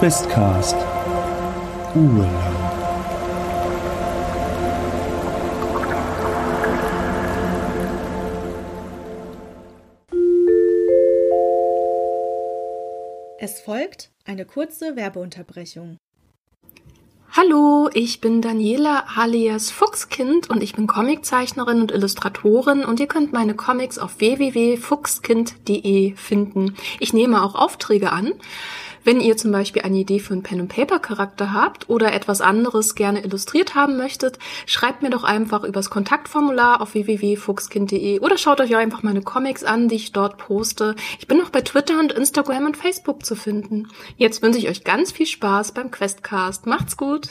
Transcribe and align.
Questcast. 0.00 0.76
Urlaub. 1.94 2.26
Es 13.38 13.60
folgt 13.60 14.10
eine 14.24 14.46
kurze 14.46 14.96
Werbeunterbrechung. 14.96 15.98
Hallo, 17.32 17.90
ich 17.92 18.22
bin 18.22 18.40
Daniela 18.40 19.04
alias 19.16 19.70
Fuchskind 19.70 20.48
und 20.48 20.62
ich 20.62 20.74
bin 20.74 20.86
Comiczeichnerin 20.86 21.82
und 21.82 21.92
Illustratorin 21.92 22.86
und 22.86 23.00
ihr 23.00 23.06
könnt 23.06 23.34
meine 23.34 23.54
Comics 23.54 23.98
auf 23.98 24.18
www.fuchskind.de 24.18 26.16
finden. 26.16 26.74
Ich 27.00 27.12
nehme 27.12 27.44
auch 27.44 27.54
Aufträge 27.54 28.12
an. 28.12 28.32
Wenn 29.02 29.20
ihr 29.20 29.36
zum 29.36 29.50
Beispiel 29.50 29.82
eine 29.82 29.98
Idee 29.98 30.18
für 30.18 30.34
einen 30.34 30.42
Pen-and-Paper-Charakter 30.42 31.52
habt 31.52 31.88
oder 31.88 32.12
etwas 32.12 32.40
anderes 32.40 32.94
gerne 32.94 33.24
illustriert 33.24 33.74
haben 33.74 33.96
möchtet, 33.96 34.38
schreibt 34.66 35.02
mir 35.02 35.10
doch 35.10 35.24
einfach 35.24 35.64
übers 35.64 35.88
Kontaktformular 35.88 36.80
auf 36.82 36.94
www.fuchskind.de 36.94 38.20
oder 38.20 38.36
schaut 38.36 38.60
euch 38.60 38.76
einfach 38.76 39.02
meine 39.02 39.22
Comics 39.22 39.64
an, 39.64 39.88
die 39.88 39.96
ich 39.96 40.12
dort 40.12 40.36
poste. 40.36 40.94
Ich 41.18 41.26
bin 41.26 41.40
auch 41.40 41.50
bei 41.50 41.62
Twitter 41.62 41.98
und 41.98 42.12
Instagram 42.12 42.66
und 42.66 42.76
Facebook 42.76 43.24
zu 43.24 43.36
finden. 43.36 43.88
Jetzt 44.16 44.42
wünsche 44.42 44.58
ich 44.58 44.68
euch 44.68 44.84
ganz 44.84 45.12
viel 45.12 45.26
Spaß 45.26 45.72
beim 45.72 45.90
Questcast. 45.90 46.66
Macht's 46.66 46.96
gut! 46.96 47.30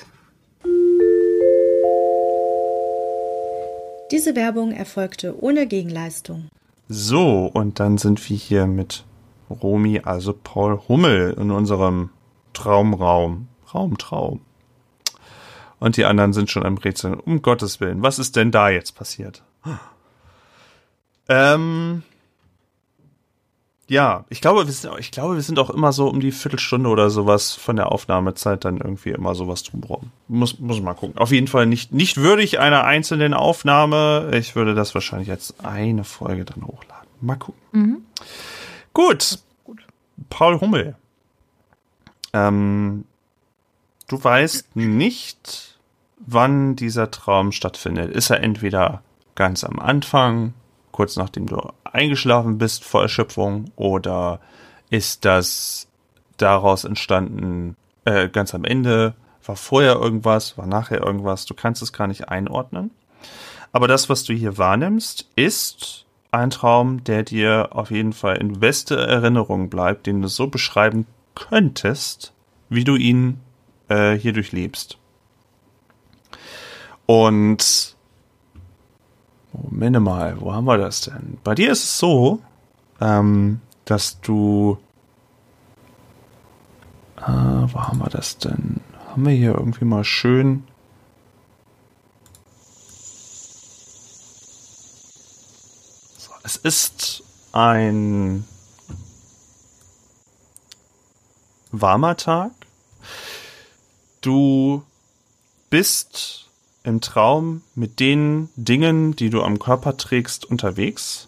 Diese 4.12 4.36
Werbung 4.36 4.72
erfolgte 4.72 5.36
ohne 5.40 5.68
Gegenleistung. 5.68 6.50
So, 6.88 7.52
und 7.54 7.80
dann 7.80 8.00
sind 8.00 8.28
wir 8.28 8.36
hier 8.36 8.66
mit 8.66 9.04
Romy, 9.50 10.02
also 10.04 10.34
Paul 10.34 10.80
Hummel 10.88 11.36
in 11.40 11.52
unserem 11.52 12.10
Traumraum. 12.54 13.48
Raumtraum. 13.74 14.42
Und 15.80 15.98
die 15.98 16.06
anderen 16.06 16.34
sind 16.34 16.50
schon 16.50 16.66
am 16.66 16.78
Rätseln. 16.78 17.20
Um 17.20 17.42
Gottes 17.42 17.80
Willen, 17.80 18.02
was 18.02 18.20
ist 18.20 18.36
denn 18.36 18.52
da 18.52 18.70
jetzt 18.70 18.96
passiert? 18.96 19.44
Ähm, 21.30 22.04
ja, 23.88 24.26
ich 24.30 24.42
glaube, 24.42 24.66
wir 24.66 24.74
sind, 24.74 24.92
ich 25.00 25.12
glaube, 25.12 25.36
wir 25.36 25.42
sind 25.42 25.58
auch 25.58 25.70
immer 25.70 25.94
so 25.94 26.08
um 26.08 26.20
die 26.20 26.32
Viertelstunde 26.32 26.90
oder 26.90 27.10
sowas 27.10 27.54
von 27.54 27.76
der 27.76 27.92
Aufnahmezeit 27.92 28.66
dann 28.66 28.78
irgendwie 28.78 29.10
immer 29.10 29.36
sowas 29.36 29.64
drumherum. 29.64 30.12
Muss, 30.28 30.60
muss 30.60 30.82
mal 30.82 30.94
gucken. 30.94 31.18
Auf 31.18 31.32
jeden 31.32 31.48
Fall 31.48 31.66
nicht, 31.66 31.94
nicht 31.94 32.18
würdig 32.18 32.60
einer 32.60 32.84
einzelnen 32.84 33.34
Aufnahme. 33.34 34.32
Ich 34.34 34.56
würde 34.56 34.76
das 34.76 34.94
wahrscheinlich 34.94 35.32
als 35.32 35.56
eine 35.64 36.04
Folge 36.04 36.46
dann 36.46 36.66
hochladen. 36.66 37.08
Mal 37.22 37.36
gucken. 37.38 37.62
Mhm. 37.72 37.99
Gut. 39.00 39.40
Gut. 39.64 39.80
Paul 40.30 40.60
Hummel. 40.60 40.98
Ähm, 42.34 43.06
du 44.10 44.22
weißt 44.22 44.76
nicht, 44.76 45.80
wann 46.18 46.76
dieser 46.76 47.10
Traum 47.10 47.54
stattfindet. 47.54 48.12
Ist 48.12 48.30
er 48.30 48.44
entweder 48.44 49.02
ganz 49.36 49.64
am 49.64 49.80
Anfang, 49.80 50.54
kurz 50.92 51.16
nachdem 51.16 51.48
du 51.48 51.62
eingeschlafen 51.86 52.58
bist 52.58 52.84
vor 52.84 53.04
Erschöpfung, 53.04 53.72
oder 53.78 54.42
ist 54.90 55.24
das 55.24 55.88
daraus 56.36 56.84
entstanden 56.84 57.78
äh, 58.04 58.28
ganz 58.28 58.54
am 58.54 58.66
Ende? 58.66 59.16
War 59.46 59.56
vorher 59.56 59.96
irgendwas, 59.96 60.58
war 60.58 60.68
nachher 60.68 61.02
irgendwas? 61.02 61.46
Du 61.46 61.54
kannst 61.54 61.82
es 61.82 61.94
gar 61.94 62.08
nicht 62.08 62.28
einordnen. 62.28 62.92
Aber 63.72 63.88
das, 63.88 64.10
was 64.10 64.26
du 64.26 64.34
hier 64.34 64.58
wahrnimmst, 64.58 65.30
ist 65.38 66.06
ein 66.32 66.50
Traum, 66.50 67.04
der 67.04 67.24
dir 67.24 67.70
auf 67.72 67.92
jeden 67.92 68.14
Fall 68.14 68.38
in 68.38 68.60
beste 68.60 68.96
Erinnerung 68.96 69.70
bleibt, 69.70 70.06
den 70.06 70.22
du 70.22 70.28
so 70.28 70.48
beschreiben 70.48 71.06
könntest, 71.36 72.34
wie 72.70 72.84
du 72.84 72.96
ihn 72.96 73.40
äh, 73.88 74.14
hier 74.14 74.34
durchlebst. 74.34 74.98
Und 77.06 77.96
Moment 79.52 80.00
mal, 80.00 80.40
wo 80.40 80.54
haben 80.54 80.66
wir 80.66 80.78
das 80.78 81.02
denn? 81.02 81.40
Bei 81.44 81.56
dir 81.56 81.72
ist 81.72 81.84
es 81.84 81.98
so, 81.98 82.40
ähm, 83.02 83.62
dass 83.86 84.22
du 84.22 84.78
äh, 87.18 87.24
wo 87.28 87.82
haben 87.82 88.00
wir 88.00 88.10
das 88.10 88.38
denn? 88.38 88.82
Haben 89.10 89.26
wir 89.26 89.34
hier 89.34 89.56
irgendwie 89.56 89.86
mal 89.86 90.04
schön 90.04 90.64
Es 96.50 96.56
ist 96.56 97.22
ein 97.52 98.44
warmer 101.72 102.18
Tag. 102.18 102.50
Du 104.22 104.82
bist 105.70 106.50
im 106.84 107.02
Traum 107.02 107.62
mit 107.76 108.00
den 108.00 108.50
Dingen, 108.56 109.16
die 109.16 109.30
du 109.30 109.44
am 109.44 109.60
Körper 109.60 109.96
trägst, 109.96 110.44
unterwegs. 110.44 111.28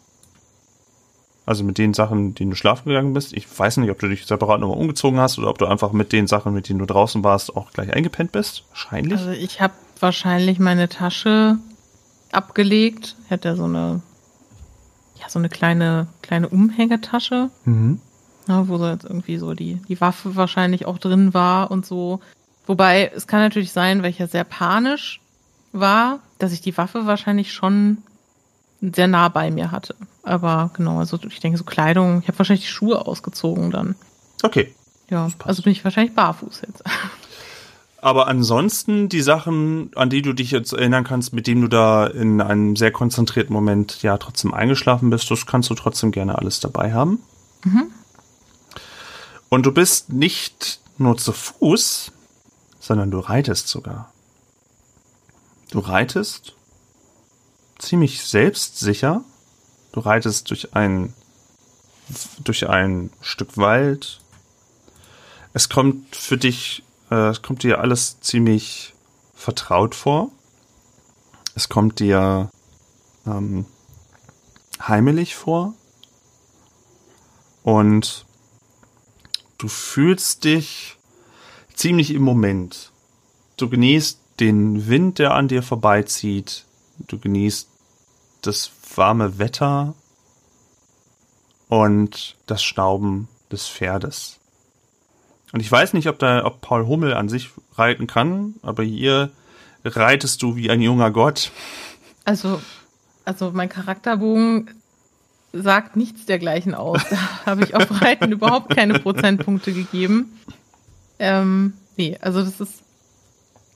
Also 1.45 1.63
mit 1.63 1.77
den 1.77 1.93
Sachen, 1.93 2.33
denen 2.33 2.49
du 2.49 2.57
schlafen 2.57 2.89
gegangen 2.89 3.13
bist. 3.13 3.33
Ich 3.33 3.45
weiß 3.59 3.77
nicht, 3.77 3.91
ob 3.91 3.99
du 3.99 4.07
dich 4.07 4.25
separat 4.25 4.59
nochmal 4.59 4.79
umgezogen 4.79 5.19
hast 5.19 5.37
oder 5.37 5.51
ob 5.51 5.59
du 5.59 5.67
einfach 5.67 5.91
mit 5.91 6.13
den 6.13 6.25
Sachen, 6.25 6.51
mit 6.51 6.67
denen 6.67 6.79
du 6.79 6.87
draußen 6.87 7.23
warst, 7.23 7.55
auch 7.55 7.71
gleich 7.73 7.93
eingepennt 7.93 8.31
bist. 8.31 8.63
Wahrscheinlich. 8.69 9.19
Also 9.19 9.29
ich 9.29 9.61
habe 9.61 9.75
wahrscheinlich 9.99 10.57
meine 10.57 10.89
Tasche 10.89 11.59
abgelegt. 12.31 13.15
Ich 13.25 13.29
hatte 13.29 13.55
so 13.55 13.65
eine 13.65 14.01
ja, 15.21 15.29
so 15.29 15.39
eine 15.39 15.49
kleine, 15.49 16.07
kleine 16.21 16.49
Umhängetasche. 16.49 17.49
Mhm. 17.65 17.99
Ja, 18.47 18.67
wo 18.67 18.77
so 18.77 18.87
jetzt 18.87 19.05
irgendwie 19.05 19.37
so 19.37 19.53
die, 19.53 19.75
die 19.87 20.01
Waffe 20.01 20.35
wahrscheinlich 20.35 20.85
auch 20.85 20.97
drin 20.97 21.33
war 21.33 21.69
und 21.69 21.85
so. 21.85 22.19
Wobei, 22.65 23.11
es 23.15 23.27
kann 23.27 23.39
natürlich 23.39 23.71
sein, 23.71 24.01
weil 24.01 24.09
ich 24.09 24.19
ja 24.19 24.27
sehr 24.27 24.43
panisch 24.43 25.21
war, 25.71 26.19
dass 26.39 26.51
ich 26.51 26.61
die 26.61 26.75
Waffe 26.77 27.05
wahrscheinlich 27.05 27.53
schon 27.53 27.97
sehr 28.81 29.07
nah 29.07 29.29
bei 29.29 29.51
mir 29.51 29.71
hatte. 29.71 29.95
Aber 30.23 30.71
genau, 30.75 30.99
also 30.99 31.19
ich 31.27 31.39
denke 31.39 31.57
so 31.57 31.63
Kleidung, 31.63 32.21
ich 32.21 32.27
habe 32.27 32.39
wahrscheinlich 32.39 32.65
die 32.65 32.71
Schuhe 32.71 33.05
ausgezogen 33.05 33.71
dann. 33.71 33.95
Okay. 34.41 34.73
Ja, 35.09 35.29
also 35.45 35.61
bin 35.61 35.71
ich 35.71 35.83
wahrscheinlich 35.83 36.15
barfuß 36.15 36.61
jetzt. 36.67 36.83
Aber 38.01 38.27
ansonsten 38.27 39.09
die 39.09 39.21
Sachen, 39.21 39.91
an 39.95 40.09
die 40.09 40.23
du 40.23 40.33
dich 40.33 40.49
jetzt 40.49 40.73
erinnern 40.73 41.03
kannst, 41.03 41.33
mit 41.33 41.45
denen 41.45 41.61
du 41.61 41.67
da 41.67 42.07
in 42.07 42.41
einem 42.41 42.75
sehr 42.75 42.91
konzentrierten 42.91 43.53
Moment 43.53 44.01
ja 44.01 44.17
trotzdem 44.17 44.55
eingeschlafen 44.55 45.11
bist, 45.11 45.29
das 45.29 45.45
kannst 45.45 45.69
du 45.69 45.75
trotzdem 45.75 46.11
gerne 46.11 46.37
alles 46.39 46.59
dabei 46.59 46.93
haben. 46.93 47.19
Mhm. 47.63 47.91
Und 49.49 49.67
du 49.67 49.71
bist 49.71 50.11
nicht 50.11 50.79
nur 50.97 51.15
zu 51.17 51.31
Fuß, 51.31 52.11
sondern 52.79 53.11
du 53.11 53.19
reitest 53.19 53.67
sogar. 53.67 54.11
Du 55.69 55.77
reitest 55.77 56.55
ziemlich 57.77 58.23
selbstsicher. 58.23 59.23
Du 59.91 59.99
reitest 59.99 60.49
durch 60.49 60.73
ein 60.73 61.13
durch 62.43 62.67
ein 62.67 63.11
Stück 63.21 63.57
Wald. 63.57 64.21
Es 65.53 65.69
kommt 65.69 66.15
für 66.15 66.37
dich 66.37 66.83
es 67.17 67.41
kommt 67.41 67.63
dir 67.63 67.79
alles 67.79 68.21
ziemlich 68.21 68.93
vertraut 69.35 69.95
vor. 69.95 70.29
Es 71.55 71.67
kommt 71.67 71.99
dir 71.99 72.49
ähm, 73.25 73.65
heimelig 74.79 75.35
vor. 75.35 75.73
Und 77.63 78.25
du 79.57 79.67
fühlst 79.67 80.45
dich 80.45 80.97
ziemlich 81.73 82.13
im 82.13 82.23
Moment. 82.23 82.91
Du 83.57 83.69
genießt 83.69 84.19
den 84.39 84.87
Wind, 84.87 85.19
der 85.19 85.35
an 85.35 85.47
dir 85.47 85.61
vorbeizieht. 85.61 86.65
Du 86.97 87.19
genießt 87.19 87.67
das 88.41 88.71
warme 88.95 89.37
Wetter 89.37 89.93
und 91.67 92.37
das 92.47 92.63
Schnauben 92.63 93.27
des 93.51 93.67
Pferdes. 93.67 94.40
Und 95.51 95.59
ich 95.59 95.71
weiß 95.71 95.93
nicht, 95.93 96.07
ob 96.07 96.19
da, 96.19 96.45
ob 96.45 96.61
Paul 96.61 96.87
Hummel 96.87 97.13
an 97.13 97.29
sich 97.29 97.49
reiten 97.75 98.07
kann, 98.07 98.55
aber 98.61 98.83
hier 98.83 99.31
reitest 99.83 100.41
du 100.41 100.55
wie 100.55 100.69
ein 100.69 100.81
junger 100.81 101.11
Gott. 101.11 101.51
Also, 102.25 102.61
also 103.25 103.51
mein 103.53 103.69
Charakterbogen 103.69 104.69
sagt 105.53 105.95
nichts 105.95 106.25
dergleichen 106.25 106.73
aus. 106.73 107.01
Da 107.09 107.17
habe 107.45 107.63
ich 107.63 107.75
auf 107.75 108.01
Reiten 108.01 108.31
überhaupt 108.31 108.75
keine 108.75 108.99
Prozentpunkte 108.99 109.73
gegeben. 109.73 110.39
Ähm, 111.19 111.73
nee, 111.97 112.17
also 112.21 112.41
das 112.43 112.61
ist. 112.61 112.83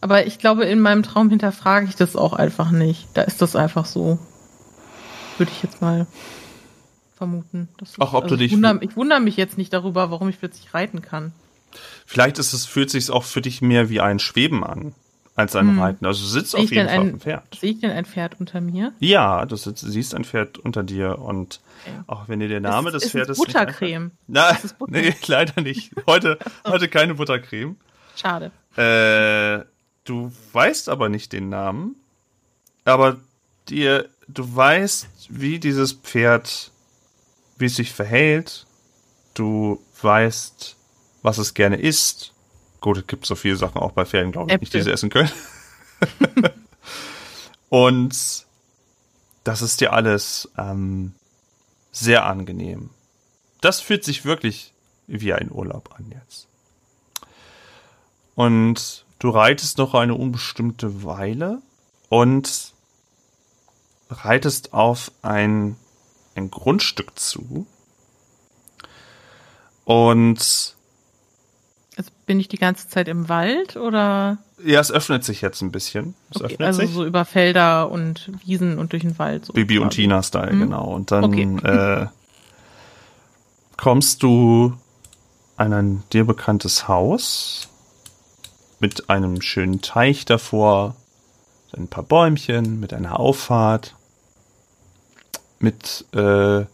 Aber 0.01 0.27
ich 0.27 0.39
glaube, 0.39 0.65
in 0.65 0.79
meinem 0.79 1.03
Traum 1.03 1.29
hinterfrage 1.29 1.87
ich 1.87 1.95
das 1.95 2.15
auch 2.15 2.33
einfach 2.33 2.71
nicht. 2.71 3.07
Da 3.15 3.23
ist 3.23 3.41
das 3.41 3.55
einfach 3.55 3.85
so. 3.85 4.19
Würde 5.37 5.51
ich 5.51 5.63
jetzt 5.63 5.81
mal 5.81 6.05
vermuten. 7.17 7.67
Ach, 7.99 8.13
ob 8.13 8.23
also 8.23 8.35
du 8.35 8.41
dich. 8.41 8.51
Ich 8.51 8.57
wundere, 8.57 8.83
ich 8.83 8.95
wundere 8.95 9.19
mich 9.19 9.35
jetzt 9.35 9.57
nicht 9.57 9.73
darüber, 9.73 10.11
warum 10.11 10.29
ich 10.29 10.39
plötzlich 10.39 10.73
reiten 10.73 11.01
kann. 11.01 11.33
Vielleicht 12.05 12.39
ist 12.39 12.53
es, 12.53 12.65
fühlt 12.65 12.89
sich 12.89 13.09
auch 13.09 13.23
für 13.23 13.41
dich 13.41 13.61
mehr 13.61 13.89
wie 13.89 14.01
ein 14.01 14.19
Schweben 14.19 14.63
an. 14.63 14.93
als 15.35 15.55
ein 15.55 15.67
hm. 15.67 15.81
Reiten. 15.81 16.05
Also 16.05 16.21
du 16.21 16.27
sitzt 16.27 16.51
Sehe 16.51 16.61
auf 16.61 16.71
jeden 16.71 16.87
Fall 16.87 16.95
ein, 16.95 17.01
auf 17.01 17.07
dem 17.09 17.19
Pferd. 17.19 17.43
Sehe 17.59 17.71
ich 17.71 17.81
denn 17.81 17.91
ein 17.91 18.05
Pferd 18.05 18.39
unter 18.39 18.61
mir? 18.61 18.93
Ja, 18.99 19.45
du 19.45 19.57
sitzt, 19.57 19.83
siehst 19.85 20.15
ein 20.15 20.23
Pferd 20.23 20.57
unter 20.57 20.81
dir 20.81 21.19
und 21.19 21.59
okay. 21.83 21.99
auch 22.07 22.29
wenn 22.29 22.39
dir 22.39 22.47
der 22.47 22.61
Name 22.61 22.89
ist, 22.89 23.03
des 23.03 23.11
Pferdes. 23.11 23.37
Ist 23.37 23.45
Buttercreme? 23.45 24.11
Nein, 24.27 24.57
nee, 24.87 25.13
leider 25.27 25.61
nicht. 25.61 25.91
Heute, 26.07 26.39
heute 26.65 26.87
keine 26.87 27.15
Buttercreme. 27.15 27.75
Schade. 28.15 28.51
Äh, 28.77 29.65
du 30.05 30.31
weißt 30.53 30.87
aber 30.87 31.09
nicht 31.09 31.33
den 31.33 31.49
Namen, 31.49 31.95
aber 32.85 33.17
dir, 33.67 34.07
du 34.27 34.55
weißt, 34.55 35.07
wie 35.29 35.59
dieses 35.59 35.93
Pferd, 35.93 36.71
wie 37.57 37.65
es 37.65 37.75
sich 37.75 37.91
verhält. 37.91 38.65
Du 39.33 39.83
weißt, 40.01 40.74
was 41.25 41.37
es 41.37 41.53
gerne 41.53 41.75
isst 41.75 42.35
Gut, 42.85 42.97
es 42.97 43.07
gibt 43.07 43.25
so 43.25 43.33
viele 43.33 43.55
Sachen 43.55 43.81
auch 43.81 43.93
bei 43.93 44.05
Pferden, 44.05 44.31
glaube 44.31 44.53
ich, 44.53 44.59
nicht, 44.59 44.73
die 44.75 44.81
sie 44.83 44.91
essen 44.91 45.09
können. 45.09 45.31
und 47.69 48.45
das 49.43 49.61
ist 49.63 49.81
dir 49.81 49.91
alles 49.91 50.51
ähm, 50.55 51.15
sehr 51.91 52.27
angenehm. 52.27 52.91
Das 53.59 53.81
fühlt 53.81 54.03
sich 54.03 54.23
wirklich 54.23 54.71
wie 55.07 55.33
ein 55.33 55.51
Urlaub 55.51 55.95
an 55.97 56.11
jetzt. 56.11 56.47
Und 58.35 59.03
du 59.17 59.31
reitest 59.31 59.79
noch 59.79 59.95
eine 59.95 60.13
unbestimmte 60.13 61.03
Weile 61.03 61.63
und 62.09 62.73
reitest 64.11 64.73
auf 64.73 65.11
ein, 65.23 65.75
ein 66.35 66.51
Grundstück 66.51 67.17
zu. 67.17 67.65
Und 69.85 70.75
bin 72.25 72.39
ich 72.39 72.47
die 72.47 72.57
ganze 72.57 72.87
Zeit 72.87 73.07
im 73.07 73.29
Wald 73.29 73.77
oder? 73.77 74.37
Ja, 74.63 74.79
es 74.79 74.91
öffnet 74.91 75.23
sich 75.23 75.41
jetzt 75.41 75.61
ein 75.61 75.71
bisschen. 75.71 76.15
Es 76.31 76.37
okay, 76.37 76.53
öffnet 76.53 76.67
also 76.67 76.81
sich. 76.81 76.91
so 76.91 77.05
über 77.05 77.25
Felder 77.25 77.91
und 77.91 78.31
Wiesen 78.43 78.77
und 78.77 78.93
durch 78.93 79.03
den 79.03 79.17
Wald. 79.19 79.45
So 79.45 79.53
Bibi 79.53 79.79
und 79.79 79.91
Tina-Style, 79.91 80.53
mhm. 80.53 80.59
genau. 80.59 80.85
Und 80.85 81.11
dann 81.11 81.25
okay. 81.25 81.57
äh, 81.63 82.07
kommst 83.77 84.23
du 84.23 84.73
an 85.57 85.73
ein 85.73 86.03
dir 86.11 86.25
bekanntes 86.25 86.87
Haus 86.87 87.69
mit 88.79 89.09
einem 89.09 89.41
schönen 89.41 89.81
Teich 89.81 90.25
davor, 90.25 90.95
ein 91.75 91.87
paar 91.87 92.03
Bäumchen, 92.03 92.79
mit 92.79 92.93
einer 92.93 93.19
Auffahrt, 93.19 93.95
mit 95.59 96.05
äh, 96.13 96.65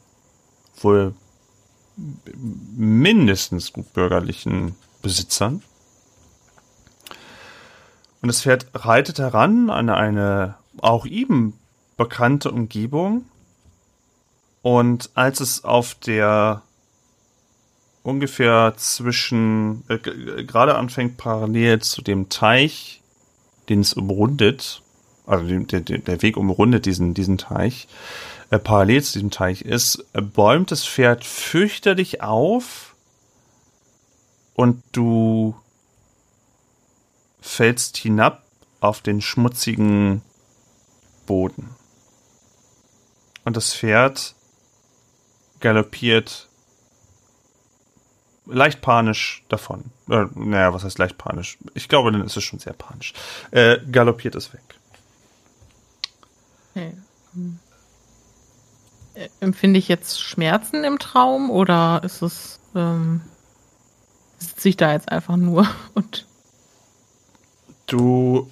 wohl 0.81 1.13
mindestens 2.75 3.73
gut 3.73 3.93
bürgerlichen 3.93 4.75
Besitzern. 5.01 5.63
Und 8.21 8.27
das 8.27 8.41
Pferd 8.41 8.67
reitet 8.73 9.19
heran 9.19 9.69
an 9.69 9.89
eine 9.89 10.55
auch 10.79 11.05
ihm 11.05 11.53
bekannte 11.97 12.51
Umgebung. 12.51 13.25
Und 14.61 15.09
als 15.15 15.39
es 15.39 15.63
auf 15.63 15.95
der 15.95 16.61
ungefähr 18.03 18.73
zwischen, 18.77 19.83
äh, 19.87 19.97
gerade 19.97 20.75
anfängt 20.75 21.17
parallel 21.17 21.79
zu 21.79 22.01
dem 22.01 22.29
Teich, 22.29 23.01
den 23.69 23.81
es 23.81 23.93
umrundet, 23.93 24.81
also 25.25 25.45
der, 25.45 25.81
der 25.81 26.21
Weg 26.21 26.37
umrundet 26.37 26.85
diesen, 26.85 27.13
diesen 27.13 27.37
Teich, 27.37 27.87
äh, 28.49 28.59
parallel 28.59 29.03
zu 29.03 29.13
diesem 29.13 29.31
Teich 29.31 29.61
ist, 29.61 30.05
äh, 30.13 30.21
bäumt 30.21 30.71
das 30.71 30.85
Pferd 30.85 31.23
fürchterlich 31.23 32.21
auf 32.21 32.90
und 34.55 34.83
du 34.91 35.55
fällst 37.39 37.97
hinab 37.97 38.43
auf 38.79 39.01
den 39.01 39.21
schmutzigen 39.21 40.21
Boden. 41.25 41.69
Und 43.43 43.57
das 43.57 43.73
Pferd 43.73 44.35
galoppiert 45.59 46.47
leicht 48.45 48.81
panisch 48.81 49.43
davon. 49.49 49.85
Äh, 50.09 50.25
naja, 50.35 50.73
was 50.73 50.83
heißt 50.83 50.99
leicht 50.99 51.17
panisch? 51.17 51.57
Ich 51.73 51.87
glaube, 51.87 52.11
dann 52.11 52.23
ist 52.23 52.37
es 52.37 52.43
schon 52.43 52.59
sehr 52.59 52.73
panisch. 52.73 53.13
Äh, 53.51 53.77
galoppiert 53.91 54.35
es 54.35 54.53
weg. 54.53 54.63
Okay. 56.71 56.93
Äh, 59.13 59.29
empfinde 59.39 59.79
ich 59.79 59.87
jetzt 59.87 60.21
Schmerzen 60.21 60.83
im 60.83 60.99
Traum 60.99 61.49
oder 61.49 62.01
ist 62.03 62.21
es 62.21 62.59
ähm, 62.75 63.21
sitze 64.41 64.69
ich 64.69 64.77
da 64.77 64.91
jetzt 64.91 65.11
einfach 65.11 65.37
nur 65.37 65.67
und. 65.93 66.25
Du 67.87 68.49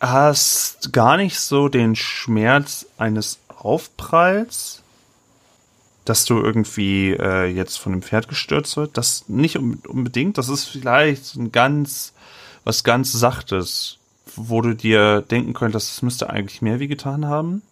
hast 0.00 0.92
gar 0.92 1.16
nicht 1.16 1.38
so 1.40 1.68
den 1.68 1.96
Schmerz 1.96 2.86
eines 2.98 3.38
Aufpralls, 3.48 4.82
dass 6.04 6.26
du 6.26 6.38
irgendwie 6.40 7.12
äh, 7.12 7.46
jetzt 7.46 7.78
von 7.78 7.92
dem 7.92 8.02
Pferd 8.02 8.28
gestürzt 8.28 8.76
wird. 8.76 8.98
Das 8.98 9.24
nicht 9.28 9.56
unbedingt. 9.56 10.36
Das 10.36 10.50
ist 10.50 10.64
vielleicht 10.64 11.34
ein 11.36 11.50
ganz, 11.50 12.12
was 12.64 12.84
ganz 12.84 13.12
Sachtes, 13.12 13.98
wo 14.36 14.60
du 14.60 14.74
dir 14.74 15.22
denken 15.22 15.54
könntest, 15.54 15.92
das 15.92 16.02
müsste 16.02 16.28
eigentlich 16.28 16.60
mehr 16.60 16.80
wie 16.80 16.88
getan 16.88 17.26
haben. 17.26 17.62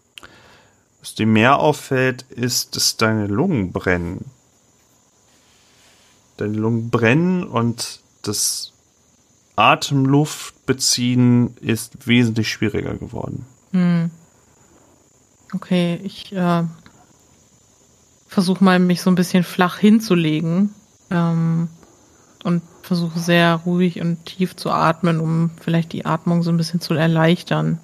Was 1.01 1.15
dir 1.15 1.27
mehr 1.27 1.59
auffällt, 1.59 2.23
ist, 2.31 2.77
dass 2.77 2.97
deine 2.97 3.27
Lungen 3.27 3.73
brennen 3.73 4.31
deine 6.43 6.57
Lungen 6.57 6.91
brennen 6.91 7.45
und 7.45 8.01
das 8.23 8.73
Atemluft 9.57 10.67
beziehen 10.67 11.57
ist 11.61 12.07
wesentlich 12.07 12.51
schwieriger 12.51 12.95
geworden. 12.95 13.47
Hm. 13.73 14.11
Okay, 15.55 16.01
ich 16.03 16.33
äh, 16.33 16.65
versuche 18.27 18.65
mal, 18.65 18.79
mich 18.79 19.03
so 19.03 19.11
ein 19.11 19.15
bisschen 19.15 19.45
flach 19.45 19.79
hinzulegen 19.79 20.75
ähm, 21.11 21.69
und 22.45 22.63
versuche 22.83 23.19
sehr 23.19 23.57
ruhig 23.57 24.01
und 24.01 24.25
tief 24.25 24.57
zu 24.57 24.71
atmen, 24.71 25.21
um 25.21 25.51
vielleicht 25.61 25.93
die 25.93 26.07
Atmung 26.07 26.43
so 26.43 26.51
ein 26.51 26.57
bisschen 26.57 26.81
zu 26.81 26.95
erleichtern. 26.95 27.79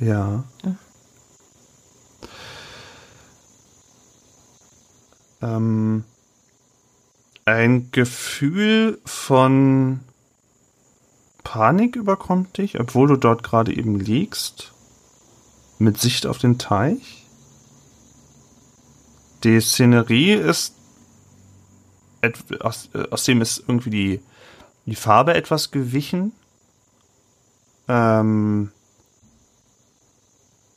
Ja. 0.00 0.44
ja. 0.64 0.74
Ähm, 5.42 6.04
ein 7.50 7.90
Gefühl 7.90 9.00
von 9.04 10.00
Panik 11.42 11.96
überkommt 11.96 12.58
dich, 12.58 12.78
obwohl 12.78 13.08
du 13.08 13.16
dort 13.16 13.42
gerade 13.42 13.74
eben 13.74 13.98
liegst, 13.98 14.72
mit 15.78 15.98
Sicht 15.98 16.26
auf 16.26 16.38
den 16.38 16.58
Teich. 16.58 17.26
Die 19.42 19.60
Szenerie 19.60 20.34
ist 20.34 20.74
aus, 22.60 22.90
aus 23.10 23.24
dem 23.24 23.40
ist 23.40 23.64
irgendwie 23.66 23.90
die, 23.90 24.20
die 24.86 24.94
Farbe 24.94 25.34
etwas 25.34 25.70
gewichen. 25.70 26.32
Ähm, 27.88 28.70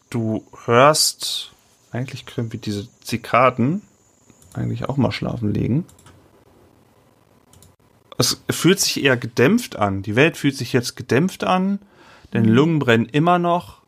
du 0.10 0.44
hörst, 0.66 1.52
eigentlich 1.92 2.26
können 2.26 2.52
wir 2.52 2.60
diese 2.60 2.88
Zikaden 3.02 3.84
eigentlich 4.54 4.90
auch 4.90 4.98
mal 4.98 5.12
schlafen 5.12 5.54
legen 5.54 5.86
es 8.18 8.44
fühlt 8.50 8.80
sich 8.80 9.04
eher 9.04 9.18
gedämpft 9.18 9.76
an. 9.76 10.02
Die 10.02 10.16
Welt 10.16 10.38
fühlt 10.38 10.56
sich 10.56 10.74
jetzt 10.74 10.96
gedämpft 10.96 11.44
an, 11.44 11.80
denn 12.34 12.44
mhm. 12.44 12.50
Lungen 12.50 12.80
brennen 12.80 13.06
immer 13.06 13.40
noch. 13.40 13.82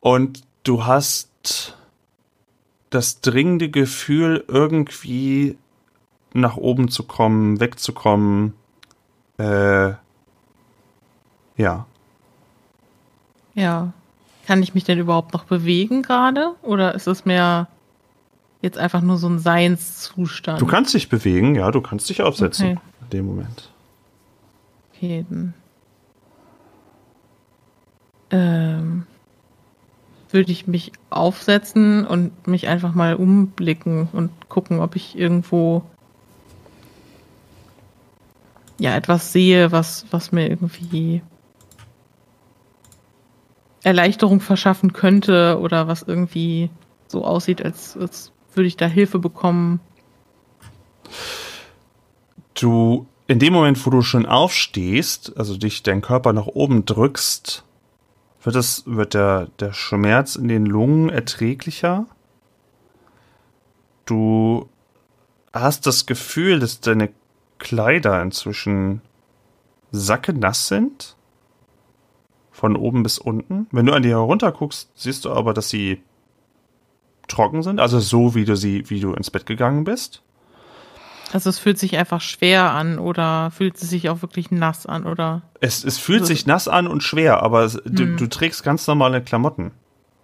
Und 0.00 0.42
du 0.64 0.84
hast 0.84 1.76
das 2.90 3.20
dringende 3.20 3.70
Gefühl, 3.70 4.44
irgendwie 4.48 5.56
nach 6.34 6.56
oben 6.56 6.88
zu 6.88 7.04
kommen, 7.04 7.60
wegzukommen. 7.60 8.54
Äh, 9.38 9.90
ja. 11.56 11.86
Ja. 13.54 13.92
Kann 14.46 14.62
ich 14.62 14.74
mich 14.74 14.84
denn 14.84 14.98
überhaupt 14.98 15.32
noch 15.34 15.44
bewegen 15.44 16.02
gerade? 16.02 16.54
Oder 16.62 16.94
ist 16.94 17.06
es 17.06 17.24
mehr 17.24 17.68
jetzt 18.62 18.78
einfach 18.78 19.02
nur 19.02 19.18
so 19.18 19.28
ein 19.28 19.38
Seinszustand. 19.38 20.60
Du 20.60 20.66
kannst 20.66 20.94
dich 20.94 21.08
bewegen, 21.08 21.54
ja, 21.56 21.70
du 21.70 21.82
kannst 21.82 22.08
dich 22.08 22.22
aufsetzen 22.22 22.78
okay. 22.78 22.80
in 23.02 23.10
dem 23.10 23.26
Moment. 23.26 23.70
Okay, 24.94 25.26
dann 25.28 25.54
ähm, 28.30 29.06
würde 30.30 30.52
ich 30.52 30.66
mich 30.66 30.92
aufsetzen 31.10 32.06
und 32.06 32.46
mich 32.46 32.68
einfach 32.68 32.94
mal 32.94 33.16
umblicken 33.16 34.08
und 34.12 34.30
gucken, 34.48 34.80
ob 34.80 34.96
ich 34.96 35.18
irgendwo 35.18 35.82
ja 38.78 38.96
etwas 38.96 39.32
sehe, 39.32 39.72
was, 39.72 40.06
was 40.10 40.32
mir 40.32 40.48
irgendwie 40.48 41.20
Erleichterung 43.82 44.40
verschaffen 44.40 44.92
könnte 44.92 45.58
oder 45.60 45.88
was 45.88 46.02
irgendwie 46.02 46.70
so 47.08 47.24
aussieht, 47.24 47.62
als, 47.62 47.96
als 47.96 48.32
würde 48.56 48.66
ich 48.66 48.76
da 48.76 48.86
Hilfe 48.86 49.18
bekommen? 49.18 49.80
Du 52.54 53.06
in 53.26 53.38
dem 53.38 53.52
Moment, 53.52 53.84
wo 53.86 53.90
du 53.90 54.02
schon 54.02 54.26
aufstehst, 54.26 55.36
also 55.36 55.56
dich 55.56 55.82
dein 55.82 56.02
Körper 56.02 56.32
nach 56.32 56.46
oben 56.46 56.84
drückst, 56.84 57.64
wird 58.42 58.56
es, 58.56 58.82
wird 58.86 59.14
der, 59.14 59.46
der 59.58 59.72
Schmerz 59.72 60.36
in 60.36 60.48
den 60.48 60.66
Lungen 60.66 61.08
erträglicher. 61.08 62.06
Du 64.04 64.68
hast 65.52 65.86
das 65.86 66.06
Gefühl, 66.06 66.58
dass 66.58 66.80
deine 66.80 67.10
Kleider 67.58 68.20
inzwischen 68.20 69.00
sackenass 69.92 70.68
sind. 70.68 71.16
Von 72.50 72.76
oben 72.76 73.02
bis 73.02 73.18
unten. 73.18 73.66
Wenn 73.70 73.86
du 73.86 73.94
an 73.94 74.02
die 74.02 74.10
herunter 74.10 74.52
guckst, 74.52 74.90
siehst 74.94 75.24
du 75.24 75.32
aber, 75.32 75.54
dass 75.54 75.70
sie 75.70 76.02
trocken 77.32 77.62
sind. 77.62 77.80
Also 77.80 78.00
so, 78.00 78.34
wie 78.34 78.44
du 78.44 78.56
sie, 78.56 78.88
wie 78.90 79.00
du 79.00 79.14
ins 79.14 79.30
Bett 79.30 79.46
gegangen 79.46 79.84
bist. 79.84 80.22
Also 81.32 81.48
es 81.48 81.58
fühlt 81.58 81.78
sich 81.78 81.96
einfach 81.96 82.20
schwer 82.20 82.72
an 82.72 82.98
oder 82.98 83.50
fühlt 83.50 83.76
es 83.76 83.88
sich 83.88 84.10
auch 84.10 84.20
wirklich 84.20 84.50
nass 84.50 84.84
an 84.84 85.06
oder? 85.06 85.42
Es, 85.60 85.82
es 85.82 85.98
fühlt 85.98 86.26
sich 86.26 86.46
nass 86.46 86.68
an 86.68 86.86
und 86.86 87.02
schwer, 87.02 87.42
aber 87.42 87.64
es, 87.64 87.80
du, 87.84 88.04
hm. 88.04 88.16
du, 88.18 88.28
trägst 88.28 88.62
ganz 88.62 88.86
normale 88.86 89.22
Klamotten. 89.22 89.72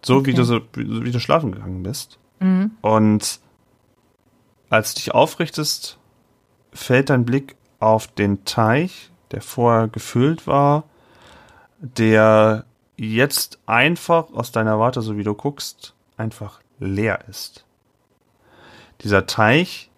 So 0.04 0.16
okay. 0.16 0.26
wie 0.26 0.34
du 0.34 0.44
so, 0.44 0.60
wie 0.74 1.10
du 1.10 1.18
schlafen 1.18 1.52
gegangen 1.52 1.82
bist. 1.82 2.18
Mhm. 2.40 2.72
Und 2.82 3.40
als 4.68 4.94
du 4.94 5.00
dich 5.00 5.14
aufrichtest, 5.14 5.98
fällt 6.72 7.10
dein 7.10 7.24
Blick 7.24 7.56
auf 7.80 8.06
den 8.06 8.44
Teich, 8.44 9.10
der 9.30 9.40
vorher 9.40 9.88
gefüllt 9.88 10.46
war, 10.46 10.84
der 11.80 12.64
jetzt 12.96 13.58
einfach 13.66 14.32
aus 14.32 14.52
deiner 14.52 14.78
Warte, 14.78 15.00
so 15.02 15.16
wie 15.16 15.24
du 15.24 15.34
guckst, 15.34 15.94
einfach 16.16 16.60
leer 16.78 17.26
ist. 17.28 17.64
Dieser 19.02 19.26
Teich, 19.26 19.90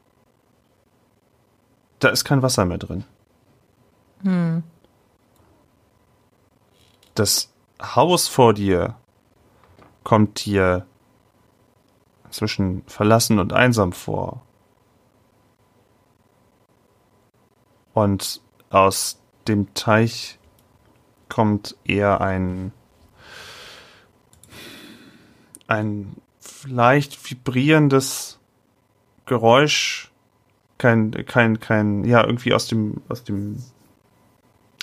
da 1.98 2.08
ist 2.08 2.24
kein 2.24 2.42
Wasser 2.42 2.64
mehr 2.64 2.78
drin. 2.78 3.04
Hm. 4.22 4.62
Das 7.14 7.52
Haus 7.80 8.28
vor 8.28 8.54
dir 8.54 8.96
kommt 10.04 10.44
dir 10.44 10.86
zwischen 12.30 12.82
verlassen 12.86 13.38
und 13.38 13.52
einsam 13.52 13.92
vor. 13.92 14.42
Und 17.92 18.40
aus 18.70 19.20
dem 19.48 19.74
Teich 19.74 20.38
kommt 21.28 21.76
eher 21.84 22.20
ein 22.20 22.72
ein 25.66 26.20
leicht 26.68 27.18
vibrierendes 27.30 28.38
Geräusch, 29.26 30.10
kein 30.78 31.10
kein 31.26 31.60
kein 31.60 32.04
ja 32.04 32.24
irgendwie 32.24 32.54
aus 32.54 32.66
dem 32.66 33.02
aus 33.08 33.24
dem 33.24 33.62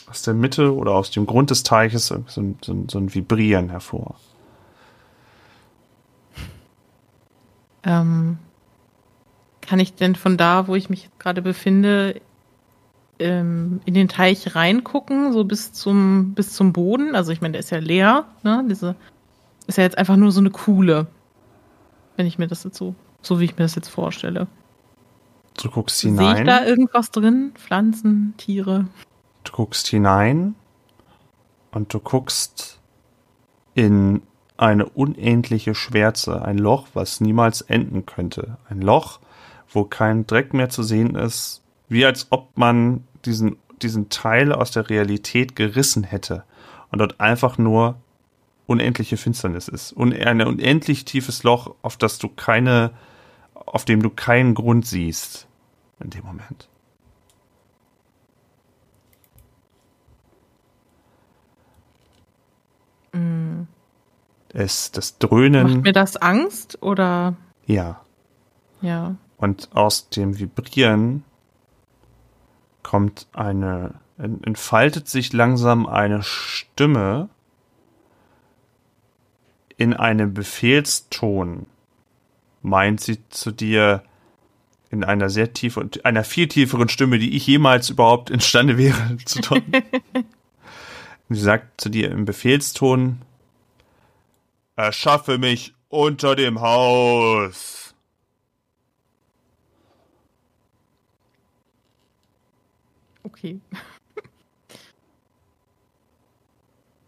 aus 0.09 0.21
der 0.21 0.33
Mitte 0.33 0.75
oder 0.75 0.93
aus 0.93 1.11
dem 1.11 1.25
Grund 1.25 1.49
des 1.49 1.63
Teiches 1.63 2.07
so, 2.07 2.23
so, 2.27 2.85
so 2.87 2.97
ein 2.97 3.13
Vibrieren 3.13 3.69
hervor. 3.69 4.15
Ähm, 7.83 8.37
kann 9.61 9.79
ich 9.79 9.95
denn 9.95 10.15
von 10.15 10.37
da, 10.37 10.67
wo 10.67 10.75
ich 10.75 10.89
mich 10.89 11.09
gerade 11.19 11.41
befinde, 11.41 12.21
ähm, 13.19 13.81
in 13.85 13.93
den 13.93 14.07
Teich 14.07 14.55
reingucken, 14.55 15.33
so 15.33 15.43
bis 15.43 15.73
zum, 15.73 16.33
bis 16.33 16.53
zum 16.53 16.73
Boden. 16.73 17.15
Also 17.15 17.31
ich 17.31 17.41
meine, 17.41 17.53
der 17.53 17.59
ist 17.59 17.69
ja 17.69 17.79
leer, 17.79 18.25
ne? 18.43 18.63
Diese 18.69 18.95
ist 19.67 19.77
ja 19.77 19.83
jetzt 19.83 19.97
einfach 19.97 20.15
nur 20.15 20.31
so 20.31 20.39
eine 20.39 20.51
Kuhle. 20.51 21.07
Wenn 22.17 22.27
ich 22.27 22.37
mir 22.37 22.47
das 22.47 22.63
jetzt 22.65 22.77
so, 22.77 22.95
so 23.21 23.39
wie 23.39 23.45
ich 23.45 23.53
mir 23.53 23.63
das 23.63 23.75
jetzt 23.75 23.89
vorstelle. 23.89 24.47
Du 25.61 25.69
guckst 25.69 26.01
hinein. 26.01 26.35
Sehe 26.35 26.43
ich 26.43 26.47
da 26.47 26.65
irgendwas 26.65 27.11
drin? 27.11 27.51
Pflanzen, 27.55 28.33
Tiere? 28.37 28.87
Du 29.43 29.51
guckst 29.53 29.87
hinein 29.87 30.55
und 31.71 31.93
du 31.93 31.99
guckst 31.99 32.79
in 33.73 34.21
eine 34.57 34.87
unendliche 34.87 35.75
Schwärze, 35.75 36.41
ein 36.43 36.57
Loch, 36.57 36.87
was 36.93 37.21
niemals 37.21 37.61
enden 37.61 38.05
könnte. 38.05 38.57
Ein 38.69 38.81
Loch, 38.81 39.19
wo 39.69 39.83
kein 39.83 40.25
Dreck 40.25 40.53
mehr 40.53 40.69
zu 40.69 40.83
sehen 40.83 41.15
ist, 41.15 41.61
wie 41.89 42.05
als 42.05 42.27
ob 42.31 42.57
man 42.57 43.03
diesen, 43.25 43.57
diesen 43.81 44.09
Teil 44.09 44.51
aus 44.51 44.71
der 44.71 44.89
Realität 44.89 45.55
gerissen 45.55 46.03
hätte 46.03 46.43
und 46.91 46.99
dort 46.99 47.19
einfach 47.19 47.57
nur 47.57 47.95
unendliche 48.67 49.17
Finsternis 49.17 49.67
ist. 49.67 49.93
Und 49.93 50.13
ein 50.13 50.41
unendlich 50.41 51.05
tiefes 51.05 51.43
Loch, 51.43 51.75
auf 51.81 51.97
das 51.97 52.19
du 52.19 52.27
keine, 52.27 52.91
auf 53.53 53.85
dem 53.85 54.03
du 54.03 54.09
keinen 54.09 54.53
Grund 54.53 54.85
siehst 54.85 55.47
in 55.99 56.11
dem 56.11 56.25
Moment. 56.25 56.69
Es, 64.53 64.91
das 64.91 65.17
Dröhnen. 65.17 65.63
Macht 65.63 65.83
mir 65.83 65.93
das 65.93 66.17
Angst 66.17 66.81
oder? 66.81 67.35
Ja. 67.65 68.01
Ja. 68.81 69.15
Und 69.37 69.69
aus 69.73 70.09
dem 70.09 70.39
Vibrieren 70.39 71.23
kommt 72.83 73.27
eine, 73.33 73.95
entfaltet 74.17 75.07
sich 75.07 75.33
langsam 75.33 75.85
eine 75.85 76.23
Stimme 76.23 77.29
in 79.77 79.93
einem 79.93 80.33
Befehlston. 80.33 81.67
Meint 82.61 82.99
sie 82.99 83.19
zu 83.29 83.51
dir 83.51 84.03
in 84.89 85.03
einer 85.03 85.29
sehr 85.29 85.53
tiefen, 85.53 85.91
einer 86.03 86.23
viel 86.23 86.47
tieferen 86.47 86.89
Stimme, 86.89 87.19
die 87.19 87.35
ich 87.35 87.45
jemals 87.45 87.89
überhaupt 87.89 88.29
imstande 88.29 88.77
wäre 88.77 89.17
zu 89.25 89.41
tun. 89.41 89.61
sie 91.29 91.39
sagt 91.39 91.79
zu 91.79 91.89
dir 91.89 92.11
im 92.11 92.25
Befehlston, 92.25 93.21
erschaffe 94.75 95.37
mich 95.37 95.73
unter 95.89 96.35
dem 96.35 96.61
Haus. 96.61 97.93
Okay. 103.23 103.59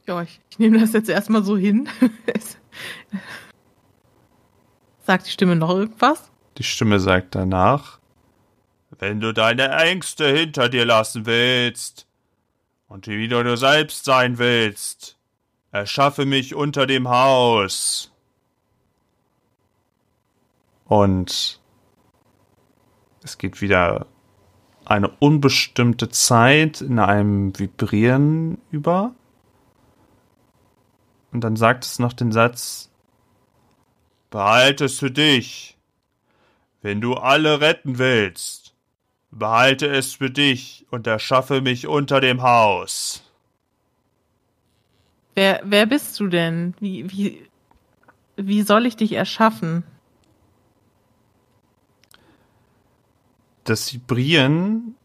Ja, 0.10 0.24
ich, 0.24 0.42
ich 0.50 0.58
nehme 0.58 0.80
das 0.80 0.94
jetzt 0.94 1.08
erstmal 1.08 1.44
so 1.44 1.56
hin. 1.56 1.88
sagt 5.06 5.28
die 5.28 5.32
Stimme 5.32 5.56
noch 5.56 5.70
irgendwas? 5.70 6.32
Die 6.58 6.64
Stimme 6.64 7.00
sagt 7.00 7.36
danach, 7.36 8.00
wenn 8.98 9.20
du 9.20 9.34
deine 9.34 9.70
Ängste 9.70 10.28
hinter 10.36 10.68
dir 10.68 10.84
lassen 10.84 11.28
willst 11.28 12.08
und 12.88 13.08
wieder 13.08 13.44
du 13.44 13.56
selbst 13.56 14.04
sein 14.04 14.40
willst, 14.40 15.16
erschaffe 15.72 16.26
mich 16.26 16.56
unter 16.56 16.88
dem 16.88 17.08
Haus. 17.08 18.12
Und 20.86 21.62
es 23.22 23.38
geht 23.38 23.62
wieder 23.62 24.08
eine 24.86 25.10
unbestimmte 25.20 26.10
Zeit 26.10 26.82
in 26.82 26.98
einem 26.98 27.58
Vibrieren 27.60 28.58
über. 28.72 29.14
Und 31.32 31.42
dann 31.42 31.56
sagt 31.56 31.86
es 31.86 32.00
noch 32.00 32.14
den 32.14 32.32
Satz, 32.32 32.90
behalte 34.30 34.86
es 34.86 35.00
für 35.00 35.12
dich. 35.12 35.78
Wenn 36.82 37.02
du 37.02 37.16
alle 37.16 37.62
retten 37.62 37.98
willst, 38.00 38.74
behalte 39.32 39.88
es 39.88 40.16
für 40.16 40.30
dich 40.30 40.86
und 40.90 41.08
erschaffe 41.08 41.62
mich 41.62 41.88
unter 41.88 42.22
dem 42.22 42.42
Haus. 42.42 43.24
Wer, 45.36 45.62
wer 45.64 45.86
bist 45.86 46.20
du 46.20 46.28
denn? 46.28 46.74
Wie, 46.80 47.12
wie, 47.12 47.48
wie 48.36 48.62
soll 48.64 48.86
ich 48.86 48.96
dich 48.96 49.14
erschaffen? 49.14 49.84
das 53.70 53.94
Vibrieren 53.94 54.96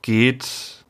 geht, 0.00 0.84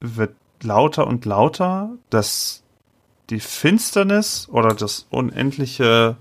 wird 0.00 0.36
lauter 0.62 1.06
und 1.06 1.24
lauter, 1.24 1.90
dass 2.10 2.62
die 3.30 3.40
Finsternis 3.40 4.48
oder 4.50 4.74
das 4.74 5.06
unendliche, 5.10 6.16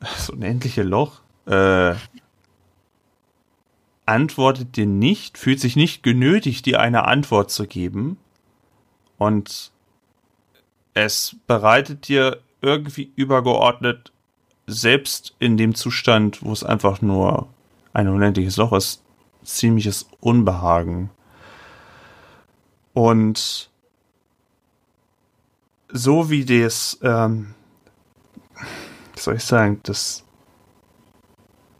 das 0.00 0.30
unendliche 0.30 0.82
Loch, 0.82 1.20
äh, 1.46 1.94
antwortet 4.06 4.76
dir 4.76 4.86
nicht, 4.86 5.38
fühlt 5.38 5.60
sich 5.60 5.76
nicht 5.76 6.02
genötigt, 6.02 6.66
dir 6.66 6.80
eine 6.80 7.04
Antwort 7.04 7.50
zu 7.50 7.66
geben. 7.66 8.16
Und 9.18 9.70
es 10.94 11.36
bereitet 11.46 12.08
dir 12.08 12.40
irgendwie 12.62 13.12
übergeordnet 13.16 14.12
selbst 14.66 15.34
in 15.38 15.56
dem 15.56 15.74
Zustand, 15.74 16.42
wo 16.42 16.52
es 16.52 16.64
einfach 16.64 17.02
nur 17.02 17.48
ein 17.92 18.08
unendliches 18.08 18.56
Loch 18.56 18.72
ist, 18.72 19.02
ziemliches 19.44 20.08
Unbehagen. 20.20 21.10
Und 22.94 23.70
so 25.88 26.30
wie 26.30 26.44
das, 26.44 26.98
ähm, 27.02 27.54
wie 29.14 29.20
soll 29.20 29.36
ich 29.36 29.44
sagen, 29.44 29.80
das, 29.84 30.24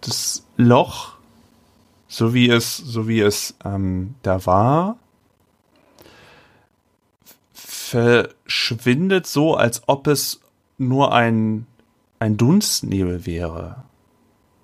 das 0.00 0.46
Loch 0.56 1.18
so 2.08 2.32
wie 2.32 2.48
es, 2.48 2.78
so 2.78 3.06
wie 3.06 3.20
es 3.20 3.54
ähm, 3.64 4.14
da 4.22 4.44
war, 4.46 4.98
verschwindet 7.52 9.26
so, 9.26 9.54
als 9.54 9.82
ob 9.86 10.06
es 10.06 10.40
nur 10.78 11.12
ein, 11.12 11.66
ein 12.18 12.36
Dunstnebel 12.36 13.26
wäre. 13.26 13.84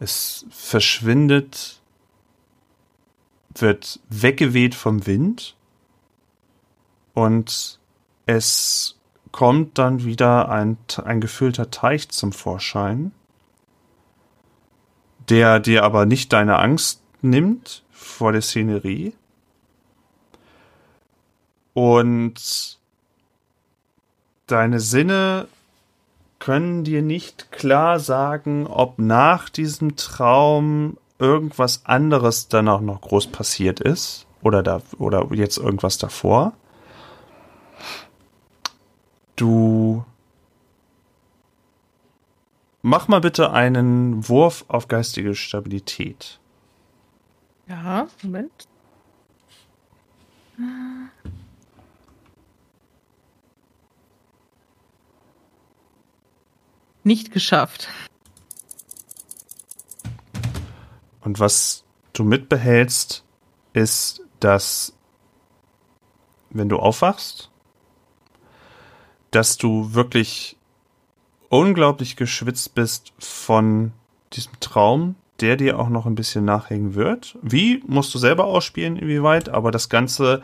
Es 0.01 0.47
verschwindet, 0.51 1.81
wird 3.55 4.01
weggeweht 4.09 4.75
vom 4.75 5.07
Wind 5.07 5.55
und 7.15 7.79
es 8.27 8.97
kommt 9.33 9.79
dann 9.79 10.05
wieder 10.05 10.49
ein, 10.49 10.77
ein 11.05 11.21
gefüllter 11.21 11.71
Teich 11.71 12.09
zum 12.11 12.33
Vorschein, 12.33 13.13
der 15.29 15.61
dir 15.61 15.85
aber 15.85 16.07
nicht 16.07 16.33
deine 16.33 16.59
Angst 16.59 17.03
nimmt 17.23 17.83
vor 17.91 18.33
der 18.33 18.43
Szenerie. 18.43 19.15
Und 21.73 22.79
deine 24.47 24.79
Sinne 24.79 25.49
können 26.39 26.85
dir 26.85 27.03
nicht 27.03 27.51
klar 27.51 27.99
sagen, 27.99 28.67
ob 28.67 28.99
nach 28.99 29.49
diesem 29.49 29.97
Traum 29.97 30.99
irgendwas 31.19 31.87
anderes 31.87 32.49
dann 32.49 32.69
auch 32.69 32.81
noch 32.81 33.01
groß 33.01 33.29
passiert 33.29 33.81
ist 33.81 34.27
oder 34.43 34.63
da 34.63 34.83
oder 34.99 35.27
jetzt 35.33 35.59
irgendwas 35.59 35.99
davor. 35.99 36.53
Du 39.37 40.05
mach 42.83 43.09
mal 43.09 43.21
bitte 43.21 43.51
einen 43.51 44.29
Wurf 44.29 44.65
auf 44.69 44.89
geistige 44.89 45.35
Stabilität. 45.35 46.39
Ja, 47.67 48.07
Moment. 48.23 48.69
Nicht 57.03 57.33
geschafft. 57.33 57.89
Und 61.21 61.41
was 61.41 61.85
du 62.13 62.23
mitbehältst, 62.23 63.25
ist, 63.73 64.23
dass 64.41 64.97
wenn 66.51 66.69
du 66.69 66.79
aufwachst, 66.79 67.51
dass 69.35 69.57
du 69.57 69.95
wirklich 69.95 70.57
unglaublich 71.49 72.17
geschwitzt 72.17 72.75
bist 72.75 73.13
von 73.19 73.93
diesem 74.33 74.53
Traum, 74.61 75.17
der 75.41 75.57
dir 75.57 75.79
auch 75.79 75.89
noch 75.89 76.07
ein 76.07 76.15
bisschen 76.15 76.45
nachhängen 76.45 76.95
wird. 76.95 77.37
Wie, 77.43 77.83
musst 77.87 78.15
du 78.15 78.19
selber 78.19 78.45
ausspielen, 78.45 78.97
inwieweit, 78.97 79.49
aber 79.49 79.73
das 79.73 79.89
Ganze, 79.89 80.43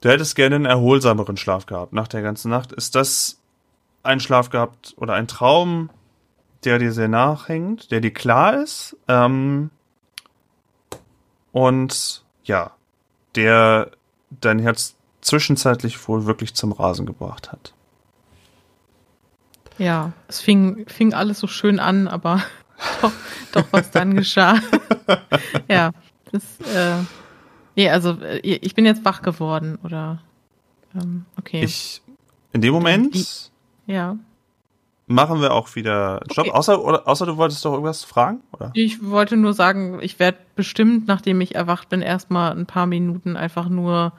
du 0.00 0.08
hättest 0.08 0.34
gerne 0.34 0.56
einen 0.56 0.64
erholsameren 0.64 1.36
Schlaf 1.36 1.66
gehabt 1.66 1.92
nach 1.92 2.08
der 2.08 2.22
ganzen 2.22 2.50
Nacht. 2.50 2.72
Ist 2.72 2.94
das 2.94 3.40
ein 4.02 4.20
Schlaf 4.20 4.48
gehabt 4.48 4.94
oder 4.96 5.14
ein 5.14 5.28
Traum, 5.28 5.90
der 6.64 6.78
dir 6.78 6.92
sehr 6.92 7.08
nachhängt, 7.08 7.90
der 7.90 8.00
dir 8.00 8.12
klar 8.12 8.62
ist? 8.62 8.96
Ähm, 9.08 9.70
und 11.52 12.24
ja, 12.44 12.72
der 13.34 13.90
dein 14.30 14.58
Herz 14.58 14.96
zwischenzeitlich 15.24 16.06
wohl 16.06 16.26
wirklich 16.26 16.54
zum 16.54 16.72
Rasen 16.72 17.06
gebracht 17.06 17.50
hat. 17.50 17.72
Ja, 19.78 20.12
es 20.28 20.40
fing, 20.40 20.84
fing 20.86 21.14
alles 21.14 21.40
so 21.40 21.46
schön 21.46 21.80
an, 21.80 22.06
aber 22.06 22.42
doch, 23.02 23.12
doch 23.52 23.64
was 23.72 23.90
dann 23.90 24.14
geschah. 24.14 24.60
ja, 25.68 25.90
das, 26.30 26.42
äh, 26.60 27.02
nee, 27.74 27.90
also 27.90 28.20
äh, 28.20 28.38
ich 28.38 28.74
bin 28.74 28.84
jetzt 28.84 29.04
wach 29.04 29.22
geworden, 29.22 29.78
oder? 29.82 30.20
Ähm, 30.94 31.24
okay. 31.38 31.64
Ich, 31.64 32.02
in 32.52 32.60
dem 32.60 32.72
Moment 32.72 33.50
ja. 33.86 34.16
machen 35.06 35.40
wir 35.40 35.54
auch 35.54 35.74
wieder 35.74 36.20
Stopp. 36.30 36.46
Okay. 36.46 36.56
Außer, 36.56 36.84
oder, 36.84 37.08
außer 37.08 37.26
du 37.26 37.36
wolltest 37.36 37.64
doch 37.64 37.72
irgendwas 37.72 38.04
fragen, 38.04 38.42
oder? 38.52 38.70
Ich 38.74 39.02
wollte 39.02 39.36
nur 39.36 39.54
sagen, 39.54 39.98
ich 40.02 40.18
werde 40.20 40.38
bestimmt, 40.54 41.08
nachdem 41.08 41.40
ich 41.40 41.54
erwacht 41.54 41.88
bin, 41.88 42.02
erstmal 42.02 42.52
ein 42.52 42.66
paar 42.66 42.86
Minuten 42.86 43.36
einfach 43.36 43.68
nur 43.68 44.12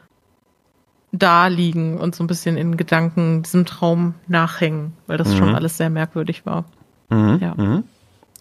da 1.11 1.47
liegen 1.47 1.97
und 1.97 2.15
so 2.15 2.23
ein 2.23 2.27
bisschen 2.27 2.57
in 2.57 2.77
Gedanken 2.77 3.43
diesem 3.43 3.65
Traum 3.65 4.15
nachhängen, 4.27 4.93
weil 5.07 5.17
das 5.17 5.29
mhm. 5.29 5.37
schon 5.37 5.55
alles 5.55 5.77
sehr 5.77 5.89
merkwürdig 5.89 6.45
war. 6.45 6.65
Mhm. 7.09 7.39
Ja. 7.41 7.55
Mhm. 7.55 7.83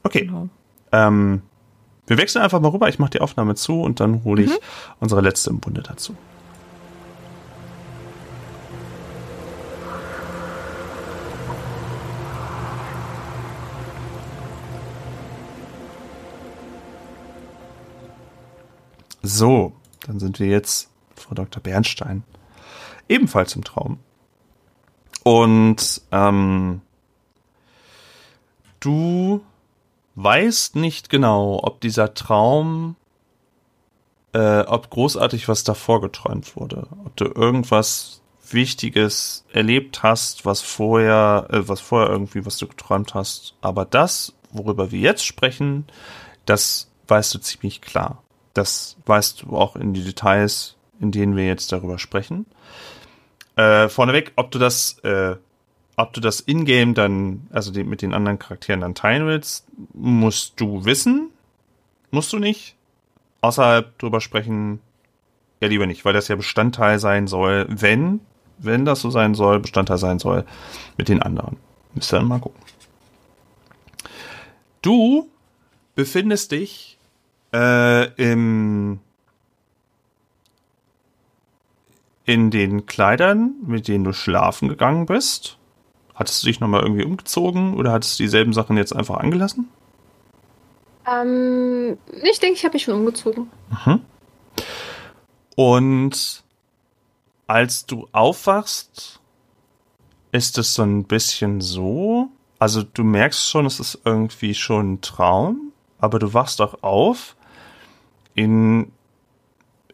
Okay. 0.03 0.27
Genau. 0.27 0.48
Ähm, 0.92 1.42
wir 2.07 2.18
wechseln 2.18 2.42
einfach 2.42 2.61
mal 2.61 2.68
rüber. 2.68 2.88
Ich 2.88 2.98
mache 2.98 3.11
die 3.11 3.20
Aufnahme 3.20 3.55
zu 3.55 3.81
und 3.81 4.00
dann 4.00 4.24
hole 4.24 4.42
ich 4.42 4.50
mhm. 4.50 4.59
unsere 5.00 5.20
letzte 5.20 5.50
im 5.50 5.61
Bunde 5.61 5.83
dazu. 5.83 6.14
So, 19.27 19.72
dann 20.07 20.20
sind 20.20 20.38
wir 20.38 20.48
jetzt, 20.48 20.90
Frau 21.16 21.35
Dr. 21.35 21.62
Bernstein, 21.62 22.24
ebenfalls 23.08 23.54
im 23.56 23.64
Traum. 23.64 23.98
Und 25.22 26.02
ähm, 26.12 26.82
du 28.80 29.42
weißt 30.16 30.76
nicht 30.76 31.08
genau, 31.08 31.60
ob 31.62 31.80
dieser 31.80 32.14
Traum, 32.14 32.96
äh, 34.32 34.60
ob 34.60 34.90
großartig 34.90 35.48
was 35.48 35.64
davor 35.64 36.00
geträumt 36.00 36.56
wurde, 36.56 36.86
ob 37.04 37.16
du 37.16 37.24
irgendwas 37.24 38.20
Wichtiges 38.50 39.44
erlebt 39.52 40.02
hast, 40.02 40.44
was 40.44 40.60
vorher, 40.60 41.48
äh, 41.50 41.66
was 41.68 41.80
vorher 41.80 42.10
irgendwie, 42.10 42.44
was 42.44 42.58
du 42.58 42.66
geträumt 42.66 43.14
hast. 43.14 43.54
Aber 43.60 43.84
das, 43.84 44.34
worüber 44.50 44.90
wir 44.90 45.00
jetzt 45.00 45.24
sprechen, 45.24 45.86
das 46.44 46.90
weißt 47.08 47.34
du 47.34 47.38
ziemlich 47.38 47.80
klar. 47.80 48.22
Das 48.52 48.96
weißt 49.06 49.42
du 49.42 49.56
auch 49.56 49.76
in 49.76 49.94
die 49.94 50.04
Details, 50.04 50.76
in 51.00 51.10
denen 51.10 51.36
wir 51.36 51.46
jetzt 51.46 51.72
darüber 51.72 51.98
sprechen. 51.98 52.46
Äh, 53.56 53.88
vorneweg, 53.88 54.32
ob 54.36 54.50
du 54.50 54.58
das, 54.58 54.98
äh, 55.00 55.36
ob 55.96 56.12
du 56.12 56.20
das 56.20 56.40
Ingame 56.40 56.94
dann, 56.94 57.46
also 57.52 57.70
die, 57.70 57.84
mit 57.84 58.02
den 58.02 58.14
anderen 58.14 58.38
Charakteren 58.38 58.80
dann 58.80 58.94
teilen 58.94 59.26
willst, 59.26 59.66
musst 59.92 60.60
du 60.60 60.84
wissen. 60.84 61.30
Musst 62.10 62.32
du 62.32 62.38
nicht. 62.38 62.76
Außerhalb 63.40 63.96
drüber 63.98 64.20
sprechen, 64.20 64.80
ja 65.60 65.68
lieber 65.68 65.86
nicht, 65.86 66.04
weil 66.04 66.12
das 66.12 66.28
ja 66.28 66.36
Bestandteil 66.36 66.98
sein 66.98 67.26
soll, 67.26 67.66
wenn, 67.68 68.20
wenn 68.58 68.84
das 68.84 69.00
so 69.00 69.10
sein 69.10 69.34
soll, 69.34 69.60
Bestandteil 69.60 69.98
sein 69.98 70.18
soll 70.18 70.44
mit 70.96 71.08
den 71.08 71.22
anderen. 71.22 71.56
Müsst 71.94 72.12
ihr 72.12 72.18
dann 72.18 72.28
mal 72.28 72.40
gucken. 72.40 72.60
Du 74.82 75.28
befindest 75.94 76.52
dich 76.52 76.98
äh, 77.52 78.12
im 78.14 79.00
in 82.24 82.50
den 82.50 82.87
Kleidern, 82.87 83.54
mit 83.66 83.88
denen 83.88 84.04
du 84.04 84.12
schlafen 84.12 84.68
gegangen 84.68 85.06
bist? 85.06 85.58
Hattest 86.14 86.42
du 86.42 86.46
dich 86.46 86.60
nochmal 86.60 86.82
irgendwie 86.82 87.04
umgezogen 87.04 87.74
oder 87.74 87.92
hattest 87.92 88.18
du 88.18 88.22
dieselben 88.22 88.52
Sachen 88.52 88.76
jetzt 88.76 88.94
einfach 88.94 89.18
angelassen? 89.18 89.68
Ähm, 91.06 91.98
ich 92.22 92.38
denke, 92.40 92.56
ich 92.56 92.64
habe 92.64 92.74
mich 92.74 92.84
schon 92.84 92.94
umgezogen. 92.94 93.50
Mhm. 93.84 94.00
Und 95.56 96.44
als 97.46 97.87
du 97.87 98.08
aufwachst, 98.12 99.20
ist 100.32 100.58
es 100.58 100.74
so 100.74 100.82
ein 100.82 101.04
bisschen 101.04 101.60
so, 101.60 102.28
also 102.58 102.82
du 102.82 103.04
merkst 103.04 103.50
schon, 103.50 103.66
es 103.66 103.80
ist 103.80 104.00
irgendwie 104.04 104.54
schon 104.54 104.94
ein 104.94 105.00
Traum, 105.00 105.72
aber 105.98 106.18
du 106.18 106.32
wachst 106.32 106.60
auch 106.60 106.82
auf 106.82 107.37
in, 108.34 108.90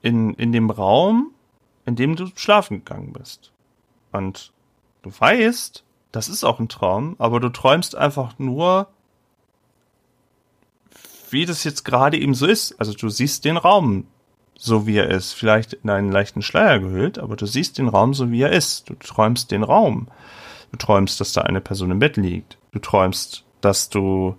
in, 0.02 0.34
in 0.34 0.52
dem 0.52 0.70
Raum, 0.70 1.32
in 1.90 1.96
dem 1.96 2.16
du 2.16 2.28
schlafen 2.36 2.78
gegangen 2.78 3.12
bist. 3.12 3.52
Und 4.12 4.52
du 5.02 5.10
weißt, 5.16 5.84
das 6.12 6.28
ist 6.28 6.44
auch 6.44 6.60
ein 6.60 6.68
Traum, 6.68 7.16
aber 7.18 7.40
du 7.40 7.48
träumst 7.48 7.96
einfach 7.96 8.38
nur, 8.38 8.88
wie 11.30 11.46
das 11.46 11.64
jetzt 11.64 11.84
gerade 11.84 12.16
eben 12.16 12.34
so 12.34 12.46
ist. 12.46 12.78
Also 12.78 12.94
du 12.94 13.08
siehst 13.08 13.44
den 13.44 13.56
Raum 13.56 14.06
so 14.62 14.86
wie 14.86 14.98
er 14.98 15.08
ist, 15.08 15.32
vielleicht 15.32 15.72
in 15.72 15.88
einen 15.88 16.12
leichten 16.12 16.42
Schleier 16.42 16.80
gehüllt, 16.80 17.18
aber 17.18 17.34
du 17.34 17.46
siehst 17.46 17.78
den 17.78 17.88
Raum 17.88 18.12
so 18.12 18.30
wie 18.30 18.42
er 18.42 18.52
ist. 18.52 18.90
Du 18.90 18.94
träumst 18.94 19.50
den 19.50 19.62
Raum. 19.62 20.08
Du 20.70 20.76
träumst, 20.76 21.18
dass 21.18 21.32
da 21.32 21.40
eine 21.40 21.62
Person 21.62 21.90
im 21.90 21.98
Bett 21.98 22.18
liegt. 22.18 22.58
Du 22.72 22.78
träumst, 22.78 23.44
dass 23.62 23.88
du, 23.88 24.36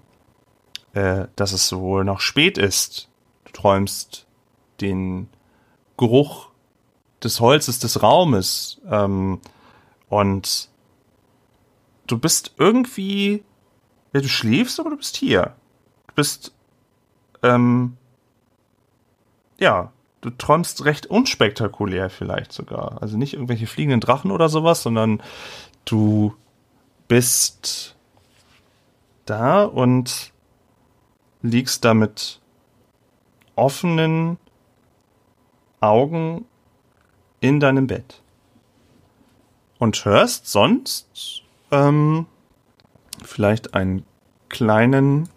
äh, 0.94 1.26
dass 1.36 1.54
es 1.54 1.74
wohl 1.74 2.06
noch 2.06 2.20
spät 2.20 2.60
ist. 2.60 3.10
Du 3.46 3.52
träumst 3.52 4.28
den 4.80 5.28
Geruch 5.98 6.51
des 7.24 7.40
Holzes 7.40 7.80
des 7.80 8.02
Raumes. 8.02 8.82
Ähm, 8.90 9.40
und 10.10 10.70
du 12.08 12.18
bist 12.18 12.54
irgendwie, 12.58 13.44
ja, 14.14 14.22
du 14.22 14.28
schläfst, 14.28 14.80
aber 14.80 14.90
du 14.90 14.98
bist 14.98 15.16
hier. 15.16 15.56
Du 16.08 16.16
bist, 16.16 16.54
ähm, 17.44 17.98
ja, 19.60 19.92
du 20.22 20.30
träumst 20.30 20.86
recht 20.86 21.08
unspektakulär 21.08 22.10
vielleicht 22.10 22.52
sogar. 22.52 23.02
Also 23.02 23.18
nicht 23.18 23.34
irgendwelche 23.34 23.68
fliegenden 23.68 24.02
Drachen 24.02 24.32
oder 24.32 24.50
sowas, 24.50 24.84
sondern 24.84 25.22
du 25.86 26.36
bist 27.08 27.96
da 29.26 29.64
und 29.64 30.32
liegst 31.42 31.86
da 31.86 31.94
mit 31.94 32.40
offenen 33.56 34.38
Augen 35.80 36.46
in 37.42 37.60
deinem 37.60 37.88
Bett. 37.88 38.22
Und 39.78 40.06
hörst 40.06 40.48
sonst 40.48 41.42
ähm, 41.72 42.28
vielleicht 43.24 43.74
einen 43.74 44.06
kleinen, 44.48 45.28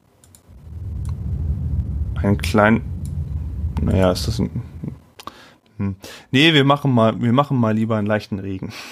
einen 2.14 2.38
kleinen, 2.38 2.82
naja, 3.80 4.12
ist 4.12 4.28
das 4.28 4.38
ein, 4.38 4.62
hm. 5.78 5.96
nee, 6.30 6.52
wir 6.52 6.64
machen 6.64 6.92
mal, 6.92 7.20
wir 7.20 7.32
machen 7.32 7.56
mal 7.56 7.74
lieber 7.74 7.96
einen 7.96 8.06
leichten 8.06 8.38
Regen. 8.38 8.72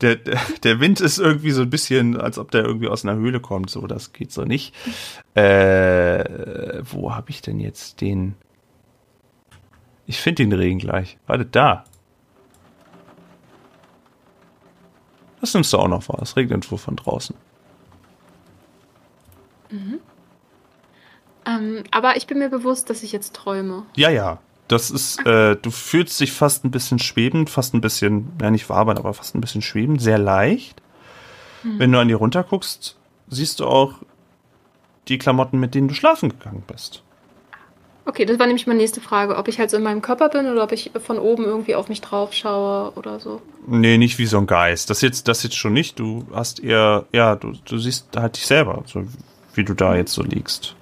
Der, 0.00 0.14
der, 0.14 0.38
der 0.62 0.78
Wind 0.78 1.00
ist 1.00 1.18
irgendwie 1.18 1.50
so 1.50 1.62
ein 1.62 1.70
bisschen, 1.70 2.16
als 2.16 2.38
ob 2.38 2.52
der 2.52 2.62
irgendwie 2.62 2.86
aus 2.86 3.04
einer 3.04 3.16
Höhle 3.16 3.40
kommt, 3.40 3.68
so, 3.68 3.84
das 3.88 4.12
geht 4.12 4.30
so 4.30 4.44
nicht. 4.44 4.72
Äh, 5.34 6.84
wo 6.84 7.16
habe 7.16 7.30
ich 7.30 7.42
denn 7.42 7.58
jetzt 7.58 8.00
den? 8.00 8.36
Ich 10.06 10.20
finde 10.20 10.44
den 10.44 10.52
Regen 10.52 10.78
gleich. 10.78 11.18
Warte, 11.26 11.46
da. 11.46 11.82
Das 15.40 15.54
nimmst 15.54 15.72
du 15.72 15.78
auch 15.78 15.88
noch 15.88 16.08
wahr. 16.08 16.18
Es 16.22 16.36
regnet 16.36 16.70
wohl 16.70 16.78
von 16.78 16.96
draußen. 16.96 17.36
Mhm. 19.70 20.00
Ähm, 21.46 21.84
aber 21.90 22.16
ich 22.16 22.26
bin 22.26 22.38
mir 22.38 22.48
bewusst, 22.48 22.90
dass 22.90 23.02
ich 23.02 23.12
jetzt 23.12 23.34
träume. 23.34 23.84
Ja, 23.96 24.10
ja. 24.10 24.38
Das 24.66 24.90
ist, 24.90 25.24
äh, 25.24 25.56
du 25.56 25.70
fühlst 25.70 26.20
dich 26.20 26.32
fast 26.32 26.64
ein 26.64 26.70
bisschen 26.70 26.98
schwebend, 26.98 27.48
fast 27.48 27.72
ein 27.72 27.80
bisschen, 27.80 28.32
ja 28.40 28.50
nicht 28.50 28.68
wabern, 28.68 28.98
aber 28.98 29.14
fast 29.14 29.34
ein 29.34 29.40
bisschen 29.40 29.62
schwebend, 29.62 30.02
sehr 30.02 30.18
leicht. 30.18 30.82
Mhm. 31.62 31.78
Wenn 31.78 31.92
du 31.92 31.98
an 31.98 32.08
dir 32.08 32.16
runterguckst, 32.16 32.96
siehst 33.28 33.60
du 33.60 33.66
auch 33.66 33.94
die 35.08 35.16
Klamotten, 35.16 35.58
mit 35.58 35.74
denen 35.74 35.88
du 35.88 35.94
schlafen 35.94 36.28
gegangen 36.28 36.64
bist. 36.66 37.02
Okay, 38.08 38.24
das 38.24 38.38
war 38.38 38.46
nämlich 38.46 38.66
meine 38.66 38.78
nächste 38.78 39.02
Frage, 39.02 39.36
ob 39.36 39.48
ich 39.48 39.58
halt 39.58 39.70
so 39.70 39.76
in 39.76 39.82
meinem 39.82 40.00
Körper 40.00 40.30
bin 40.30 40.46
oder 40.46 40.62
ob 40.62 40.72
ich 40.72 40.92
von 40.98 41.18
oben 41.18 41.44
irgendwie 41.44 41.74
auf 41.74 41.90
mich 41.90 42.00
drauf 42.00 42.32
schaue 42.32 42.92
oder 42.96 43.20
so. 43.20 43.42
Nee, 43.66 43.98
nicht 43.98 44.18
wie 44.18 44.24
so 44.24 44.38
ein 44.38 44.46
Geist. 44.46 44.88
Das 44.88 45.02
jetzt, 45.02 45.28
das 45.28 45.42
jetzt 45.42 45.56
schon 45.56 45.74
nicht. 45.74 45.98
Du 45.98 46.24
hast 46.32 46.58
eher, 46.58 47.04
ja, 47.12 47.36
du, 47.36 47.52
du 47.66 47.76
siehst 47.76 48.16
halt 48.16 48.36
dich 48.36 48.46
selber, 48.46 48.82
so 48.86 49.04
wie 49.52 49.62
du 49.62 49.74
da 49.74 49.94
jetzt 49.94 50.14
so 50.14 50.22
liegst. 50.22 50.74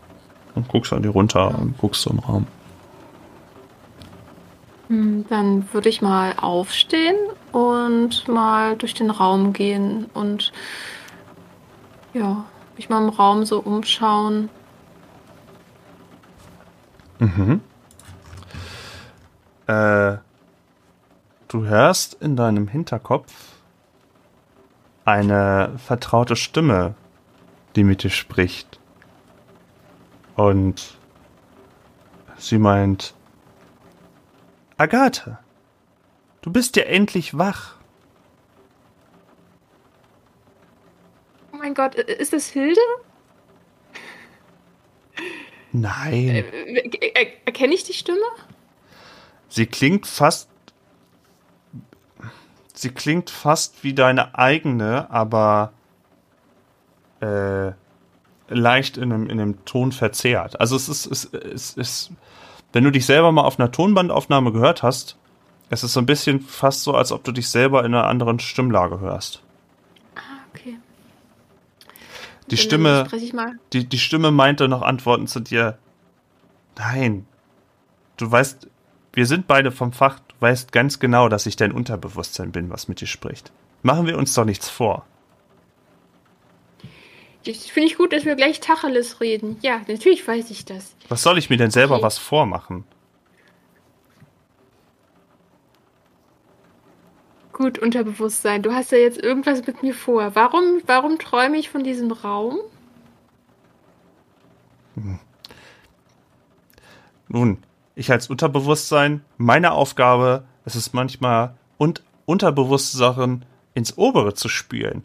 Und 0.54 0.68
guckst 0.68 0.92
an 0.92 1.02
dir 1.02 1.08
runter 1.08 1.50
ja. 1.50 1.58
und 1.58 1.76
guckst 1.78 2.02
so 2.02 2.10
im 2.10 2.20
Raum. 2.20 2.46
Hm, 4.86 5.24
dann 5.28 5.68
würde 5.72 5.88
ich 5.88 6.00
mal 6.02 6.32
aufstehen 6.40 7.16
und 7.50 8.28
mal 8.28 8.76
durch 8.76 8.94
den 8.94 9.10
Raum 9.10 9.52
gehen 9.52 10.06
und 10.14 10.52
ja, 12.14 12.44
mich 12.76 12.88
mal 12.88 13.02
im 13.02 13.08
Raum 13.08 13.44
so 13.44 13.58
umschauen. 13.58 14.48
Mhm. 17.18 17.60
Äh, 19.66 20.16
du 21.48 21.64
hörst 21.64 22.14
in 22.14 22.36
deinem 22.36 22.68
Hinterkopf 22.68 23.32
eine 25.04 25.72
vertraute 25.78 26.36
Stimme, 26.36 26.94
die 27.74 27.84
mit 27.84 28.02
dir 28.02 28.10
spricht. 28.10 28.80
Und 30.34 30.98
sie 32.36 32.58
meint, 32.58 33.14
Agathe, 34.76 35.38
du 36.42 36.52
bist 36.52 36.76
ja 36.76 36.82
endlich 36.82 37.38
wach. 37.38 37.76
Oh 41.52 41.56
mein 41.56 41.74
Gott, 41.74 41.94
ist 41.94 42.32
das 42.32 42.48
Hilde? 42.48 42.80
Nein. 45.80 46.28
Äh, 46.28 47.26
erkenne 47.44 47.74
ich 47.74 47.84
die 47.84 47.92
Stimme? 47.92 48.18
Sie 49.48 49.66
klingt 49.66 50.06
fast. 50.06 50.48
Sie 52.72 52.90
klingt 52.90 53.30
fast 53.30 53.84
wie 53.84 53.94
deine 53.94 54.38
eigene, 54.38 55.10
aber 55.10 55.72
äh, 57.20 57.72
leicht 58.48 58.96
in 58.96 59.12
einem, 59.12 59.30
in 59.30 59.40
einem 59.40 59.64
Ton 59.64 59.92
verzerrt. 59.92 60.60
Also 60.60 60.76
es 60.76 60.88
ist, 60.88 61.06
es, 61.06 61.24
es 61.24 61.74
ist, 61.74 62.10
wenn 62.72 62.84
du 62.84 62.90
dich 62.90 63.06
selber 63.06 63.32
mal 63.32 63.42
auf 63.44 63.58
einer 63.58 63.72
Tonbandaufnahme 63.72 64.52
gehört 64.52 64.82
hast, 64.82 65.16
es 65.70 65.82
ist 65.82 65.94
so 65.94 66.00
ein 66.00 66.06
bisschen 66.06 66.40
fast 66.40 66.82
so, 66.82 66.94
als 66.94 67.12
ob 67.12 67.24
du 67.24 67.32
dich 67.32 67.48
selber 67.48 67.84
in 67.84 67.94
einer 67.94 68.06
anderen 68.06 68.38
Stimmlage 68.38 69.00
hörst. 69.00 69.42
Ah, 70.14 70.20
okay. 70.54 70.76
Die 72.50 72.56
Stimme, 72.56 73.08
die, 73.72 73.88
die 73.88 73.98
Stimme 73.98 74.30
meinte 74.30 74.68
noch 74.68 74.82
Antworten 74.82 75.26
zu 75.26 75.40
dir. 75.40 75.78
Nein. 76.78 77.26
Du 78.16 78.30
weißt, 78.30 78.68
wir 79.12 79.26
sind 79.26 79.46
beide 79.46 79.72
vom 79.72 79.92
Fach. 79.92 80.20
Du 80.20 80.34
weißt 80.40 80.72
ganz 80.72 81.00
genau, 81.00 81.28
dass 81.28 81.46
ich 81.46 81.56
dein 81.56 81.72
Unterbewusstsein 81.72 82.52
bin, 82.52 82.70
was 82.70 82.88
mit 82.88 83.00
dir 83.00 83.06
spricht. 83.06 83.50
Machen 83.82 84.06
wir 84.06 84.16
uns 84.16 84.34
doch 84.34 84.44
nichts 84.44 84.68
vor. 84.68 85.04
Finde 87.44 87.88
ich 87.88 87.96
gut, 87.96 88.12
dass 88.12 88.24
wir 88.24 88.34
gleich 88.34 88.60
Tacheles 88.60 89.20
reden. 89.20 89.58
Ja, 89.62 89.80
natürlich 89.86 90.26
weiß 90.26 90.50
ich 90.50 90.64
das. 90.64 90.94
Was 91.08 91.22
soll 91.22 91.38
ich 91.38 91.50
mir 91.50 91.56
denn 91.56 91.70
selber 91.70 91.96
okay. 91.96 92.04
was 92.04 92.18
vormachen? 92.18 92.84
Gut, 97.76 97.82
Unterbewusstsein. 97.82 98.62
Du 98.62 98.72
hast 98.72 98.90
ja 98.92 98.98
jetzt 98.98 99.22
irgendwas 99.22 99.66
mit 99.66 99.82
mir 99.82 99.94
vor. 99.94 100.34
Warum, 100.34 100.80
warum 100.86 101.18
träume 101.18 101.58
ich 101.58 101.68
von 101.68 101.84
diesem 101.84 102.10
Raum? 102.10 102.58
Hm. 104.94 105.18
Nun, 107.28 107.58
ich 107.94 108.10
als 108.10 108.30
Unterbewusstsein, 108.30 109.22
meine 109.36 109.72
Aufgabe, 109.72 110.44
es 110.64 110.74
ist 110.74 110.94
manchmal 110.94 111.54
und 111.76 112.02
unterbewusste 112.24 112.96
Sachen 112.96 113.44
ins 113.74 113.98
Obere 113.98 114.32
zu 114.32 114.48
spülen. 114.48 115.04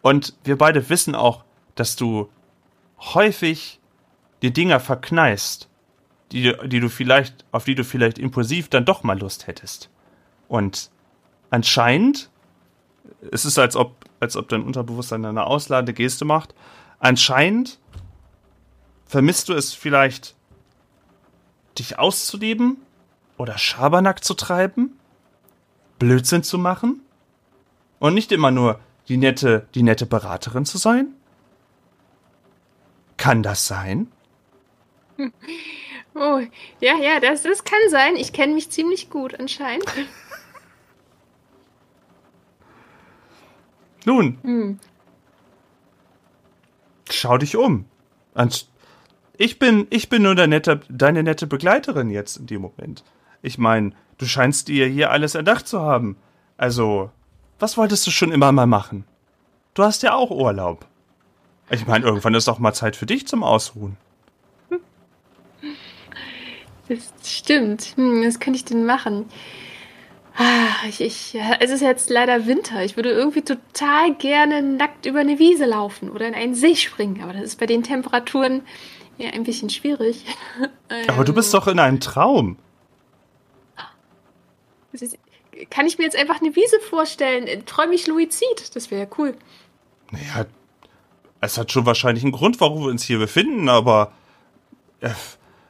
Und 0.00 0.34
wir 0.44 0.56
beide 0.56 0.88
wissen 0.88 1.14
auch, 1.14 1.44
dass 1.74 1.96
du 1.96 2.30
häufig 2.98 3.78
die 4.40 4.52
Dinger 4.52 4.80
verkneist, 4.80 5.68
die, 6.32 6.54
die 6.64 6.80
du 6.80 6.88
vielleicht, 6.88 7.44
auf 7.52 7.64
die 7.64 7.74
du 7.74 7.84
vielleicht 7.84 8.18
impulsiv 8.18 8.68
dann 8.70 8.86
doch 8.86 9.02
mal 9.02 9.18
Lust 9.18 9.46
hättest. 9.46 9.90
Und 10.48 10.90
anscheinend, 11.50 12.30
es 13.30 13.44
ist 13.44 13.58
als 13.58 13.76
ob, 13.76 14.04
als 14.20 14.36
ob 14.36 14.48
dein 14.48 14.62
Unterbewusstsein 14.62 15.24
eine 15.24 15.46
ausladende 15.46 15.92
Geste 15.92 16.24
macht. 16.24 16.54
Anscheinend 16.98 17.78
vermisst 19.06 19.48
du 19.48 19.54
es 19.54 19.74
vielleicht, 19.74 20.34
dich 21.78 21.98
auszuleben 21.98 22.76
oder 23.36 23.56
Schabernack 23.56 24.24
zu 24.24 24.34
treiben, 24.34 24.98
Blödsinn 25.98 26.42
zu 26.42 26.58
machen 26.58 27.00
und 27.98 28.14
nicht 28.14 28.32
immer 28.32 28.50
nur 28.50 28.80
die 29.08 29.16
nette, 29.16 29.68
die 29.74 29.82
nette 29.82 30.06
Beraterin 30.06 30.64
zu 30.64 30.78
sein? 30.78 31.14
Kann 33.16 33.42
das 33.42 33.66
sein? 33.66 34.10
Oh, 36.14 36.40
ja, 36.80 36.96
ja, 36.96 37.20
das, 37.20 37.42
das 37.42 37.62
kann 37.62 37.78
sein. 37.90 38.16
Ich 38.16 38.32
kenne 38.32 38.54
mich 38.54 38.70
ziemlich 38.70 39.08
gut 39.08 39.38
anscheinend. 39.38 39.84
Nun, 44.08 44.38
hm. 44.42 44.78
schau 47.10 47.36
dich 47.36 47.58
um. 47.58 47.84
Ich 49.36 49.58
bin, 49.58 49.86
ich 49.90 50.08
bin 50.08 50.22
nur 50.22 50.34
nette, 50.34 50.80
deine 50.88 51.22
nette 51.22 51.46
Begleiterin 51.46 52.08
jetzt 52.08 52.38
in 52.38 52.46
dem 52.46 52.62
Moment. 52.62 53.04
Ich 53.42 53.58
meine, 53.58 53.92
du 54.16 54.24
scheinst 54.24 54.68
dir 54.68 54.86
hier 54.86 55.10
alles 55.10 55.34
erdacht 55.34 55.68
zu 55.68 55.82
haben. 55.82 56.16
Also, 56.56 57.10
was 57.58 57.76
wolltest 57.76 58.06
du 58.06 58.10
schon 58.10 58.32
immer 58.32 58.50
mal 58.50 58.64
machen? 58.64 59.04
Du 59.74 59.82
hast 59.82 60.02
ja 60.02 60.14
auch 60.14 60.30
Urlaub. 60.30 60.86
Ich 61.68 61.86
meine, 61.86 62.06
irgendwann 62.06 62.32
ist 62.32 62.48
auch 62.48 62.58
mal 62.58 62.72
Zeit 62.72 62.96
für 62.96 63.04
dich 63.04 63.28
zum 63.28 63.44
Ausruhen. 63.44 63.98
Das 66.88 67.12
stimmt. 67.22 67.92
Hm, 67.96 68.26
was 68.26 68.40
könnte 68.40 68.56
ich 68.56 68.64
denn 68.64 68.86
machen? 68.86 69.26
Ah, 70.40 70.86
ich, 70.88 71.00
ich, 71.00 71.36
es 71.58 71.70
ist 71.70 71.80
jetzt 71.80 72.10
leider 72.10 72.46
Winter. 72.46 72.84
Ich 72.84 72.94
würde 72.94 73.10
irgendwie 73.10 73.42
total 73.42 74.14
gerne 74.14 74.62
nackt 74.62 75.04
über 75.04 75.18
eine 75.18 75.40
Wiese 75.40 75.64
laufen 75.64 76.10
oder 76.10 76.28
in 76.28 76.34
einen 76.34 76.54
See 76.54 76.76
springen. 76.76 77.24
Aber 77.24 77.32
das 77.32 77.42
ist 77.42 77.58
bei 77.58 77.66
den 77.66 77.82
Temperaturen 77.82 78.62
ja 79.16 79.30
ein 79.30 79.42
bisschen 79.42 79.68
schwierig. 79.68 80.24
Aber 81.08 81.24
du 81.24 81.34
bist 81.34 81.52
doch 81.54 81.66
in 81.66 81.80
einem 81.80 81.98
Traum. 81.98 82.56
Kann 85.70 85.86
ich 85.86 85.98
mir 85.98 86.04
jetzt 86.04 86.16
einfach 86.16 86.40
eine 86.40 86.54
Wiese 86.54 86.78
vorstellen? 86.88 87.66
Träume 87.66 87.96
ich 87.96 88.06
Luizid? 88.06 88.76
Das 88.76 88.92
wäre 88.92 89.02
ja 89.02 89.08
cool. 89.18 89.36
Naja, 90.12 90.46
es 91.40 91.58
hat 91.58 91.72
schon 91.72 91.84
wahrscheinlich 91.84 92.22
einen 92.22 92.32
Grund, 92.32 92.60
warum 92.60 92.82
wir 92.82 92.90
uns 92.90 93.02
hier 93.02 93.18
befinden, 93.18 93.68
aber 93.68 94.12
äh, 95.00 95.10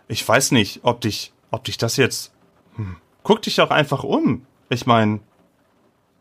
ich 0.08 0.28
weiß 0.28 0.52
nicht, 0.52 0.80
ob 0.82 1.00
dich 1.00 1.32
ob 1.50 1.64
dich 1.64 1.78
das 1.78 1.96
jetzt. 1.96 2.32
Hm, 2.76 2.96
guck 3.22 3.40
dich 3.40 3.56
doch 3.56 3.70
einfach 3.70 4.04
um. 4.04 4.44
Ich 4.70 4.86
meine, 4.86 5.20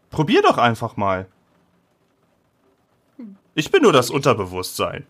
probier 0.10 0.42
doch 0.42 0.58
einfach 0.58 0.98
mal. 0.98 1.28
Ich 3.56 3.72
bin 3.72 3.82
nur 3.82 3.94
das 3.94 4.10
Unterbewusstsein. 4.10 5.06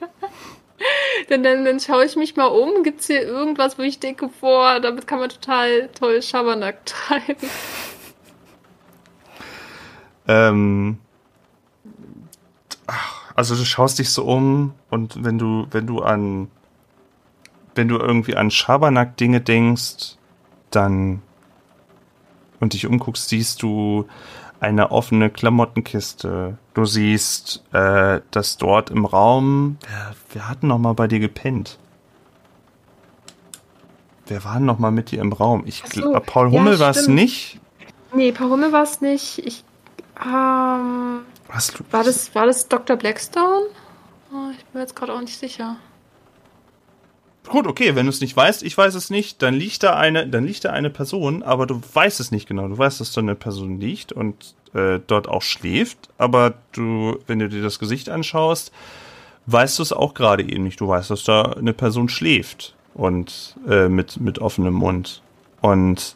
dann, 1.28 1.42
dann, 1.42 1.64
dann 1.64 1.80
schaue 1.80 2.04
ich 2.04 2.16
mich 2.16 2.36
mal 2.36 2.46
um. 2.46 2.82
Gibt 2.82 3.00
es 3.00 3.06
hier 3.06 3.22
irgendwas, 3.22 3.78
wo 3.78 3.82
ich 3.82 4.00
denke, 4.00 4.28
boah, 4.40 4.80
damit 4.80 5.06
kann 5.06 5.20
man 5.20 5.28
total 5.28 5.88
toll 5.88 6.20
Schabernack 6.22 6.84
treiben? 6.86 7.36
Ähm, 10.28 10.98
also 13.34 13.56
du 13.56 13.64
schaust 13.64 13.98
dich 13.98 14.10
so 14.10 14.24
um 14.26 14.74
und 14.88 15.24
wenn 15.24 15.38
du, 15.38 15.66
wenn 15.70 15.88
du 15.88 16.02
an, 16.02 16.48
wenn 17.74 17.88
du 17.88 17.96
irgendwie 17.96 18.36
an 18.36 18.50
Schabernack-Dinge 18.52 19.40
denkst, 19.40 20.16
dann 20.70 21.22
und 22.60 22.72
dich 22.74 22.86
umguckst, 22.86 23.28
siehst 23.28 23.62
du 23.62 24.06
eine 24.60 24.90
offene 24.90 25.30
Klamottenkiste. 25.30 26.58
Du 26.74 26.84
siehst, 26.84 27.64
äh, 27.72 28.20
dass 28.30 28.58
dort 28.58 28.90
im 28.90 29.06
Raum, 29.06 29.78
wer, 29.88 30.14
wir 30.34 30.48
hatten 30.48 30.68
noch 30.68 30.78
mal 30.78 30.92
bei 30.92 31.08
dir 31.08 31.18
gepennt. 31.18 31.78
Wer 34.26 34.44
war 34.44 34.60
noch 34.60 34.78
mal 34.78 34.92
mit 34.92 35.10
dir 35.10 35.20
im 35.20 35.32
Raum? 35.32 35.64
Ich 35.66 35.82
so, 35.92 36.12
Paul 36.24 36.50
Hummel 36.50 36.74
ja, 36.74 36.80
war 36.80 36.90
es 36.90 37.08
nicht. 37.08 37.58
Nee, 38.14 38.32
Paul 38.32 38.50
Hummel 38.50 38.70
war 38.70 38.82
es 38.82 39.00
nicht. 39.00 39.38
Ich 39.44 39.64
ähm, 40.24 41.20
Was, 41.48 41.72
war 41.90 42.04
das 42.04 42.34
war 42.34 42.46
das 42.46 42.68
Dr. 42.68 42.96
Blackstone? 42.96 43.66
Oh, 44.32 44.50
ich 44.56 44.64
bin 44.66 44.82
jetzt 44.82 44.94
gerade 44.94 45.14
auch 45.14 45.20
nicht 45.20 45.36
sicher. 45.36 45.76
Gut, 47.50 47.66
okay, 47.66 47.96
wenn 47.96 48.06
du 48.06 48.10
es 48.10 48.20
nicht 48.20 48.36
weißt, 48.36 48.62
ich 48.62 48.78
weiß 48.78 48.94
es 48.94 49.10
nicht, 49.10 49.42
dann 49.42 49.54
liegt 49.54 49.82
da 49.82 49.96
eine, 49.96 50.28
dann 50.28 50.46
liegt 50.46 50.64
da 50.64 50.70
eine 50.70 50.88
Person, 50.88 51.42
aber 51.42 51.66
du 51.66 51.80
weißt 51.92 52.20
es 52.20 52.30
nicht 52.30 52.46
genau. 52.46 52.68
Du 52.68 52.78
weißt, 52.78 53.00
dass 53.00 53.10
da 53.10 53.20
eine 53.20 53.34
Person 53.34 53.80
liegt 53.80 54.12
und 54.12 54.54
äh, 54.72 55.00
dort 55.04 55.28
auch 55.28 55.42
schläft, 55.42 56.10
aber 56.16 56.54
du, 56.70 57.18
wenn 57.26 57.40
du 57.40 57.48
dir 57.48 57.60
das 57.60 57.80
Gesicht 57.80 58.08
anschaust, 58.08 58.70
weißt 59.46 59.80
du 59.80 59.82
es 59.82 59.92
auch 59.92 60.14
gerade 60.14 60.44
eben 60.44 60.62
nicht. 60.62 60.80
Du 60.80 60.86
weißt, 60.86 61.10
dass 61.10 61.24
da 61.24 61.42
eine 61.42 61.72
Person 61.72 62.08
schläft 62.08 62.76
und 62.94 63.56
äh, 63.68 63.88
mit 63.88 64.20
mit 64.20 64.38
offenem 64.38 64.74
Mund 64.74 65.20
und 65.60 66.14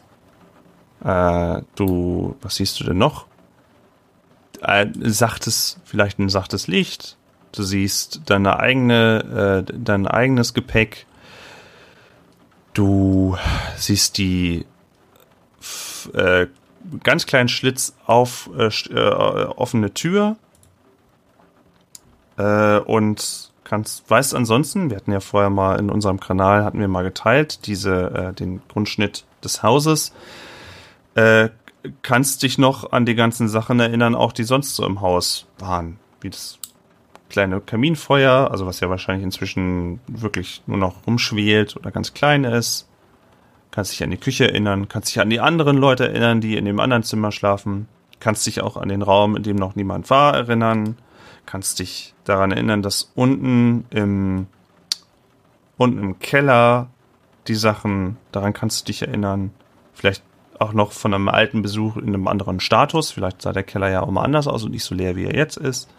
äh, 1.03 1.61
du, 1.75 2.37
was 2.41 2.55
siehst 2.55 2.79
du 2.79 2.85
denn 2.85 2.97
noch? 2.97 3.25
Ein 4.61 4.93
sachtes, 5.11 5.81
vielleicht 5.83 6.17
ein 6.17 6.29
sachtes 6.29 6.67
Licht. 6.67 7.17
Du 7.51 7.63
siehst 7.63 8.21
deine 8.27 8.57
eigene, 8.57 9.65
äh, 9.67 9.73
dein 9.77 10.07
eigenes 10.07 10.53
Gepäck 10.53 11.05
Du 12.75 13.37
siehst 13.77 14.17
die 14.17 14.65
äh, 16.13 16.47
ganz 17.03 17.25
kleinen 17.25 17.47
Schlitz 17.47 17.95
auf 18.05 18.49
äh, 18.57 18.67
äh, 18.67 19.45
offene 19.55 19.93
Tür 19.93 20.35
äh, 22.37 22.79
und 22.79 23.51
kannst 23.63 24.09
weißt 24.09 24.35
ansonsten, 24.35 24.89
wir 24.89 24.97
hatten 24.97 25.13
ja 25.13 25.21
vorher 25.21 25.49
mal 25.49 25.79
in 25.79 25.89
unserem 25.89 26.19
Kanal 26.19 26.65
hatten 26.65 26.81
wir 26.81 26.89
mal 26.89 27.03
geteilt 27.03 27.65
diese 27.65 28.11
äh, 28.11 28.33
den 28.33 28.61
Grundschnitt 28.67 29.23
des 29.41 29.63
Hauses. 29.63 30.11
Äh, 31.15 31.49
kannst 32.01 32.43
dich 32.43 32.57
noch 32.57 32.91
an 32.91 33.05
die 33.05 33.15
ganzen 33.15 33.47
Sachen 33.47 33.79
erinnern, 33.79 34.15
auch 34.15 34.33
die 34.33 34.43
sonst 34.43 34.75
so 34.75 34.85
im 34.85 34.99
Haus 34.99 35.47
waren, 35.59 35.97
wie 36.19 36.29
das 36.29 36.59
kleine 37.29 37.61
Kaminfeuer, 37.61 38.49
also 38.51 38.65
was 38.65 38.79
ja 38.79 38.89
wahrscheinlich 38.89 39.23
inzwischen 39.23 39.99
wirklich 40.07 40.61
nur 40.67 40.77
noch 40.77 41.07
rumschwelt 41.07 41.75
oder 41.75 41.91
ganz 41.91 42.13
klein 42.13 42.43
ist. 42.43 42.87
Kannst 43.71 43.91
dich 43.91 44.03
an 44.03 44.11
die 44.11 44.17
Küche 44.17 44.47
erinnern, 44.47 44.87
kannst 44.87 45.09
dich 45.09 45.19
an 45.19 45.29
die 45.29 45.39
anderen 45.39 45.77
Leute 45.77 46.07
erinnern, 46.07 46.39
die 46.39 46.55
in 46.55 46.65
dem 46.65 46.79
anderen 46.79 47.03
Zimmer 47.03 47.31
schlafen. 47.31 47.87
Kannst 48.19 48.47
dich 48.47 48.61
auch 48.61 48.77
an 48.77 48.89
den 48.89 49.01
Raum, 49.01 49.35
in 49.35 49.43
dem 49.43 49.57
noch 49.57 49.75
niemand 49.75 50.09
war, 50.09 50.33
erinnern. 50.33 50.97
Kannst 51.45 51.79
dich 51.79 52.13
daran 52.23 52.51
erinnern, 52.51 52.81
dass 52.81 53.11
unten 53.15 53.85
im, 53.89 54.47
unten 55.77 55.99
im 55.99 56.19
Keller 56.19 56.87
die 57.47 57.55
Sachen, 57.55 58.17
daran 58.31 58.53
kannst 58.53 58.81
du 58.81 58.85
dich 58.85 59.01
erinnern. 59.01 59.51
Vielleicht 59.93 60.23
auch 60.57 60.73
noch 60.73 60.91
von 60.91 61.13
einem 61.13 61.27
alten 61.27 61.61
Besuch 61.61 61.97
in 61.97 62.07
einem 62.07 62.27
anderen 62.27 62.59
Status. 62.59 63.11
Vielleicht 63.11 63.41
sah 63.41 63.51
der 63.51 63.63
Keller 63.63 63.89
ja 63.89 64.01
auch 64.01 64.09
mal 64.09 64.23
anders 64.23 64.47
aus 64.47 64.63
und 64.63 64.71
nicht 64.71 64.83
so 64.83 64.95
leer, 64.95 65.15
wie 65.15 65.25
er 65.25 65.35
jetzt 65.35 65.57
ist. 65.57 65.89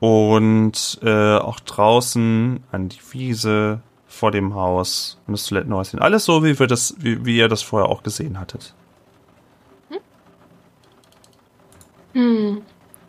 Und 0.00 1.00
äh, 1.02 1.36
auch 1.36 1.60
draußen 1.60 2.62
an 2.70 2.88
die 2.88 3.00
Wiese 3.10 3.80
vor 4.06 4.30
dem 4.30 4.54
Haus 4.54 5.18
und 5.26 5.32
das 5.32 5.46
Toilettenhäuschen. 5.46 5.98
Alles 6.00 6.24
so, 6.24 6.44
wie, 6.44 6.58
wir 6.58 6.66
das, 6.66 6.94
wie, 6.98 7.24
wie 7.24 7.36
ihr 7.36 7.48
das 7.48 7.62
vorher 7.62 7.88
auch 7.88 8.02
gesehen 8.02 8.38
hattet. 8.38 8.74
Hm. 12.14 12.62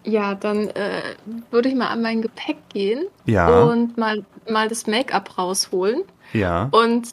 Ja, 0.04 0.36
dann 0.36 0.70
äh, 0.70 1.16
würde 1.52 1.70
ich 1.70 1.76
mal 1.76 1.88
an 1.88 2.02
mein 2.02 2.22
Gepäck 2.22 2.58
gehen 2.70 3.06
ja. 3.26 3.64
und 3.64 3.98
mal, 3.98 4.24
mal 4.50 4.68
das 4.68 4.88
Make-up 4.88 5.38
rausholen. 5.38 6.04
Ja. 6.34 6.70
Und 6.72 7.10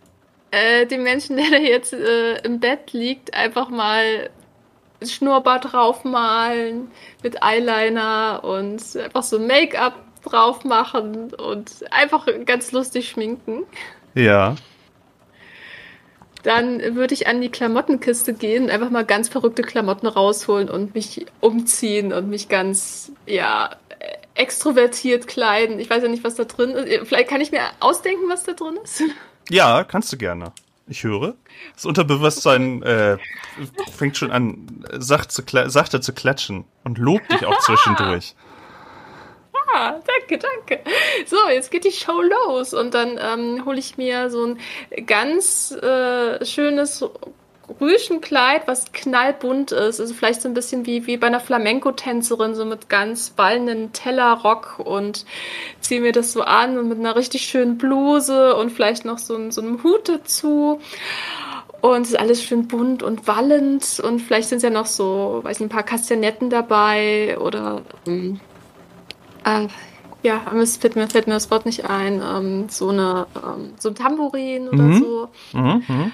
äh, 0.51 0.87
dem 0.87 1.03
Menschen, 1.03 1.37
der 1.37 1.51
da 1.51 1.57
jetzt 1.57 1.93
äh, 1.93 2.39
im 2.43 2.61
Bett 2.61 2.93
liegt, 2.93 3.35
einfach 3.35 3.69
mal 3.69 4.31
Schnurrbart 5.03 5.73
draufmalen 5.73 6.91
mit 7.23 7.43
Eyeliner 7.43 8.43
und 8.45 8.83
einfach 8.97 9.23
so 9.23 9.39
Make-up 9.39 9.95
drauf 10.25 10.65
machen 10.65 11.33
und 11.35 11.71
einfach 11.91 12.27
ganz 12.45 12.73
lustig 12.73 13.09
schminken. 13.09 13.65
Ja. 14.15 14.57
Dann 16.43 16.95
würde 16.95 17.15
ich 17.15 17.27
an 17.27 17.41
die 17.41 17.51
Klamottenkiste 17.51 18.33
gehen 18.33 18.71
einfach 18.71 18.91
mal 18.91 19.05
ganz 19.05 19.29
verrückte 19.29 19.63
Klamotten 19.63 20.07
rausholen 20.07 20.71
und 20.71 20.95
mich 20.95 21.27
umziehen 21.41 22.13
und 22.13 22.29
mich 22.29 22.49
ganz, 22.49 23.11
ja, 23.27 23.71
extrovertiert 24.35 25.27
kleiden. 25.27 25.81
Ich 25.81 25.91
weiß 25.91 26.03
ja 26.03 26.09
nicht, 26.09 26.23
was 26.23 26.37
da 26.37 26.45
drin 26.45 26.71
ist. 26.71 27.09
Vielleicht 27.09 27.29
kann 27.29 27.41
ich 27.41 27.51
mir 27.51 27.63
ausdenken, 27.81 28.29
was 28.29 28.45
da 28.45 28.53
drin 28.53 28.79
ist. 28.83 29.03
Ja, 29.49 29.85
kannst 29.85 30.13
du 30.13 30.17
gerne. 30.17 30.53
Ich 30.89 31.03
höre. 31.03 31.35
Das 31.75 31.85
Unterbewusstsein 31.85 32.83
äh, 32.83 33.19
fängt 33.93 34.17
schon 34.17 34.31
an, 34.31 34.85
sacht 34.93 35.33
zu 35.33 35.43
sachte 35.67 36.01
zu 36.01 36.13
klatschen 36.13 36.65
und 36.85 36.99
lobt 36.99 37.31
dich 37.33 37.45
auch 37.45 37.59
zwischendurch. 37.61 38.35
Ah, 39.75 40.01
danke, 40.07 40.39
danke. 40.39 40.83
So, 41.27 41.37
jetzt 41.51 41.71
geht 41.71 41.85
die 41.85 41.91
Show 41.91 42.23
los 42.23 42.73
und 42.73 42.95
dann 42.95 43.19
ähm, 43.21 43.65
hole 43.67 43.79
ich 43.79 43.99
mir 43.99 44.31
so 44.31 44.47
ein 44.47 44.59
ganz 45.07 45.73
äh, 45.73 46.43
schönes 46.47 47.05
Rüschenkleid, 47.81 48.67
was 48.67 48.93
knallbunt 48.93 49.73
ist. 49.73 50.01
Also 50.01 50.15
vielleicht 50.15 50.43
so 50.43 50.49
ein 50.49 50.55
bisschen 50.55 50.87
wie, 50.87 51.07
wie 51.07 51.17
bei 51.17 51.27
einer 51.27 51.41
Flamenco-Tänzerin, 51.41 52.55
so 52.55 52.65
mit 52.65 52.89
ganz 52.89 53.31
ballenden 53.31 53.93
Tellerrock 53.93 54.79
und 54.79 55.25
ziehe 55.81 56.01
mir 56.01 56.13
das 56.13 56.33
so 56.33 56.43
an 56.43 56.79
und 56.79 56.89
mit 56.89 56.99
einer 56.99 57.17
richtig 57.17 57.43
schönen 57.43 57.79
Bluse 57.79 58.55
und 58.57 58.71
vielleicht 58.71 59.05
noch 59.05 59.19
so, 59.19 59.51
so 59.51 59.61
einem 59.61 59.83
Hut 59.83 60.09
dazu. 60.09 60.81
Und 61.81 62.03
es 62.03 62.11
ist 62.11 62.19
alles 62.19 62.43
schön 62.43 62.69
bunt 62.69 63.03
und 63.03 63.29
wallend 63.29 64.01
und 64.01 64.21
vielleicht 64.21 64.49
sind 64.49 64.63
ja 64.63 64.71
noch 64.71 64.87
so, 64.87 65.41
weiß 65.43 65.61
nicht, 65.61 65.67
ein 65.67 65.75
paar 65.75 65.83
Kastanetten 65.83 66.51
dabei 66.51 67.39
oder 67.39 67.83
ähm, 68.07 68.41
äh, 69.45 69.69
ja, 70.23 70.41
fällt 70.81 70.97
mir, 70.97 71.07
fällt 71.09 71.27
mir 71.27 71.35
das 71.35 71.51
Wort 71.51 71.67
nicht 71.67 71.89
ein, 71.89 72.21
ähm, 72.23 72.69
so 72.69 72.89
eine 72.89 73.27
ähm, 73.37 73.75
so 73.79 73.91
ein 73.91 73.95
Tambourin 73.95 74.69
oder 74.69 74.83
mhm. 74.83 74.99
so. 74.99 75.29
Mhm. 75.53 76.13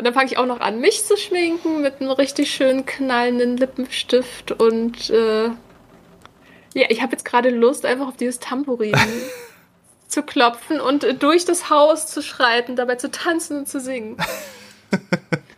Und 0.00 0.06
dann 0.06 0.14
fange 0.14 0.28
ich 0.28 0.38
auch 0.38 0.46
noch 0.46 0.60
an, 0.60 0.80
mich 0.80 1.04
zu 1.04 1.18
schminken 1.18 1.82
mit 1.82 2.00
einem 2.00 2.10
richtig 2.10 2.50
schön 2.50 2.86
knallenden 2.86 3.58
Lippenstift 3.58 4.50
und 4.50 5.10
äh, 5.10 5.48
ja, 6.72 6.86
ich 6.88 7.02
habe 7.02 7.12
jetzt 7.12 7.26
gerade 7.26 7.50
Lust, 7.50 7.84
einfach 7.84 8.08
auf 8.08 8.16
dieses 8.16 8.38
Tambourin 8.38 8.94
zu 10.08 10.22
klopfen 10.22 10.80
und 10.80 11.22
durch 11.22 11.44
das 11.44 11.68
Haus 11.68 12.06
zu 12.06 12.22
schreiten, 12.22 12.76
dabei 12.76 12.94
zu 12.94 13.10
tanzen 13.10 13.58
und 13.58 13.68
zu 13.68 13.78
singen. 13.78 14.16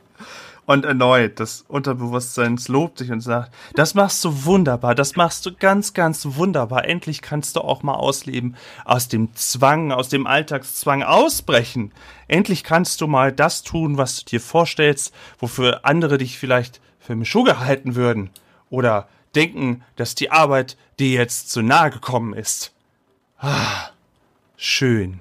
Und 0.65 0.85
erneut, 0.85 1.41
das 1.41 1.65
Unterbewusstsein 1.67 2.59
lobt 2.69 3.01
dich 3.01 3.11
und 3.11 3.21
sagt, 3.21 3.53
das 3.75 3.95
machst 3.95 4.25
du 4.25 4.45
wunderbar, 4.45 4.95
das 4.95 5.17
machst 5.17 5.45
du 5.45 5.53
ganz, 5.53 5.93
ganz 5.93 6.25
wunderbar. 6.37 6.85
Endlich 6.85 7.21
kannst 7.21 7.57
du 7.57 7.61
auch 7.63 7.83
mal 7.83 7.95
ausleben, 7.95 8.57
aus 8.85 9.09
dem 9.09 9.35
Zwang, 9.35 9.91
aus 9.91 10.09
dem 10.09 10.27
Alltagszwang 10.27 11.03
ausbrechen. 11.03 11.93
Endlich 12.29 12.63
kannst 12.63 13.01
du 13.01 13.09
mal 13.09 13.33
das 13.33 13.65
tun, 13.65 13.99
was 13.99 14.21
du 14.21 14.31
dir 14.31 14.41
vorstellst, 14.41 15.13
wofür 15.39 15.85
andere 15.85 16.17
dich 16.17 16.39
vielleicht 16.39 16.81
für 17.01 17.17
Mischuge 17.17 17.59
halten 17.59 17.97
würden. 17.97 18.31
Oder 18.71 19.09
denken, 19.35 19.83
dass 19.97 20.15
die 20.15 20.31
Arbeit 20.31 20.77
dir 21.01 21.11
jetzt 21.11 21.51
zu 21.51 21.63
nahe 21.63 21.91
gekommen 21.91 22.35
ist. 22.35 22.73
Ah, 23.39 23.91
schön. 24.57 25.21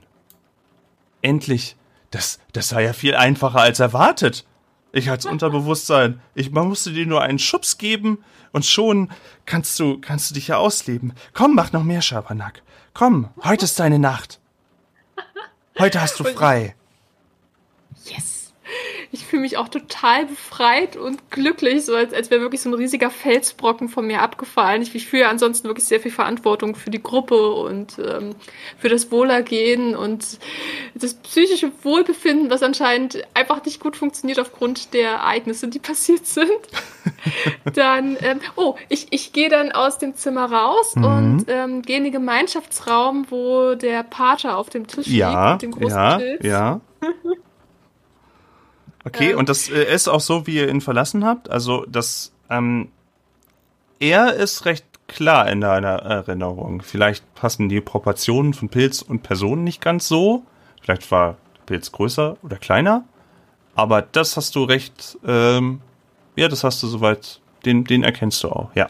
Endlich. 1.23 1.75
Das, 2.11 2.39
das 2.51 2.73
war 2.73 2.81
ja 2.81 2.93
viel 2.93 3.15
einfacher 3.15 3.61
als 3.61 3.79
erwartet. 3.79 4.45
Ich 4.93 5.09
als 5.09 5.25
Unterbewusstsein. 5.25 6.21
Ich, 6.35 6.51
man 6.51 6.67
musste 6.67 6.91
dir 6.91 7.05
nur 7.05 7.21
einen 7.21 7.39
Schubs 7.39 7.77
geben 7.77 8.23
und 8.51 8.65
schon 8.65 9.09
kannst 9.45 9.79
du, 9.79 9.99
kannst 9.99 10.29
du 10.29 10.33
dich 10.33 10.49
ja 10.49 10.57
ausleben. 10.57 11.13
Komm, 11.33 11.55
mach 11.55 11.71
noch 11.71 11.83
mehr 11.83 12.01
Schabernack. 12.01 12.61
Komm, 12.93 13.29
heute 13.43 13.65
ist 13.65 13.79
deine 13.79 13.99
Nacht. 13.99 14.39
Heute 15.79 16.01
hast 16.01 16.19
du 16.19 16.25
frei. 16.25 16.75
yes 18.05 18.40
ich 19.13 19.25
fühle 19.25 19.41
mich 19.41 19.57
auch 19.57 19.67
total 19.67 20.25
befreit 20.25 20.95
und 20.95 21.31
glücklich, 21.31 21.83
so 21.83 21.93
als, 21.95 22.13
als 22.13 22.31
wäre 22.31 22.39
wirklich 22.39 22.61
so 22.61 22.69
ein 22.69 22.73
riesiger 22.73 23.09
Felsbrocken 23.09 23.89
von 23.89 24.07
mir 24.07 24.21
abgefallen. 24.21 24.81
Ich, 24.81 24.95
ich 24.95 25.07
fühle 25.07 25.27
ansonsten 25.27 25.67
wirklich 25.67 25.85
sehr 25.85 25.99
viel 25.99 26.11
Verantwortung 26.11 26.75
für 26.75 26.89
die 26.89 27.03
Gruppe 27.03 27.51
und 27.51 27.99
ähm, 27.99 28.35
für 28.77 28.87
das 28.87 29.11
Wohlergehen 29.11 29.97
und 29.97 30.39
das 30.95 31.15
psychische 31.15 31.71
Wohlbefinden, 31.83 32.49
was 32.49 32.63
anscheinend 32.63 33.21
einfach 33.33 33.63
nicht 33.65 33.81
gut 33.81 33.97
funktioniert 33.97 34.39
aufgrund 34.39 34.93
der 34.93 35.09
Ereignisse, 35.09 35.67
die 35.67 35.79
passiert 35.79 36.25
sind. 36.25 36.49
dann, 37.73 38.15
ähm, 38.21 38.39
oh, 38.55 38.75
ich, 38.87 39.07
ich 39.11 39.33
gehe 39.33 39.49
dann 39.49 39.73
aus 39.73 39.97
dem 39.97 40.15
Zimmer 40.15 40.49
raus 40.49 40.95
mhm. 40.95 41.03
und 41.03 41.45
ähm, 41.49 41.81
gehe 41.81 41.97
in 41.97 42.05
den 42.05 42.13
Gemeinschaftsraum, 42.13 43.25
wo 43.29 43.75
der 43.75 44.03
Pater 44.03 44.57
auf 44.57 44.69
dem 44.69 44.87
Tisch 44.87 45.07
ja, 45.07 45.51
liegt, 45.51 45.63
mit 45.63 45.73
dem 45.73 45.79
großen 45.79 45.97
ja, 45.97 46.17
Pilz. 46.17 46.45
Ja. 46.45 46.81
Okay, 49.05 49.31
ähm. 49.31 49.37
und 49.37 49.49
das 49.49 49.69
äh, 49.69 49.93
ist 49.93 50.07
auch 50.07 50.19
so, 50.19 50.47
wie 50.47 50.55
ihr 50.55 50.69
ihn 50.69 50.81
verlassen 50.81 51.25
habt? 51.25 51.49
Also, 51.49 51.85
das, 51.87 52.33
ähm, 52.49 52.89
er 53.99 54.33
ist 54.33 54.65
recht 54.65 54.85
klar 55.07 55.49
in 55.49 55.61
deiner 55.61 55.97
Erinnerung. 55.97 56.81
Vielleicht 56.81 57.35
passen 57.35 57.69
die 57.69 57.81
Proportionen 57.81 58.53
von 58.53 58.69
Pilz 58.69 59.01
und 59.01 59.23
Person 59.23 59.63
nicht 59.63 59.81
ganz 59.81 60.07
so. 60.07 60.43
Vielleicht 60.81 61.11
war 61.11 61.37
der 61.57 61.63
Pilz 61.65 61.91
größer 61.91 62.37
oder 62.43 62.57
kleiner. 62.57 63.03
Aber 63.75 64.01
das 64.01 64.37
hast 64.37 64.55
du 64.55 64.63
recht, 64.63 65.17
ähm, 65.25 65.81
ja, 66.35 66.47
das 66.47 66.63
hast 66.63 66.81
du 66.83 66.87
soweit, 66.87 67.39
den, 67.65 67.83
den 67.83 68.03
erkennst 68.03 68.43
du 68.43 68.49
auch, 68.49 68.69
ja. 68.75 68.89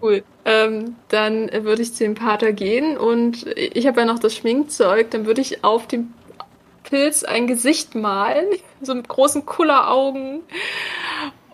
Cool. 0.00 0.24
Ähm, 0.44 0.96
dann 1.08 1.48
würde 1.52 1.82
ich 1.82 1.94
zu 1.94 2.04
dem 2.04 2.14
Pater 2.14 2.52
gehen 2.52 2.98
und 2.98 3.46
ich 3.56 3.86
habe 3.86 4.00
ja 4.00 4.06
noch 4.06 4.18
das 4.18 4.34
Schminkzeug, 4.34 5.10
dann 5.12 5.26
würde 5.26 5.40
ich 5.40 5.62
auf 5.62 5.86
dem 5.86 6.12
Pilz 6.84 7.24
ein 7.24 7.46
Gesicht 7.46 7.94
malen, 7.94 8.46
so 8.80 8.94
mit 8.94 9.08
großen 9.08 9.46
Kulleraugen 9.46 10.42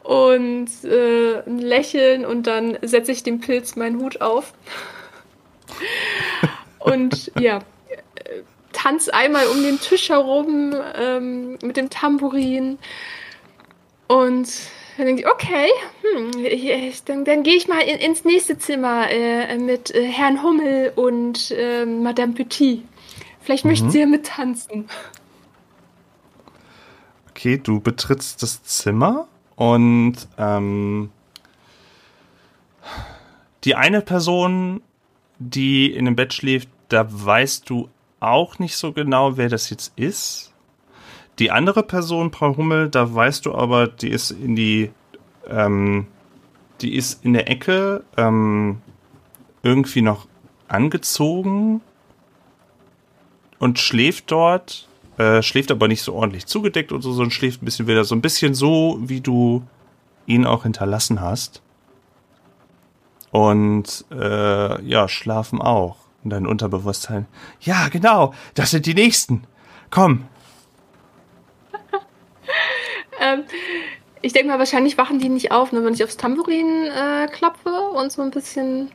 und 0.02 0.68
äh, 0.84 1.42
ein 1.46 1.58
Lächeln 1.58 2.24
und 2.24 2.46
dann 2.46 2.78
setze 2.82 3.12
ich 3.12 3.22
dem 3.22 3.40
Pilz 3.40 3.76
meinen 3.76 4.00
Hut 4.00 4.20
auf. 4.20 4.54
und 6.78 7.30
ja, 7.38 7.60
tanz 8.72 9.08
einmal 9.08 9.46
um 9.48 9.62
den 9.62 9.80
Tisch 9.80 10.08
herum 10.08 10.74
ähm, 10.96 11.58
mit 11.62 11.76
dem 11.76 11.90
Tambourin 11.90 12.78
und 14.06 14.48
dann 14.96 15.06
denke 15.06 15.22
ich, 15.22 15.28
okay, 15.28 15.68
hm, 16.02 16.44
ich, 16.44 17.04
dann, 17.04 17.24
dann 17.24 17.44
gehe 17.44 17.54
ich 17.54 17.68
mal 17.68 17.80
in, 17.80 17.98
ins 17.98 18.24
nächste 18.24 18.58
Zimmer 18.58 19.08
äh, 19.10 19.56
mit 19.56 19.94
äh, 19.94 20.02
Herrn 20.02 20.42
Hummel 20.42 20.92
und 20.96 21.52
äh, 21.52 21.86
Madame 21.86 22.32
Petit. 22.32 22.82
Vielleicht 23.48 23.64
mhm. 23.64 23.70
möchten 23.70 23.90
sie 23.90 24.00
ja 24.00 24.06
mittanzen. 24.06 24.90
Okay, 27.30 27.56
du 27.56 27.80
betrittst 27.80 28.42
das 28.42 28.62
Zimmer 28.62 29.26
und 29.56 30.16
ähm, 30.36 31.08
die 33.64 33.74
eine 33.74 34.02
Person, 34.02 34.82
die 35.38 35.90
in 35.90 36.04
dem 36.04 36.14
Bett 36.14 36.34
schläft, 36.34 36.68
da 36.88 37.06
weißt 37.08 37.70
du 37.70 37.88
auch 38.20 38.58
nicht 38.58 38.76
so 38.76 38.92
genau, 38.92 39.38
wer 39.38 39.48
das 39.48 39.70
jetzt 39.70 39.94
ist. 39.96 40.52
Die 41.38 41.50
andere 41.50 41.82
Person, 41.82 42.30
Paul 42.30 42.54
Hummel, 42.54 42.90
da 42.90 43.14
weißt 43.14 43.46
du 43.46 43.54
aber, 43.54 43.86
die 43.86 44.10
ist 44.10 44.30
in 44.30 44.56
die, 44.56 44.90
ähm, 45.48 46.06
die 46.82 46.94
ist 46.96 47.24
in 47.24 47.32
der 47.32 47.48
Ecke 47.48 48.04
ähm, 48.18 48.82
irgendwie 49.62 50.02
noch 50.02 50.28
angezogen 50.68 51.80
und 53.58 53.78
schläft 53.78 54.30
dort 54.30 54.88
äh, 55.18 55.42
schläft 55.42 55.70
aber 55.72 55.88
nicht 55.88 56.02
so 56.02 56.14
ordentlich 56.14 56.46
zugedeckt 56.46 56.92
und 56.92 57.02
so, 57.02 57.12
sondern 57.12 57.32
schläft 57.32 57.60
ein 57.60 57.64
bisschen 57.64 57.88
wieder 57.88 58.04
so 58.04 58.14
ein 58.14 58.20
bisschen 58.20 58.54
so, 58.54 58.98
wie 59.00 59.20
du 59.20 59.64
ihn 60.26 60.46
auch 60.46 60.62
hinterlassen 60.62 61.20
hast. 61.20 61.60
Und 63.32 64.04
äh, 64.10 64.82
ja, 64.84 65.08
schlafen 65.08 65.60
auch. 65.60 65.96
Und 66.22 66.30
dein 66.30 66.46
Unterbewusstsein. 66.46 67.26
Ja, 67.60 67.88
genau, 67.88 68.32
das 68.54 68.70
sind 68.70 68.86
die 68.86 68.94
nächsten. 68.94 69.44
Komm. 69.90 70.26
ähm, 73.20 73.42
ich 74.22 74.32
denke 74.32 74.48
mal, 74.48 74.58
wahrscheinlich 74.58 74.98
wachen 74.98 75.18
die 75.18 75.28
nicht 75.28 75.50
auf, 75.52 75.72
ne? 75.72 75.84
wenn 75.84 75.94
ich 75.94 76.04
aufs 76.04 76.16
Tambourin 76.16 76.86
äh, 76.86 77.26
klopfe 77.26 77.70
und 77.70 78.12
so 78.12 78.22
ein 78.22 78.30
bisschen 78.30 78.90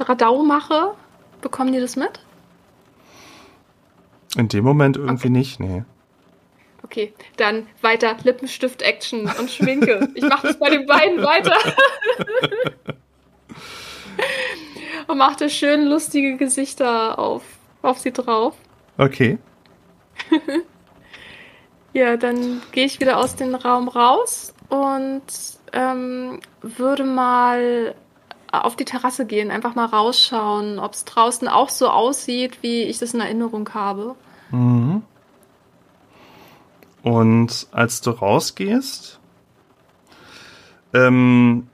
Radau 0.00 0.42
mache. 0.42 0.94
Bekommen 1.40 1.72
die 1.72 1.80
das 1.80 1.96
mit? 1.96 2.20
In 4.36 4.48
dem 4.48 4.64
Moment 4.64 4.96
irgendwie 4.96 5.28
okay. 5.28 5.38
nicht, 5.38 5.60
nee. 5.60 5.84
Okay, 6.82 7.12
dann 7.36 7.66
weiter 7.82 8.16
Lippenstift-Action 8.22 9.30
und 9.38 9.50
Schminke. 9.50 10.08
Ich 10.14 10.24
mache 10.24 10.48
das 10.48 10.58
bei 10.58 10.70
den 10.70 10.86
beiden 10.86 11.22
weiter. 11.22 11.56
und 15.06 15.18
machte 15.18 15.50
schön 15.50 15.86
lustige 15.86 16.36
Gesichter 16.36 17.18
auf, 17.18 17.42
auf 17.82 17.98
sie 17.98 18.12
drauf. 18.12 18.54
Okay. 18.98 19.38
ja, 21.92 22.16
dann 22.16 22.62
gehe 22.72 22.86
ich 22.86 23.00
wieder 23.00 23.18
aus 23.18 23.36
dem 23.36 23.54
Raum 23.54 23.88
raus 23.88 24.54
und 24.68 25.22
ähm, 25.72 26.40
würde 26.62 27.04
mal 27.04 27.94
auf 28.52 28.76
die 28.76 28.84
Terrasse 28.84 29.26
gehen, 29.26 29.50
einfach 29.50 29.74
mal 29.74 29.86
rausschauen, 29.86 30.78
ob 30.78 30.94
es 30.94 31.04
draußen 31.04 31.48
auch 31.48 31.68
so 31.68 31.88
aussieht, 31.88 32.62
wie 32.62 32.82
ich 32.82 32.98
das 32.98 33.14
in 33.14 33.20
Erinnerung 33.20 33.68
habe. 33.74 34.16
Mhm. 34.50 35.02
Und 37.02 37.66
als 37.70 38.00
du 38.00 38.10
rausgehst, 38.10 39.20
ähm, 40.92 41.68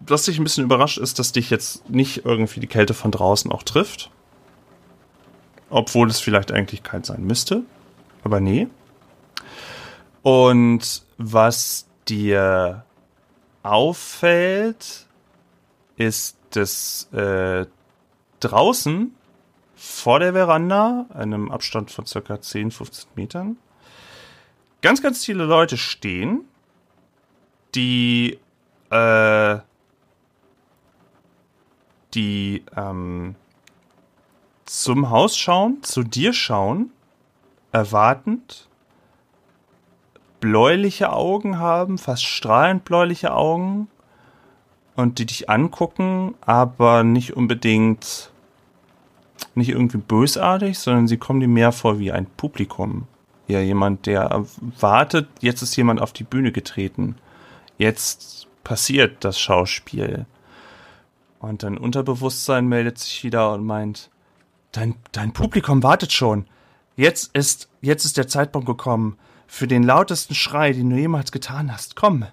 was 0.00 0.24
dich 0.24 0.38
ein 0.38 0.44
bisschen 0.44 0.64
überrascht 0.64 0.98
ist, 0.98 1.18
dass 1.18 1.32
dich 1.32 1.50
jetzt 1.50 1.90
nicht 1.90 2.24
irgendwie 2.24 2.60
die 2.60 2.66
Kälte 2.66 2.94
von 2.94 3.10
draußen 3.10 3.52
auch 3.52 3.62
trifft. 3.62 4.10
Obwohl 5.68 6.08
es 6.08 6.18
vielleicht 6.18 6.52
eigentlich 6.52 6.82
kalt 6.82 7.06
sein 7.06 7.24
müsste. 7.24 7.62
Aber 8.24 8.40
nee. 8.40 8.68
Und 10.22 11.02
was 11.18 11.86
dir 12.08 12.84
auffällt, 13.62 15.06
ist, 16.00 16.38
dass 16.50 17.12
äh, 17.12 17.66
draußen 18.40 19.14
vor 19.76 20.18
der 20.18 20.32
Veranda, 20.32 21.06
einem 21.12 21.50
Abstand 21.50 21.90
von 21.90 22.06
circa 22.06 22.40
10, 22.40 22.70
15 22.70 23.10
Metern, 23.16 23.58
ganz, 24.80 25.02
ganz 25.02 25.24
viele 25.24 25.44
Leute 25.44 25.76
stehen, 25.76 26.46
die, 27.74 28.38
äh, 28.88 29.58
die 32.14 32.64
ähm, 32.76 33.34
zum 34.64 35.10
Haus 35.10 35.36
schauen, 35.36 35.82
zu 35.82 36.02
dir 36.02 36.32
schauen, 36.32 36.92
erwartend, 37.72 38.68
bläuliche 40.40 41.12
Augen 41.12 41.58
haben, 41.58 41.98
fast 41.98 42.24
strahlend 42.24 42.84
bläuliche 42.84 43.34
Augen 43.34 43.88
und 45.00 45.18
die 45.18 45.26
dich 45.26 45.50
angucken, 45.50 46.34
aber 46.40 47.02
nicht 47.02 47.36
unbedingt 47.36 48.30
nicht 49.54 49.70
irgendwie 49.70 49.98
bösartig, 49.98 50.78
sondern 50.78 51.08
sie 51.08 51.16
kommen 51.16 51.40
dir 51.40 51.48
mehr 51.48 51.72
vor 51.72 51.98
wie 51.98 52.12
ein 52.12 52.26
Publikum. 52.26 53.06
Ja, 53.48 53.60
jemand, 53.60 54.06
der 54.06 54.44
wartet, 54.78 55.28
jetzt 55.40 55.62
ist 55.62 55.74
jemand 55.76 56.00
auf 56.00 56.12
die 56.12 56.24
Bühne 56.24 56.52
getreten. 56.52 57.16
Jetzt 57.78 58.46
passiert 58.62 59.24
das 59.24 59.40
Schauspiel. 59.40 60.26
Und 61.40 61.62
dein 61.62 61.78
Unterbewusstsein 61.78 62.68
meldet 62.68 62.98
sich 62.98 63.24
wieder 63.24 63.52
und 63.52 63.64
meint, 63.64 64.10
dein, 64.72 64.94
dein 65.12 65.32
Publikum 65.32 65.82
wartet 65.82 66.12
schon. 66.12 66.46
Jetzt 66.96 67.34
ist, 67.34 67.68
jetzt 67.80 68.04
ist 68.04 68.18
der 68.18 68.28
Zeitpunkt 68.28 68.66
gekommen 68.66 69.16
für 69.46 69.66
den 69.66 69.82
lautesten 69.82 70.34
Schrei, 70.34 70.72
den 70.72 70.90
du 70.90 70.96
jemals 70.96 71.32
getan 71.32 71.72
hast. 71.72 71.96
Komm, 71.96 72.26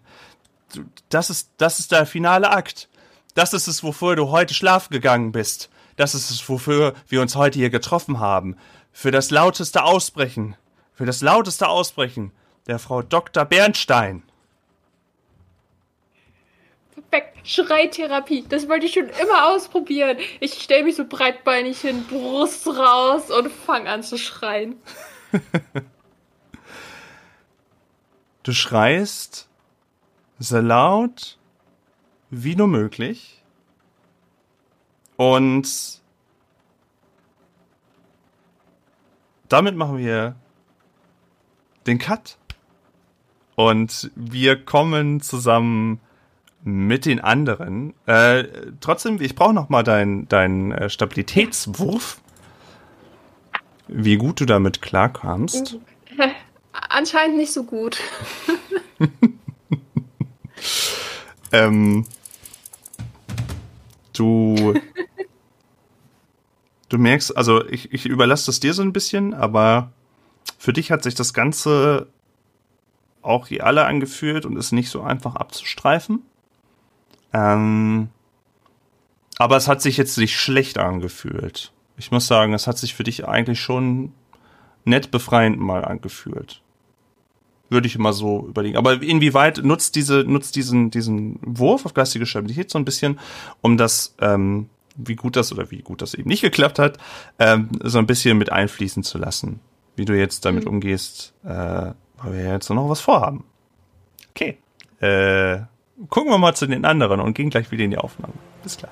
das 1.09 1.29
ist, 1.29 1.51
das 1.57 1.79
ist 1.79 1.91
der 1.91 2.05
finale 2.05 2.49
Akt. 2.51 2.89
Das 3.35 3.53
ist 3.53 3.67
es, 3.67 3.83
wofür 3.83 4.15
du 4.15 4.29
heute 4.29 4.53
schlafen 4.53 4.91
gegangen 4.91 5.31
bist. 5.31 5.69
Das 5.95 6.15
ist 6.15 6.29
es, 6.29 6.47
wofür 6.49 6.93
wir 7.07 7.21
uns 7.21 7.35
heute 7.35 7.59
hier 7.59 7.69
getroffen 7.69 8.19
haben. 8.19 8.57
Für 8.91 9.11
das 9.11 9.31
lauteste 9.31 9.83
Ausbrechen. 9.83 10.55
Für 10.93 11.05
das 11.05 11.21
lauteste 11.21 11.67
Ausbrechen 11.67 12.31
der 12.67 12.79
Frau 12.79 13.01
Dr. 13.01 13.45
Bernstein. 13.45 14.23
Perfekt. 16.93 17.37
Schreitherapie. 17.47 18.43
Das 18.49 18.67
wollte 18.67 18.87
ich 18.87 18.93
schon 18.93 19.09
immer 19.09 19.47
ausprobieren. 19.47 20.17
Ich 20.39 20.53
stelle 20.61 20.83
mich 20.83 20.95
so 20.95 21.05
breitbeinig 21.05 21.79
hin, 21.79 22.05
Brust 22.05 22.67
raus 22.67 23.31
und 23.31 23.51
fange 23.51 23.89
an 23.89 24.03
zu 24.03 24.17
schreien. 24.17 24.75
du 28.43 28.51
schreist 28.51 29.46
so 30.39 30.59
laut 30.59 31.37
wie 32.29 32.55
nur 32.55 32.67
möglich. 32.67 33.43
Und 35.15 36.01
damit 39.49 39.75
machen 39.75 39.97
wir 39.97 40.35
den 41.87 41.97
Cut. 41.97 42.37
Und 43.55 44.11
wir 44.15 44.63
kommen 44.63 45.21
zusammen 45.21 45.99
mit 46.63 47.05
den 47.05 47.19
anderen. 47.19 47.93
Äh, 48.05 48.43
trotzdem, 48.81 49.19
ich 49.21 49.33
brauche 49.33 49.53
noch 49.53 49.69
mal 49.69 49.83
deinen 49.83 50.27
dein, 50.27 50.71
äh, 50.71 50.89
Stabilitätswurf. 50.89 52.21
Wie 53.87 54.17
gut 54.17 54.41
du 54.41 54.45
damit 54.45 54.81
klarkamst. 54.81 55.79
Anscheinend 56.89 57.37
nicht 57.37 57.53
so 57.53 57.63
gut. 57.63 57.99
ähm, 61.51 62.05
du, 64.13 64.73
du 66.89 66.97
merkst, 66.97 67.35
also 67.37 67.65
ich, 67.67 67.93
ich 67.93 68.05
überlasse 68.05 68.47
das 68.47 68.59
dir 68.59 68.73
so 68.73 68.81
ein 68.81 68.93
bisschen, 68.93 69.33
aber 69.33 69.91
für 70.57 70.73
dich 70.73 70.91
hat 70.91 71.03
sich 71.03 71.15
das 71.15 71.33
Ganze 71.33 72.07
auch 73.21 73.47
hier 73.47 73.65
alle 73.65 73.85
angefühlt 73.85 74.45
und 74.45 74.55
ist 74.55 74.71
nicht 74.71 74.89
so 74.89 75.01
einfach 75.01 75.35
abzustreifen. 75.35 76.23
Ähm, 77.33 78.09
aber 79.37 79.57
es 79.57 79.67
hat 79.67 79.81
sich 79.81 79.97
jetzt 79.97 80.17
nicht 80.17 80.39
schlecht 80.39 80.77
angefühlt. 80.77 81.71
Ich 81.97 82.11
muss 82.11 82.27
sagen, 82.27 82.53
es 82.53 82.67
hat 82.67 82.77
sich 82.77 82.95
für 82.95 83.03
dich 83.03 83.27
eigentlich 83.27 83.59
schon 83.59 84.13
nett 84.85 85.11
befreiend 85.11 85.59
mal 85.59 85.83
angefühlt. 85.83 86.61
Würde 87.69 87.87
ich 87.87 87.95
immer 87.95 88.13
so 88.13 88.47
überlegen. 88.47 88.77
Aber 88.77 89.01
inwieweit 89.01 89.63
nutzt 89.63 89.95
diese, 89.95 90.23
nutzt 90.23 90.55
diesen, 90.55 90.89
diesen 90.89 91.39
Wurf 91.41 91.85
auf 91.85 91.93
geistige 91.93 92.25
Stabilität 92.25 92.69
so 92.69 92.79
ein 92.79 92.85
bisschen, 92.85 93.19
um 93.61 93.77
das, 93.77 94.15
ähm, 94.21 94.69
wie 94.95 95.15
gut 95.15 95.35
das 95.35 95.51
oder 95.51 95.69
wie 95.69 95.81
gut 95.81 96.01
das 96.01 96.13
eben 96.13 96.29
nicht 96.29 96.41
geklappt 96.41 96.79
hat, 96.79 96.97
ähm, 97.39 97.69
so 97.83 97.99
ein 97.99 98.07
bisschen 98.07 98.37
mit 98.37 98.51
einfließen 98.51 99.03
zu 99.03 99.17
lassen. 99.17 99.59
Wie 99.95 100.05
du 100.05 100.17
jetzt 100.17 100.45
damit 100.45 100.65
mhm. 100.65 100.71
umgehst, 100.71 101.33
äh, 101.43 101.49
weil 101.49 102.33
wir 102.33 102.43
ja 102.43 102.53
jetzt 102.53 102.69
noch 102.69 102.89
was 102.89 103.01
vorhaben. 103.01 103.43
Okay. 104.29 104.57
Äh, 104.99 105.61
gucken 106.09 106.31
wir 106.31 106.37
mal 106.37 106.55
zu 106.55 106.67
den 106.67 106.85
anderen 106.85 107.19
und 107.19 107.33
gehen 107.33 107.49
gleich 107.49 107.71
wieder 107.71 107.83
in 107.83 107.91
die 107.91 107.97
Aufnahme. 107.97 108.33
Bis 108.63 108.77
gleich. 108.77 108.91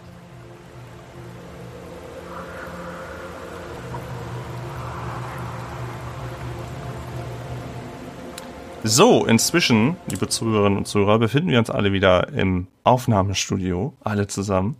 So, 8.87 9.25
inzwischen, 9.25 9.97
liebe 10.05 10.27
Zuhörerinnen 10.27 10.77
und 10.77 10.87
Zuhörer, 10.87 11.17
befinden 11.17 11.49
wir 11.49 11.57
uns 11.57 11.71
alle 11.71 11.91
wieder 11.91 12.29
im 12.29 12.67
Aufnahmestudio, 12.83 13.95
alle 14.03 14.27
zusammen. 14.27 14.79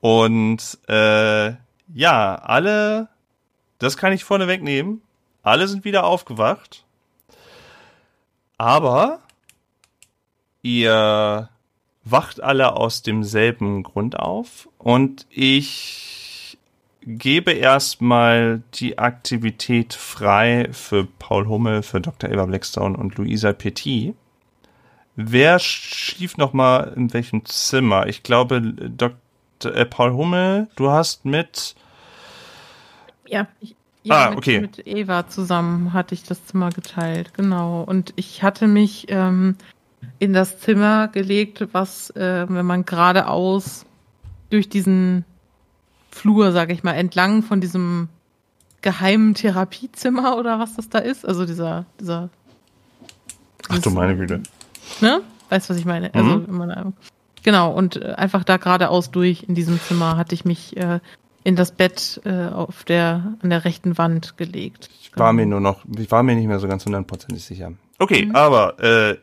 Und 0.00 0.78
äh, 0.86 1.54
ja, 1.92 2.34
alle, 2.36 3.08
das 3.80 3.96
kann 3.96 4.12
ich 4.12 4.22
vorne 4.22 4.46
wegnehmen, 4.46 5.02
alle 5.42 5.66
sind 5.66 5.84
wieder 5.84 6.04
aufgewacht. 6.04 6.84
Aber 8.56 9.18
ihr 10.62 11.48
wacht 12.04 12.40
alle 12.40 12.76
aus 12.76 13.02
demselben 13.02 13.82
Grund 13.82 14.16
auf 14.16 14.68
und 14.78 15.26
ich 15.28 16.23
gebe 17.06 17.52
erstmal 17.52 18.62
die 18.74 18.98
Aktivität 18.98 19.94
frei 19.94 20.68
für 20.72 21.04
Paul 21.04 21.46
Hummel, 21.46 21.82
für 21.82 22.00
Dr. 22.00 22.30
Eva 22.30 22.46
Blackstone 22.46 22.96
und 22.96 23.16
Luisa 23.16 23.52
Petit. 23.52 24.14
Wer 25.16 25.58
schlief 25.58 26.36
noch 26.38 26.52
mal 26.52 26.92
in 26.96 27.12
welchem 27.12 27.44
Zimmer? 27.44 28.06
Ich 28.06 28.22
glaube, 28.22 28.60
Dr. 28.60 29.18
Äh, 29.64 29.86
Paul 29.86 30.12
Hummel, 30.12 30.68
du 30.76 30.90
hast 30.90 31.24
mit 31.24 31.76
ja, 33.26 33.46
ich, 33.60 33.76
ja, 34.02 34.26
ah, 34.26 34.30
mit, 34.30 34.38
okay. 34.38 34.60
mit 34.60 34.86
Eva 34.86 35.28
zusammen 35.28 35.92
hatte 35.92 36.14
ich 36.14 36.24
das 36.24 36.44
Zimmer 36.46 36.70
geteilt, 36.70 37.32
genau. 37.34 37.82
Und 37.82 38.12
ich 38.16 38.42
hatte 38.42 38.66
mich 38.66 39.06
ähm, 39.08 39.56
in 40.18 40.32
das 40.32 40.58
Zimmer 40.60 41.08
gelegt, 41.08 41.68
was, 41.72 42.10
äh, 42.10 42.46
wenn 42.48 42.66
man 42.66 42.84
geradeaus 42.84 43.86
durch 44.50 44.68
diesen 44.68 45.24
Flur, 46.14 46.52
sage 46.52 46.72
ich 46.72 46.84
mal, 46.84 46.92
entlang 46.92 47.42
von 47.42 47.60
diesem 47.60 48.08
geheimen 48.82 49.34
Therapiezimmer 49.34 50.38
oder 50.38 50.60
was 50.60 50.76
das 50.76 50.88
da 50.88 50.98
ist. 50.98 51.26
Also 51.26 51.44
dieser, 51.44 51.86
dieser. 52.00 52.30
Ach 53.68 53.78
du 53.78 53.90
meine 53.90 54.16
Güte. 54.16 54.42
Ne? 55.00 55.22
Weißt 55.48 55.68
du, 55.68 55.74
was 55.74 55.80
ich 55.80 55.86
meine? 55.86 56.14
Also, 56.14 56.38
mhm. 56.38 56.60
Also, 56.60 56.92
genau, 57.42 57.72
und 57.72 57.96
äh, 57.96 58.12
einfach 58.12 58.44
da 58.44 58.58
geradeaus 58.58 59.10
durch 59.10 59.42
in 59.42 59.54
diesem 59.54 59.80
Zimmer 59.80 60.16
hatte 60.16 60.34
ich 60.34 60.44
mich 60.44 60.76
äh, 60.76 61.00
in 61.42 61.56
das 61.56 61.72
Bett 61.72 62.20
äh, 62.24 62.46
auf 62.46 62.84
der, 62.84 63.34
an 63.42 63.50
der 63.50 63.64
rechten 63.64 63.98
Wand 63.98 64.36
gelegt. 64.36 64.90
Ich 65.00 65.10
war 65.16 65.32
mir 65.32 65.46
nur 65.46 65.60
noch, 65.60 65.84
ich 65.98 66.10
war 66.10 66.22
mir 66.22 66.36
nicht 66.36 66.46
mehr 66.46 66.60
so 66.60 66.68
ganz 66.68 66.84
hundertprozentig 66.86 67.44
sicher. 67.44 67.72
Okay, 67.98 68.26
mhm. 68.26 68.36
aber 68.36 68.78
äh, 68.82 69.18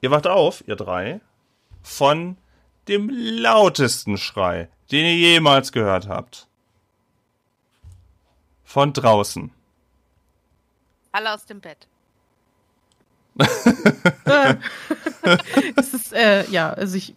ihr 0.00 0.10
wacht 0.10 0.26
auf, 0.26 0.64
ihr 0.66 0.76
drei, 0.76 1.20
von 1.82 2.36
dem 2.88 3.10
lautesten 3.10 4.18
Schrei, 4.18 4.68
den 4.90 5.04
ihr 5.04 5.16
jemals 5.16 5.72
gehört 5.72 6.08
habt. 6.08 6.48
Von 8.64 8.92
draußen. 8.92 9.50
Alle 11.12 11.32
aus 11.32 11.46
dem 11.46 11.60
Bett. 11.60 11.86
es 15.76 15.94
ist, 15.94 16.12
äh, 16.12 16.48
ja, 16.50 16.70
also 16.72 16.96
ich 16.96 17.14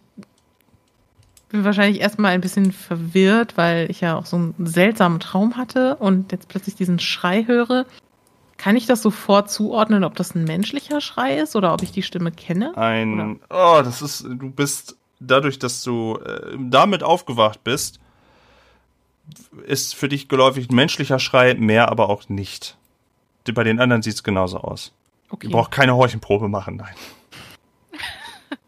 bin 1.48 1.64
wahrscheinlich 1.64 2.00
erstmal 2.00 2.32
ein 2.32 2.40
bisschen 2.40 2.72
verwirrt, 2.72 3.56
weil 3.56 3.90
ich 3.90 4.00
ja 4.00 4.16
auch 4.16 4.26
so 4.26 4.36
einen 4.36 4.54
seltsamen 4.66 5.20
Traum 5.20 5.56
hatte 5.56 5.96
und 5.96 6.32
jetzt 6.32 6.48
plötzlich 6.48 6.74
diesen 6.74 6.98
Schrei 6.98 7.44
höre. 7.44 7.86
Kann 8.56 8.76
ich 8.76 8.86
das 8.86 9.02
sofort 9.02 9.50
zuordnen, 9.50 10.02
ob 10.02 10.16
das 10.16 10.34
ein 10.34 10.44
menschlicher 10.44 11.00
Schrei 11.00 11.38
ist 11.38 11.54
oder 11.54 11.72
ob 11.72 11.82
ich 11.82 11.92
die 11.92 12.02
Stimme 12.02 12.32
kenne? 12.32 12.76
Ein, 12.76 13.38
oder? 13.38 13.78
oh, 13.78 13.82
das 13.82 14.02
ist, 14.02 14.24
du 14.24 14.50
bist 14.50 14.96
dadurch, 15.20 15.58
dass 15.58 15.82
du 15.82 16.18
äh, 16.24 16.56
damit 16.58 17.02
aufgewacht 17.02 17.64
bist, 17.64 18.00
ist 19.66 19.94
für 19.94 20.08
dich 20.08 20.28
geläufig 20.28 20.70
ein 20.70 20.74
menschlicher 20.74 21.18
Schrei, 21.18 21.54
mehr 21.54 21.90
aber 21.90 22.08
auch 22.08 22.28
nicht. 22.28 22.76
Bei 23.52 23.64
den 23.64 23.80
anderen 23.80 24.02
sieht 24.02 24.14
es 24.14 24.22
genauso 24.22 24.58
aus. 24.58 24.92
Okay. 25.30 25.46
Du 25.46 25.52
brauchst 25.52 25.70
keine 25.70 25.94
Horchenprobe 25.94 26.48
machen, 26.48 26.76
nein. 26.76 26.94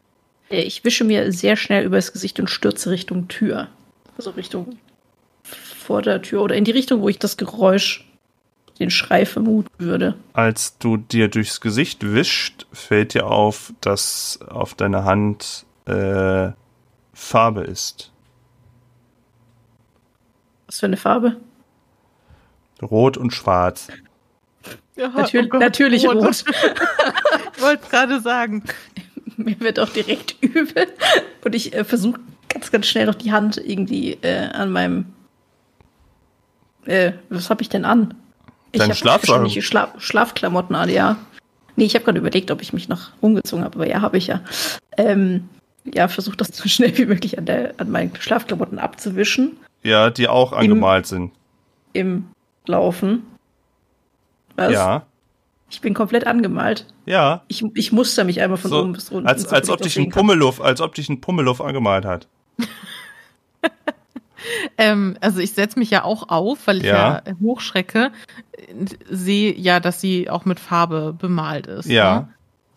Äh, 0.49 0.63
ich 0.63 0.83
wische 0.83 1.05
mir 1.05 1.31
sehr 1.33 1.55
schnell 1.55 1.85
übers 1.85 2.13
Gesicht 2.13 2.41
und 2.41 2.51
stürze 2.51 2.91
Richtung 2.91 3.29
Tür. 3.29 3.69
Also 4.17 4.31
Richtung 4.31 4.79
vor 5.45 6.03
der 6.03 6.23
Tür 6.23 6.43
oder 6.43 6.57
in 6.57 6.65
die 6.65 6.73
Richtung, 6.73 7.03
wo 7.03 7.09
ich 7.09 7.21
das 7.21 7.37
Geräusch, 7.37 8.05
den 8.81 8.91
Schrei 8.91 9.27
vermuten 9.27 9.71
würde. 9.79 10.17
Als 10.33 10.77
du 10.79 10.97
dir 10.97 11.29
durchs 11.29 11.61
Gesicht 11.61 12.13
wischt, 12.15 12.67
fällt 12.73 13.15
dir 13.15 13.27
auf, 13.27 13.73
dass 13.81 14.41
auf 14.49 14.75
deiner 14.75 15.05
Hand 15.05 15.67
äh, 15.91 16.53
Farbe 17.13 17.63
ist. 17.63 18.13
Was 20.67 20.81
für 20.81 20.87
eine 20.87 20.97
Farbe? 20.97 21.37
Rot 22.83 23.17
und 23.17 23.33
schwarz. 23.33 23.89
Ja, 24.97 25.09
Natür 25.09 25.45
oh 25.45 25.49
Gott, 25.49 25.61
natürlich 25.61 26.07
rot. 26.07 26.17
rot. 26.17 26.45
ich 27.57 27.63
wollte 27.63 27.89
gerade 27.89 28.21
sagen. 28.21 28.63
Mir 29.37 29.59
wird 29.61 29.81
auch 29.81 29.89
direkt 29.89 30.37
übel. 30.43 30.87
Und 31.45 31.55
ich 31.55 31.75
äh, 31.75 31.85
versuche 31.85 32.21
ganz, 32.49 32.71
ganz 32.71 32.87
schnell 32.87 33.07
noch 33.07 33.15
die 33.15 33.33
Hand 33.33 33.57
irgendwie 33.57 34.13
äh, 34.23 34.49
an 34.53 34.71
meinem. 34.71 35.07
Äh, 36.85 37.13
was 37.29 37.51
habe 37.51 37.63
ich 37.63 37.69
denn 37.69 37.85
an? 37.85 38.15
Deine 38.73 38.93
ich 38.93 39.05
habe 39.05 39.51
Schla 39.63 39.93
Schlafklamotten 39.99 40.77
an, 40.77 40.89
ja. 40.89 41.17
Nee, 41.77 41.85
ich 41.87 41.95
habe 41.95 42.05
gerade 42.05 42.19
überlegt, 42.19 42.51
ob 42.51 42.63
ich 42.63 42.73
mich 42.73 42.89
noch 42.89 43.11
umgezogen 43.21 43.65
habe, 43.65 43.77
aber 43.77 43.89
ja, 43.89 44.01
habe 44.01 44.19
ich 44.19 44.27
ja. 44.27 44.43
Ähm, 44.97 45.49
ja, 45.85 46.09
versucht 46.09 46.41
das 46.41 46.49
so 46.49 46.69
schnell 46.69 46.97
wie 46.99 47.07
möglich 47.07 47.39
an, 47.39 47.47
der, 47.47 47.75
an 47.79 47.91
meinen 47.91 48.15
Schlafklamotten 48.19 48.79
abzuwischen. 48.79 49.57
Ja, 49.83 50.11
die 50.11 50.29
auch 50.29 50.53
angemalt 50.53 51.07
Im, 51.07 51.09
sind. 51.09 51.33
Im 51.93 52.27
Laufen. 52.67 53.23
Was? 54.57 54.73
Ja. 54.73 55.07
Ich 55.71 55.81
bin 55.81 55.95
komplett 55.95 56.27
angemalt. 56.27 56.85
Ja. 57.07 57.43
Ich, 57.49 57.65
ich 57.75 57.93
muster 57.93 58.25
mich 58.25 58.41
einmal 58.41 58.59
von 58.59 58.71
so, 58.71 58.81
oben 58.81 58.93
bis 58.93 59.09
unten. 59.09 59.29
Als, 59.29 59.43
so 59.43 59.51
als 59.51 59.71
ob 59.71 59.81
dich 59.81 59.97
ein 59.99 60.11
Pummeluff, 60.11 60.61
als 60.61 60.81
ob 60.81 60.95
dich 60.95 61.09
ein 61.09 61.21
Pummeluff 61.21 61.61
angemalt 61.61 62.05
hat. 62.05 62.27
ähm, 64.79 65.17
also 65.21 65.39
ich 65.39 65.53
setze 65.53 65.79
mich 65.79 65.91
ja 65.91 66.03
auch 66.03 66.29
auf, 66.29 66.67
weil 66.67 66.79
ich 66.79 66.85
ja, 66.85 67.23
ja 67.25 67.35
hochschrecke, 67.41 68.11
sehe 69.09 69.55
ja, 69.55 69.79
dass 69.79 70.01
sie 70.01 70.29
auch 70.29 70.45
mit 70.45 70.59
Farbe 70.59 71.15
bemalt 71.17 71.69
ist. 71.69 71.87
Ja. 71.87 72.21
Ne? 72.21 72.29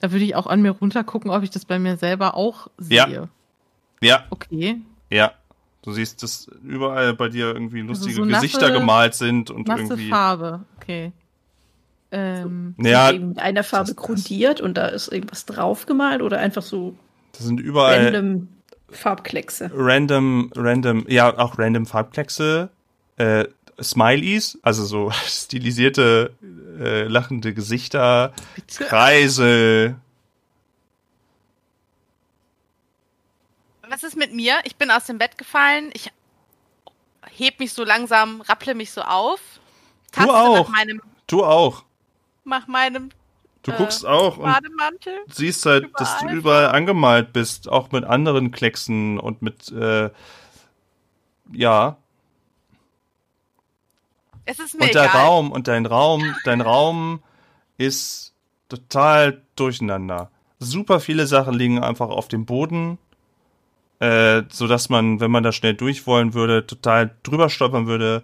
Da 0.04 0.12
würde 0.12 0.26
ich 0.26 0.36
auch 0.36 0.48
an 0.48 0.62
mir 0.62 0.72
runtergucken, 0.72 1.32
ob 1.32 1.44
ich 1.44 1.50
das 1.50 1.64
bei 1.64 1.80
mir 1.80 1.96
selber 1.96 2.36
auch 2.36 2.68
sehe. 2.78 2.98
Ja. 2.98 3.28
Ja. 4.02 4.26
Okay. 4.32 4.82
Ja. 5.10 5.32
Du 5.82 5.94
siehst, 5.94 6.22
dass 6.22 6.52
überall 6.62 7.14
bei 7.14 7.30
dir 7.30 7.54
irgendwie 7.54 7.80
also 7.80 7.94
lustige 7.94 8.10
also 8.10 8.24
so 8.26 8.30
nasse, 8.30 8.48
Gesichter 8.48 8.72
gemalt 8.72 9.14
sind 9.14 9.50
und 9.50 9.66
nasse 9.66 9.84
irgendwie. 9.84 10.10
Farbe, 10.10 10.66
okay. 10.76 11.14
Ähm, 12.12 12.76
ja, 12.80 13.14
mit 13.14 13.40
einer 13.40 13.64
Farbe 13.64 13.96
grundiert 13.96 14.60
und 14.60 14.74
da 14.78 14.88
ist 14.88 15.08
irgendwas 15.08 15.46
draufgemalt 15.46 16.22
oder 16.22 16.38
einfach 16.38 16.64
so 16.64 16.98
das 17.32 17.46
sind 17.46 17.62
überall 17.62 18.04
random 18.04 18.50
Farbkleckse. 18.90 19.72
Random, 19.74 20.52
random, 20.54 21.06
ja, 21.08 21.38
auch 21.38 21.58
random 21.58 21.86
Farbkleckse. 21.86 22.72
Äh, 23.16 23.46
Smileys, 23.82 24.58
also 24.62 24.86
so 24.86 25.12
stilisierte, 25.26 26.34
äh, 26.80 27.04
lachende 27.04 27.54
Gesichter, 27.54 28.34
Kreisel. 28.78 29.96
Was 33.88 34.04
ist 34.04 34.16
mit 34.18 34.34
mir? 34.34 34.56
Ich 34.64 34.76
bin 34.76 34.90
aus 34.92 35.06
dem 35.06 35.18
Bett 35.18 35.38
gefallen. 35.38 35.92
Ich 35.94 36.12
heb 37.38 37.60
mich 37.60 37.74
so 37.74 37.84
langsam, 37.84 38.42
rapple 38.42 38.76
mich 38.76 38.92
so 38.92 39.02
auf. 39.02 39.40
Du 40.16 40.30
auch. 40.32 40.70
Nach 40.70 40.76
meinem, 40.78 41.02
Du 41.28 41.44
auch. 41.44 41.84
nach 42.44 42.68
meinem 42.68 43.10
Du 43.64 43.72
Äh, 43.72 43.78
guckst 43.78 44.06
auch 44.06 44.38
und 44.38 44.54
siehst 45.28 45.66
halt, 45.66 45.90
dass 45.98 46.18
du 46.20 46.26
überall. 46.26 46.36
überall 46.38 46.66
angemalt 46.70 47.32
bist, 47.32 47.70
auch 47.70 47.92
mit 47.92 48.04
anderen 48.04 48.52
Klecksen 48.52 49.18
und 49.20 49.42
mit, 49.42 49.72
äh, 49.72 50.10
ja. 51.54 51.98
Es 54.46 54.60
ist 54.60 54.78
mir 54.78 54.86
Und 54.86 54.96
der 54.96 55.06
egal. 55.06 55.22
Raum, 55.22 55.52
und 55.52 55.68
dein 55.68 55.86
Raum, 55.86 56.36
dein 56.44 56.62
Raum 56.62 57.22
ist 57.78 58.34
total 58.70 59.42
durcheinander. 59.56 60.32
Super 60.60 61.00
viele 61.00 61.28
Sachen 61.28 61.54
liegen 61.54 61.84
einfach 61.84 62.10
auf 62.10 62.28
dem 62.28 62.46
Boden, 62.46 62.98
äh, 64.00 64.44
so 64.50 64.68
dass 64.68 64.90
man, 64.90 65.20
wenn 65.20 65.32
man 65.32 65.44
da 65.44 65.52
schnell 65.52 65.74
durch 65.74 66.08
wollen 66.08 66.34
würde, 66.34 66.66
total 66.66 67.16
drüber 67.24 67.50
stolpern 67.50 67.88
würde. 67.88 68.24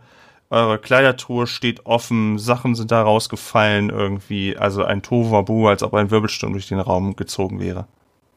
Eure 0.49 0.79
Kleidertruhe 0.79 1.45
steht 1.45 1.85
offen, 1.85 2.39
Sachen 2.39 2.73
sind 2.73 2.91
da 2.91 3.03
rausgefallen 3.03 3.89
irgendwie, 3.89 4.57
also 4.57 4.83
ein 4.83 5.03
Tohuwabu, 5.03 5.67
als 5.67 5.83
ob 5.83 5.93
ein 5.93 6.09
Wirbelsturm 6.09 6.53
durch 6.53 6.67
den 6.67 6.79
Raum 6.79 7.15
gezogen 7.15 7.59
wäre. 7.59 7.87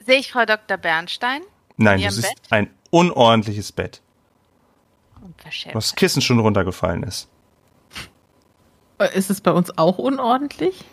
Sehe 0.04 0.18
ich 0.18 0.30
Frau 0.30 0.44
Dr. 0.44 0.76
Bernstein? 0.76 1.40
Nein, 1.78 2.00
siehst 2.00 2.22
Bett? 2.22 2.34
ein 2.50 2.70
unordentliches 2.90 3.72
Bett, 3.72 4.02
das 5.72 5.94
Kissen 5.94 6.20
schon 6.20 6.38
runtergefallen 6.38 7.02
ist. 7.02 7.28
Ist 9.06 9.30
es 9.30 9.40
bei 9.40 9.50
uns 9.52 9.76
auch 9.78 9.98
unordentlich? 9.98 10.84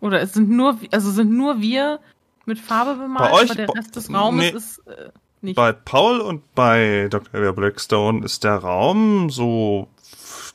Oder 0.00 0.20
es 0.20 0.32
sind 0.32 0.50
nur, 0.50 0.78
also 0.90 1.10
sind 1.10 1.30
nur 1.30 1.60
wir 1.60 2.00
mit 2.44 2.58
Farbe 2.58 2.94
bemalt, 2.96 3.30
Bei 3.30 3.36
euch- 3.36 3.50
aber 3.50 3.54
der 3.54 3.68
Rest 3.74 3.94
des 3.96 4.12
Raumes 4.12 4.40
nee. 4.52 4.56
ist 4.56 4.78
äh, 4.88 5.10
nicht. 5.42 5.56
Bei 5.56 5.72
Paul 5.72 6.20
und 6.20 6.54
bei 6.54 7.06
Dr. 7.10 7.40
Eva 7.40 7.52
Blackstone 7.52 8.24
ist 8.24 8.42
der 8.44 8.56
Raum 8.56 9.30
so 9.30 9.88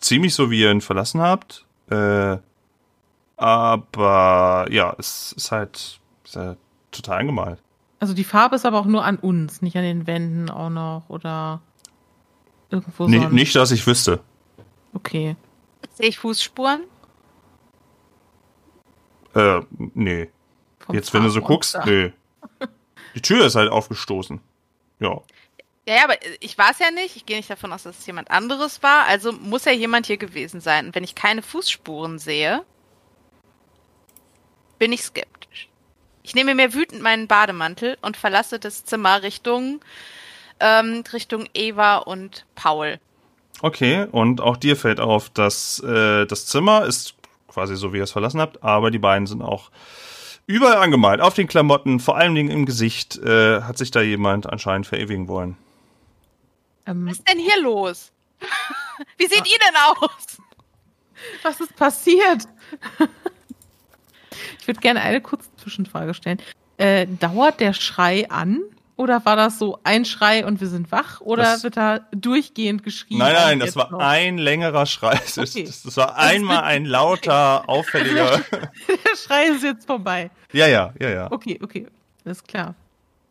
ziemlich 0.01 0.33
so, 0.35 0.51
wie 0.51 0.61
ihr 0.61 0.71
ihn 0.71 0.81
verlassen 0.81 1.21
habt. 1.21 1.65
Äh, 1.89 2.37
aber 3.37 4.67
ja, 4.71 4.95
es 4.97 5.31
ist 5.33 5.51
halt, 5.51 5.99
ist 6.25 6.35
halt 6.35 6.57
total 6.91 7.19
angemalt. 7.19 7.59
Also 7.99 8.13
die 8.13 8.23
Farbe 8.23 8.55
ist 8.55 8.65
aber 8.65 8.79
auch 8.79 8.85
nur 8.85 9.03
an 9.05 9.17
uns, 9.17 9.61
nicht 9.61 9.75
an 9.77 9.83
den 9.83 10.07
Wänden 10.07 10.49
auch 10.49 10.69
noch 10.69 11.03
oder 11.07 11.61
irgendwo 12.69 13.07
Nee, 13.07 13.19
sonst. 13.19 13.33
nicht, 13.33 13.55
dass 13.55 13.71
ich 13.71 13.85
wüsste. 13.87 14.19
Okay. 14.93 15.35
Sehe 15.93 16.09
ich 16.09 16.19
Fußspuren? 16.19 16.83
Äh, 19.35 19.61
nee. 19.93 20.29
Vom 20.79 20.95
Jetzt, 20.95 21.13
wenn 21.13 21.23
du 21.23 21.29
so 21.29 21.41
guckst, 21.41 21.77
nee. 21.85 22.13
Die 23.15 23.21
Tür 23.21 23.45
ist 23.45 23.55
halt 23.55 23.71
aufgestoßen. 23.71 24.39
Ja. 24.99 25.21
Ja, 25.87 25.95
ja, 25.95 26.03
aber 26.03 26.15
ich 26.39 26.57
war 26.57 26.71
es 26.71 26.79
ja 26.79 26.91
nicht. 26.91 27.15
Ich 27.15 27.25
gehe 27.25 27.37
nicht 27.37 27.49
davon 27.49 27.71
aus, 27.71 27.83
dass 27.83 27.99
es 27.99 28.05
jemand 28.05 28.29
anderes 28.29 28.83
war. 28.83 29.05
Also 29.05 29.31
muss 29.31 29.65
ja 29.65 29.71
jemand 29.71 30.05
hier 30.05 30.17
gewesen 30.17 30.59
sein. 30.59 30.87
Und 30.87 30.95
wenn 30.95 31.03
ich 31.03 31.15
keine 31.15 31.41
Fußspuren 31.41 32.19
sehe, 32.19 32.63
bin 34.79 34.91
ich 34.91 35.01
skeptisch. 35.03 35.69
Ich 36.23 36.35
nehme 36.35 36.55
mir 36.55 36.73
wütend 36.73 37.01
meinen 37.01 37.27
Bademantel 37.27 37.97
und 38.01 38.17
verlasse 38.17 38.59
das 38.59 38.83
Zimmer 38.83 39.23
Richtung, 39.23 39.79
ähm, 40.59 41.03
Richtung 41.13 41.47
Eva 41.53 41.97
und 41.97 42.45
Paul. 42.53 42.99
Okay, 43.61 44.07
und 44.11 44.39
auch 44.41 44.57
dir 44.57 44.75
fällt 44.75 44.99
auf, 44.99 45.29
dass 45.29 45.79
äh, 45.79 46.25
das 46.25 46.45
Zimmer 46.45 46.85
ist 46.85 47.15
quasi 47.47 47.75
so, 47.75 47.91
wie 47.91 47.97
ihr 47.97 48.03
es 48.03 48.11
verlassen 48.11 48.39
habt, 48.39 48.63
aber 48.63 48.91
die 48.91 48.99
beiden 48.99 49.25
sind 49.25 49.41
auch 49.41 49.71
überall 50.45 50.77
angemalt. 50.77 51.21
Auf 51.21 51.33
den 51.33 51.47
Klamotten, 51.47 51.99
vor 51.99 52.17
allen 52.17 52.35
Dingen 52.35 52.51
im 52.51 52.65
Gesicht, 52.65 53.17
äh, 53.17 53.61
hat 53.61 53.77
sich 53.77 53.89
da 53.89 54.01
jemand 54.01 54.47
anscheinend 54.47 54.85
verewigen 54.85 55.27
wollen. 55.27 55.57
Ähm, 56.85 57.07
Was 57.07 57.17
ist 57.17 57.27
denn 57.27 57.39
hier 57.39 57.61
los? 57.61 58.11
Wie 59.17 59.25
seht 59.25 59.45
ihr 59.45 59.59
denn 59.59 59.75
aus? 59.95 60.37
was 61.41 61.59
ist 61.59 61.75
passiert? 61.75 62.47
ich 64.59 64.67
würde 64.67 64.79
gerne 64.79 65.01
eine 65.01 65.19
kurze 65.21 65.49
Zwischenfrage 65.57 66.13
stellen. 66.13 66.39
Äh, 66.77 67.07
dauert 67.07 67.59
der 67.59 67.73
Schrei 67.73 68.29
an? 68.29 68.61
Oder 68.97 69.23
war 69.25 69.35
das 69.35 69.59
so 69.59 69.79
ein 69.83 70.03
Schrei 70.05 70.43
und 70.45 70.59
wir 70.59 70.67
sind 70.67 70.91
wach? 70.91 71.21
Oder 71.21 71.43
Das- 71.43 71.63
wird 71.63 71.77
da 71.77 71.99
durchgehend 72.11 72.83
geschrien? 72.83 73.19
Nein, 73.19 73.33
nein, 73.33 73.59
das 73.59 73.75
war 73.75 73.91
noch? 73.91 73.99
ein 73.99 74.37
längerer 74.39 74.85
Schrei. 74.87 75.11
Das, 75.35 75.37
Okay. 75.37 75.63
das, 75.65 75.83
das 75.83 75.95
war 75.97 76.17
einmal 76.17 76.63
ein 76.63 76.83
lauter, 76.85 77.69
auffälliger. 77.69 78.41
Der 78.51 79.15
Schrei 79.15 79.45
ist 79.49 79.63
jetzt 79.63 79.85
vorbei. 79.85 80.31
ja, 80.51 80.67
ja, 80.67 80.93
ja, 80.99 81.09
ja. 81.09 81.31
Okay, 81.31 81.59
okay. 81.63 81.87
Alles 82.25 82.43
klar. 82.43 82.73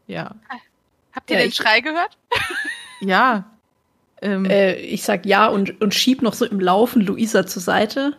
Ja. 0.06 0.34
Habt 1.12 1.30
ihr 1.30 1.36
Ja, 1.36 1.42
den 1.42 1.48
ich- 1.48 1.56
Schrei 1.56 1.80
gehört? 1.80 2.16
Ja. 3.00 3.44
Ähm, 4.22 4.44
Äh, 4.46 4.76
ich 4.76 5.02
sag 5.02 5.26
ja 5.26 5.48
und, 5.48 5.80
und 5.82 5.92
schieb 5.94 6.22
noch 6.22 6.32
so 6.32 6.46
im 6.46 6.60
Laufen 6.60 7.02
Luisa 7.02 7.44
zur 7.46 7.60
Seite, 7.60 8.16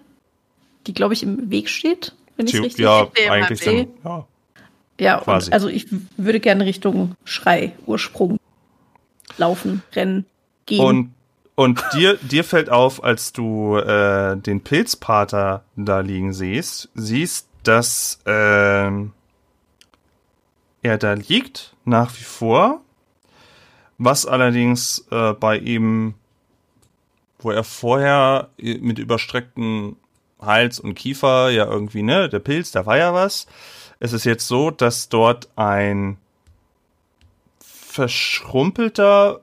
die, 0.86 0.94
glaube 0.94 1.16
ich, 1.16 1.24
im 1.24 1.50
Weg 1.50 1.70
steht, 1.70 2.14
wenn 2.36 2.46
ich 2.46 2.54
richtig 2.62 2.78
ja, 2.84 3.04
Ich 3.06 3.18
sehe 3.20 3.32
eigentlich 3.32 3.66
mal 3.66 3.76
dann, 3.76 3.88
ja. 4.04 4.28
Ja, 5.00 5.20
quasi. 5.20 5.48
und 5.48 5.54
also 5.54 5.68
ich 5.68 5.88
würde 6.18 6.40
gerne 6.40 6.66
Richtung 6.66 7.16
Schrei, 7.24 7.74
Ursprung 7.86 8.40
laufen, 9.38 9.84
rennen, 9.94 10.26
gehen. 10.66 10.82
Und, 10.82 11.14
und 11.56 11.84
dir, 11.94 12.18
dir 12.18 12.44
fällt 12.44 12.70
auf, 12.70 13.04
als 13.04 13.34
du 13.34 13.78
äh, 13.78 14.38
den 14.38 14.62
Pilzpater 14.62 15.64
da 15.76 16.00
liegen 16.00 16.34
siehst, 16.34 16.90
siehst, 16.96 17.48
dass 17.64 18.20
ähm, 18.26 19.14
er 20.82 20.98
da 20.98 21.14
liegt, 21.14 21.76
nach 21.86 22.12
wie 22.18 22.24
vor, 22.24 22.82
was 23.98 24.26
allerdings 24.26 25.06
äh, 25.12 25.34
bei 25.34 25.58
ihm, 25.58 26.14
wo 27.40 27.52
er 27.52 27.64
vorher 27.64 28.50
mit 28.58 29.00
überstrecktem 29.00 29.98
Hals 30.40 30.80
und 30.80 30.96
Kiefer 30.96 31.50
ja 31.50 31.66
irgendwie, 31.66 32.04
ne, 32.04 32.30
der 32.30 32.40
Pilz, 32.40 32.72
da 32.72 32.86
war 32.86 32.98
ja 32.98 33.14
was. 33.14 33.48
Es 34.00 34.14
ist 34.14 34.26
jetzt 34.26 34.48
so, 34.48 34.72
dass 34.72 35.10
dort 35.10 35.50
ein 35.56 36.18
verschrumpelter 37.60 39.42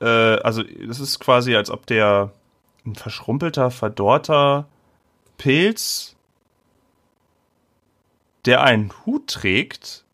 äh, 0.00 0.04
also 0.04 0.62
das 0.62 1.00
ist 1.00 1.18
quasi, 1.18 1.54
als 1.56 1.70
ob 1.70 1.86
der 1.86 2.32
ein 2.86 2.94
verschrumpelter, 2.94 3.70
verdorrter 3.70 4.66
Pilz, 5.36 6.16
der 8.44 8.62
einen 8.62 8.92
Hut 9.04 9.28
trägt 9.28 10.04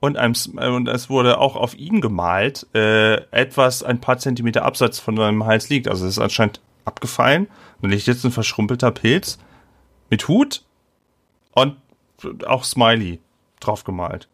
und, 0.00 0.16
einem, 0.16 0.34
äh, 0.56 0.68
und 0.68 0.88
es 0.88 1.10
wurde 1.10 1.38
auch 1.38 1.56
auf 1.56 1.74
ihn 1.76 2.00
gemalt, 2.00 2.66
äh, 2.74 3.16
etwas 3.30 3.82
ein 3.82 4.00
paar 4.00 4.18
Zentimeter 4.18 4.64
abseits 4.64 4.98
von 4.98 5.16
seinem 5.16 5.44
Hals 5.44 5.68
liegt. 5.68 5.88
Also 5.88 6.06
es 6.06 6.12
ist 6.12 6.18
anscheinend 6.22 6.60
abgefallen. 6.84 7.48
Da 7.82 7.88
liegt 7.88 8.06
jetzt 8.06 8.24
ein 8.24 8.32
verschrumpelter 8.32 8.90
Pilz 8.90 9.38
mit 10.10 10.26
Hut 10.26 10.64
und 11.52 11.76
auch 12.46 12.64
Smiley 12.64 13.20
drauf 13.60 13.84
gemalt. 13.84 14.28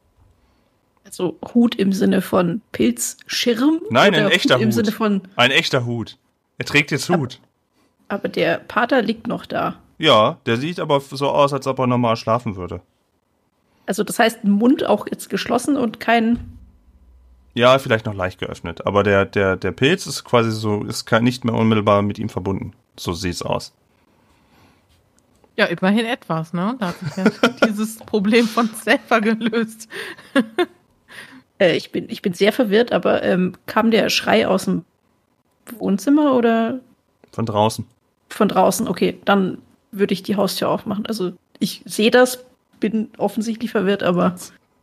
also 1.04 1.38
Hut 1.54 1.74
im 1.74 1.92
Sinne 1.92 2.22
von 2.22 2.62
Pilzschirm? 2.72 3.80
Nein, 3.90 4.14
ein 4.14 4.28
echter 4.30 4.56
Im 4.58 4.66
Hut. 4.68 4.72
Sinne 4.74 4.92
von, 4.92 5.22
Ein 5.36 5.50
echter 5.50 5.84
Hut. 5.84 6.16
Er 6.58 6.64
trägt 6.66 6.90
jetzt 6.90 7.08
Hut. 7.08 7.40
aber 8.08 8.28
der 8.28 8.58
Pater 8.58 9.02
liegt 9.02 9.26
noch 9.26 9.46
da. 9.46 9.76
Ja, 9.98 10.38
der 10.46 10.56
sieht 10.56 10.80
aber 10.80 11.00
so 11.00 11.28
aus, 11.28 11.52
als 11.52 11.66
ob 11.66 11.78
er 11.78 11.86
normal 11.86 12.16
schlafen 12.16 12.56
würde. 12.56 12.80
Also 13.86 14.02
das 14.02 14.18
heißt, 14.18 14.44
Mund 14.44 14.84
auch 14.86 15.06
jetzt 15.06 15.28
geschlossen 15.30 15.76
und 15.76 16.00
kein. 16.00 16.58
Ja, 17.54 17.78
vielleicht 17.78 18.06
noch 18.06 18.14
leicht 18.14 18.40
geöffnet, 18.40 18.84
aber 18.86 19.02
der, 19.04 19.24
der, 19.26 19.56
der 19.56 19.70
Pilz 19.72 20.06
ist 20.06 20.24
quasi 20.24 20.50
so, 20.50 20.82
ist 20.84 21.04
kein- 21.06 21.22
nicht 21.22 21.44
mehr 21.44 21.54
unmittelbar 21.54 22.02
mit 22.02 22.18
ihm 22.18 22.28
verbunden. 22.28 22.72
So 22.96 23.12
sieht's 23.12 23.42
aus. 23.42 23.72
Ja, 25.56 25.66
immerhin 25.66 26.06
etwas, 26.06 26.52
ne? 26.52 26.76
Da 26.78 26.88
hat 26.88 26.98
sich 26.98 27.16
ja 27.16 27.48
dieses 27.68 27.98
Problem 27.98 28.46
von 28.46 28.68
selber 28.68 29.20
gelöst. 29.20 29.88
Äh, 31.58 31.76
ich, 31.76 31.92
bin, 31.92 32.08
ich 32.08 32.20
bin 32.20 32.32
sehr 32.34 32.52
verwirrt, 32.52 32.90
aber 32.90 33.22
ähm, 33.22 33.54
kam 33.66 33.92
der 33.92 34.08
Schrei 34.10 34.48
aus 34.48 34.64
dem 34.64 34.84
Wohnzimmer 35.78 36.34
oder 36.34 36.80
Von 37.30 37.46
draußen. 37.46 37.86
von 38.28 38.48
draußen? 38.48 38.88
Okay, 38.88 39.20
dann 39.24 39.58
würde 39.92 40.14
ich 40.14 40.24
die 40.24 40.34
Haustür 40.34 40.68
aufmachen. 40.68 41.06
Also 41.06 41.32
ich 41.60 41.82
sehe 41.84 42.10
das, 42.10 42.44
bin 42.80 43.08
offensichtlich 43.18 43.70
verwirrt, 43.70 44.02
aber 44.02 44.34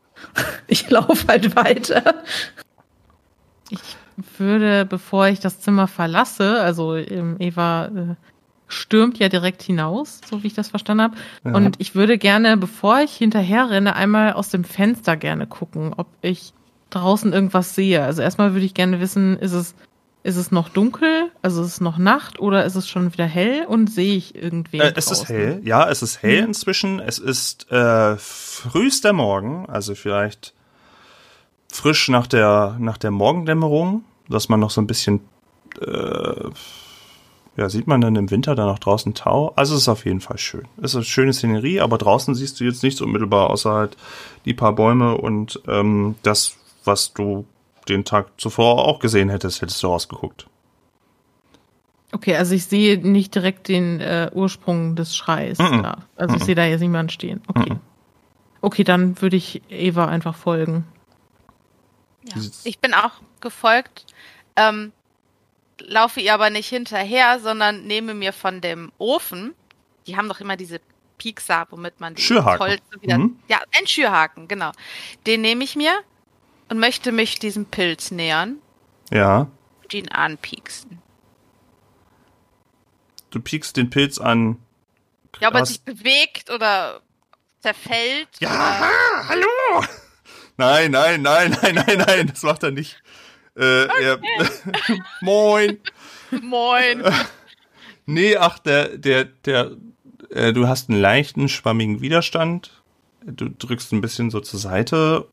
ich 0.67 0.89
laufe 0.89 1.27
halt 1.27 1.57
weiter. 1.57 2.23
Ich 3.69 3.97
würde, 4.37 4.85
bevor 4.85 5.27
ich 5.27 5.41
das 5.41 5.59
Zimmer 5.59 5.89
verlasse, 5.89 6.61
also 6.61 6.95
ähm, 6.95 7.35
Eva 7.39 7.87
äh, 7.87 8.15
stürmt 8.71 9.19
ja 9.19 9.29
direkt 9.29 9.61
hinaus, 9.61 10.21
so 10.29 10.43
wie 10.43 10.47
ich 10.47 10.53
das 10.53 10.69
verstanden 10.69 11.03
habe. 11.03 11.17
Ja. 11.43 11.53
Und 11.53 11.75
ich 11.79 11.95
würde 11.95 12.17
gerne, 12.17 12.57
bevor 12.57 12.99
ich 13.01 13.15
hinterher 13.15 13.69
renne, 13.69 13.95
einmal 13.95 14.33
aus 14.33 14.49
dem 14.49 14.63
Fenster 14.63 15.17
gerne 15.17 15.47
gucken, 15.47 15.93
ob 15.95 16.07
ich 16.21 16.53
draußen 16.89 17.33
irgendwas 17.33 17.75
sehe. 17.75 18.03
Also 18.03 18.21
erstmal 18.21 18.53
würde 18.53 18.65
ich 18.65 18.73
gerne 18.73 18.99
wissen, 18.99 19.37
ist 19.37 19.53
es, 19.53 19.75
ist 20.23 20.35
es 20.35 20.51
noch 20.51 20.69
dunkel 20.69 21.31
Also 21.41 21.61
ist 21.61 21.67
es 21.67 21.81
noch 21.81 21.97
Nacht 21.97 22.39
oder 22.39 22.65
ist 22.65 22.75
es 22.75 22.87
schon 22.87 23.11
wieder 23.13 23.25
hell 23.25 23.65
und 23.65 23.87
sehe 23.87 24.15
ich 24.15 24.35
irgendwen? 24.35 24.81
Äh, 24.81 24.93
es 24.95 25.09
ist 25.09 25.29
hell, 25.29 25.61
ja, 25.63 25.89
es 25.89 26.01
ist 26.01 26.21
hell 26.21 26.41
mhm. 26.41 26.49
inzwischen. 26.49 26.99
Es 26.99 27.17
ist 27.17 27.71
äh, 27.71 28.17
frühester 28.17 29.13
Morgen, 29.13 29.67
also 29.67 29.95
vielleicht 29.95 30.53
frisch 31.71 32.09
nach 32.09 32.27
der, 32.27 32.75
nach 32.79 32.97
der 32.97 33.11
Morgendämmerung, 33.11 34.03
dass 34.29 34.49
man 34.49 34.59
noch 34.59 34.69
so 34.69 34.81
ein 34.81 34.87
bisschen, 34.87 35.21
äh, 35.79 36.49
ja, 37.61 37.69
sieht 37.69 37.85
man 37.85 38.01
dann 38.01 38.15
im 38.15 38.31
Winter 38.31 38.55
dann 38.55 38.69
auch 38.69 38.79
draußen 38.79 39.13
Tau. 39.13 39.53
Also 39.55 39.75
es 39.75 39.81
ist 39.81 39.87
auf 39.87 40.05
jeden 40.05 40.19
Fall 40.19 40.39
schön. 40.39 40.67
Es 40.77 40.91
ist 40.91 40.95
eine 40.95 41.05
schöne 41.05 41.31
Szenerie, 41.31 41.79
aber 41.79 41.99
draußen 41.99 42.33
siehst 42.33 42.59
du 42.59 42.63
jetzt 42.63 42.81
nichts 42.81 43.01
unmittelbar, 43.01 43.51
außer 43.51 43.71
halt 43.71 43.97
die 44.45 44.55
paar 44.55 44.73
Bäume 44.73 45.15
und 45.15 45.61
ähm, 45.67 46.15
das, 46.23 46.57
was 46.83 47.13
du 47.13 47.45
den 47.87 48.03
Tag 48.03 48.29
zuvor 48.37 48.85
auch 48.85 48.97
gesehen 48.97 49.29
hättest, 49.29 49.61
hättest 49.61 49.81
du 49.83 49.87
rausgeguckt. 49.87 50.47
Okay, 52.11 52.35
also 52.35 52.55
ich 52.55 52.65
sehe 52.65 52.97
nicht 52.97 53.35
direkt 53.35 53.67
den 53.67 54.01
äh, 54.01 54.31
Ursprung 54.33 54.95
des 54.95 55.15
Schreis 55.15 55.59
mm 55.59 55.61
-mm. 55.61 55.81
da. 55.83 55.97
Also 56.15 56.33
mm 56.33 56.37
ich 56.37 56.43
sehe 56.43 56.55
da 56.55 56.65
jetzt 56.65 56.81
niemanden 56.81 57.11
stehen. 57.11 57.41
Okay. 57.47 57.75
Okay, 58.61 58.83
dann 58.83 59.21
würde 59.21 59.37
ich 59.37 59.61
Eva 59.69 60.07
einfach 60.07 60.35
folgen. 60.35 60.85
Ja. 62.23 62.41
Ich 62.63 62.79
bin 62.79 62.95
auch 62.95 63.21
gefolgt, 63.39 64.07
ähm, 64.55 64.91
laufe 65.87 66.19
ihr 66.19 66.33
aber 66.33 66.49
nicht 66.49 66.69
hinterher, 66.69 67.39
sondern 67.39 67.85
nehme 67.85 68.13
mir 68.13 68.33
von 68.33 68.61
dem 68.61 68.91
Ofen, 68.97 69.53
die 70.07 70.17
haben 70.17 70.27
doch 70.27 70.39
immer 70.39 70.57
diese 70.57 70.79
Piekser, 71.17 71.67
womit 71.69 71.99
man 71.99 72.15
die. 72.15 72.23
Holz 72.23 72.81
wieder, 72.99 73.17
mhm. 73.17 73.39
ja, 73.47 73.59
ein 73.77 73.87
Schürhaken, 73.87 74.47
genau. 74.47 74.71
Den 75.27 75.41
nehme 75.41 75.63
ich 75.63 75.75
mir 75.75 75.93
und 76.69 76.79
möchte 76.79 77.11
mich 77.11 77.37
diesem 77.39 77.65
Pilz 77.65 78.11
nähern. 78.11 78.57
Ja. 79.11 79.47
Und 79.83 79.93
ihn 79.93 80.09
anpieksen. 80.09 81.01
Du 83.29 83.39
piekst 83.39 83.77
den 83.77 83.89
Pilz 83.89 84.17
an. 84.17 84.57
Ja, 85.39 85.49
ob 85.49 85.55
er 85.55 85.65
sich 85.65 85.81
bewegt 85.81 86.49
oder 86.49 87.01
zerfällt. 87.61 88.29
Ja, 88.39 88.49
oder 88.49 89.29
hallo! 89.29 89.85
Nein, 90.57 90.91
nein, 90.91 91.23
nein, 91.23 91.57
nein, 91.61 91.75
nein, 91.75 91.97
nein, 91.97 92.27
das 92.27 92.43
macht 92.43 92.61
er 92.61 92.69
nicht. 92.69 93.01
Äh, 93.55 93.83
okay. 93.83 94.03
er, 94.03 94.19
Moin. 95.21 95.77
Moin. 96.41 97.03
nee, 98.05 98.37
ach, 98.37 98.59
der, 98.59 98.97
der, 98.97 99.25
der, 99.25 99.71
äh, 100.29 100.53
du 100.53 100.67
hast 100.67 100.89
einen 100.89 101.01
leichten, 101.01 101.49
schwammigen 101.49 102.01
Widerstand. 102.01 102.81
Du 103.25 103.49
drückst 103.49 103.91
ein 103.91 104.01
bisschen 104.01 104.31
so 104.31 104.39
zur 104.39 104.59
Seite 104.59 105.27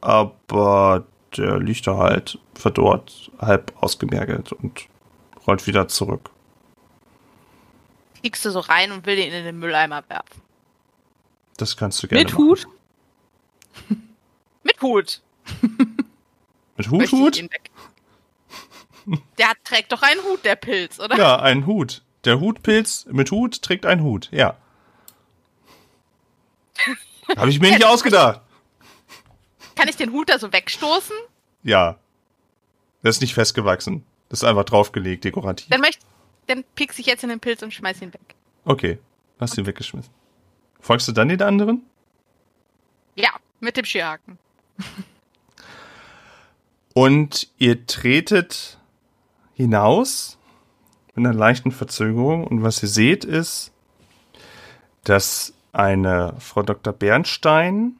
aber 0.00 1.06
der 1.36 1.58
liegt 1.58 1.86
da 1.86 1.96
halt 1.96 2.38
verdorrt, 2.54 3.30
halb 3.38 3.72
ausgemergelt 3.80 4.52
und 4.52 4.86
rollt 5.46 5.66
wieder 5.66 5.88
zurück. 5.88 6.30
Kriegst 8.20 8.44
du 8.44 8.50
so 8.50 8.60
rein 8.60 8.92
und 8.92 9.06
will 9.06 9.16
den 9.16 9.32
in 9.32 9.44
den 9.44 9.58
Mülleimer 9.58 10.02
werfen. 10.08 10.42
Das 11.56 11.76
kannst 11.76 12.02
du 12.02 12.08
gerne 12.08 12.24
Mit 12.24 12.32
machen. 12.32 12.44
Hut? 12.44 12.66
Mit 14.62 14.82
Hut. 14.82 15.22
Mit 16.78 16.90
Hut, 16.90 17.12
Hut? 17.12 17.44
Der 19.38 19.52
trägt 19.64 19.90
doch 19.90 20.02
einen 20.02 20.22
Hut, 20.22 20.44
der 20.44 20.54
Pilz, 20.54 21.00
oder? 21.00 21.16
Ja, 21.16 21.40
einen 21.40 21.66
Hut. 21.66 22.02
Der 22.24 22.40
Hutpilz 22.40 23.06
mit 23.10 23.30
Hut 23.32 23.62
trägt 23.62 23.84
einen 23.84 24.02
Hut, 24.02 24.28
ja. 24.30 24.56
Habe 27.36 27.50
ich 27.50 27.60
mir 27.60 27.72
nicht 27.72 27.84
ausgedacht. 27.84 28.42
Kann 29.74 29.88
ich 29.88 29.96
den 29.96 30.12
Hut 30.12 30.28
da 30.28 30.38
so 30.38 30.52
wegstoßen? 30.52 31.16
Ja. 31.64 31.98
Der 33.02 33.10
ist 33.10 33.20
nicht 33.20 33.34
festgewachsen. 33.34 34.04
Das 34.28 34.42
ist 34.42 34.44
einfach 34.44 34.64
draufgelegt, 34.64 35.24
dekorativ. 35.24 35.68
Dann, 35.70 35.80
möchte, 35.80 36.04
dann 36.46 36.64
piekse 36.74 37.00
ich 37.00 37.06
jetzt 37.06 37.24
in 37.24 37.30
den 37.30 37.40
Pilz 37.40 37.62
und 37.62 37.74
schmeiß 37.74 38.02
ihn 38.02 38.12
weg. 38.14 38.34
Okay, 38.64 38.98
hast 39.40 39.58
ihn 39.58 39.66
weggeschmissen. 39.66 40.12
Folgst 40.80 41.08
du 41.08 41.12
dann 41.12 41.28
den 41.28 41.42
anderen? 41.42 41.82
Ja, 43.16 43.30
mit 43.58 43.76
dem 43.76 43.84
Skihaken. 43.84 44.38
und 46.98 47.46
ihr 47.58 47.86
tretet 47.86 48.76
hinaus 49.54 50.36
mit 51.14 51.24
einer 51.24 51.32
leichten 51.32 51.70
Verzögerung 51.70 52.44
und 52.44 52.64
was 52.64 52.82
ihr 52.82 52.88
seht 52.88 53.24
ist, 53.24 53.70
dass 55.04 55.54
eine 55.70 56.34
Frau 56.40 56.64
Dr. 56.64 56.92
Bernstein 56.92 57.94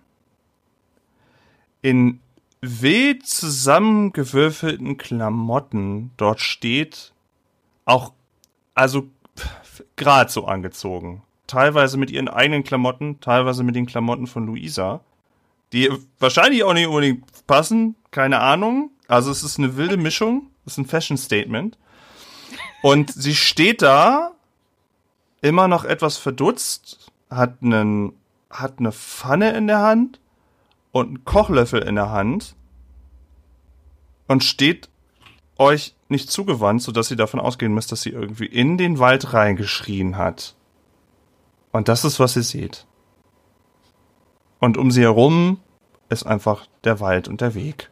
in 1.80 2.18
wild 2.60 3.24
zusammengewürfelten 3.24 4.96
Klamotten 4.96 6.10
dort 6.16 6.40
steht, 6.40 7.12
auch, 7.84 8.12
also 8.74 9.06
gerade 9.94 10.28
so 10.28 10.46
angezogen. 10.46 11.22
Teilweise 11.46 11.98
mit 11.98 12.10
ihren 12.10 12.26
eigenen 12.26 12.64
Klamotten, 12.64 13.20
teilweise 13.20 13.62
mit 13.62 13.76
den 13.76 13.86
Klamotten 13.86 14.26
von 14.26 14.44
Luisa, 14.46 15.02
die 15.72 15.90
wahrscheinlich 16.18 16.64
auch 16.64 16.72
nicht 16.72 16.86
unbedingt 16.86 17.46
passen, 17.46 17.96
keine 18.10 18.40
Ahnung. 18.40 18.90
Also 19.06 19.30
es 19.30 19.42
ist 19.42 19.58
eine 19.58 19.76
wilde 19.76 19.96
Mischung, 19.96 20.50
es 20.66 20.72
ist 20.72 20.78
ein 20.78 20.86
Fashion 20.86 21.16
Statement. 21.16 21.78
Und 22.82 23.12
sie 23.12 23.34
steht 23.34 23.82
da, 23.82 24.32
immer 25.40 25.68
noch 25.68 25.84
etwas 25.84 26.16
verdutzt, 26.16 27.10
hat 27.30 27.62
einen, 27.62 28.12
hat 28.50 28.78
eine 28.78 28.92
Pfanne 28.92 29.52
in 29.52 29.66
der 29.66 29.80
Hand 29.80 30.20
und 30.92 31.08
einen 31.08 31.24
Kochlöffel 31.24 31.82
in 31.82 31.94
der 31.94 32.10
Hand 32.10 32.54
und 34.26 34.44
steht 34.44 34.88
euch 35.58 35.94
nicht 36.08 36.30
zugewandt, 36.30 36.82
sodass 36.82 37.10
ihr 37.10 37.16
davon 37.16 37.40
ausgehen 37.40 37.74
müsst, 37.74 37.92
dass 37.92 38.02
sie 38.02 38.10
irgendwie 38.10 38.46
in 38.46 38.78
den 38.78 38.98
Wald 38.98 39.32
reingeschrien 39.32 40.16
hat. 40.16 40.54
Und 41.72 41.88
das 41.88 42.04
ist, 42.04 42.18
was 42.18 42.36
ihr 42.36 42.42
seht. 42.42 42.86
Und 44.58 44.76
um 44.76 44.90
sie 44.90 45.02
herum 45.02 45.58
ist 46.08 46.24
einfach 46.24 46.66
der 46.84 47.00
Wald 47.00 47.28
und 47.28 47.40
der 47.40 47.54
Weg. 47.54 47.90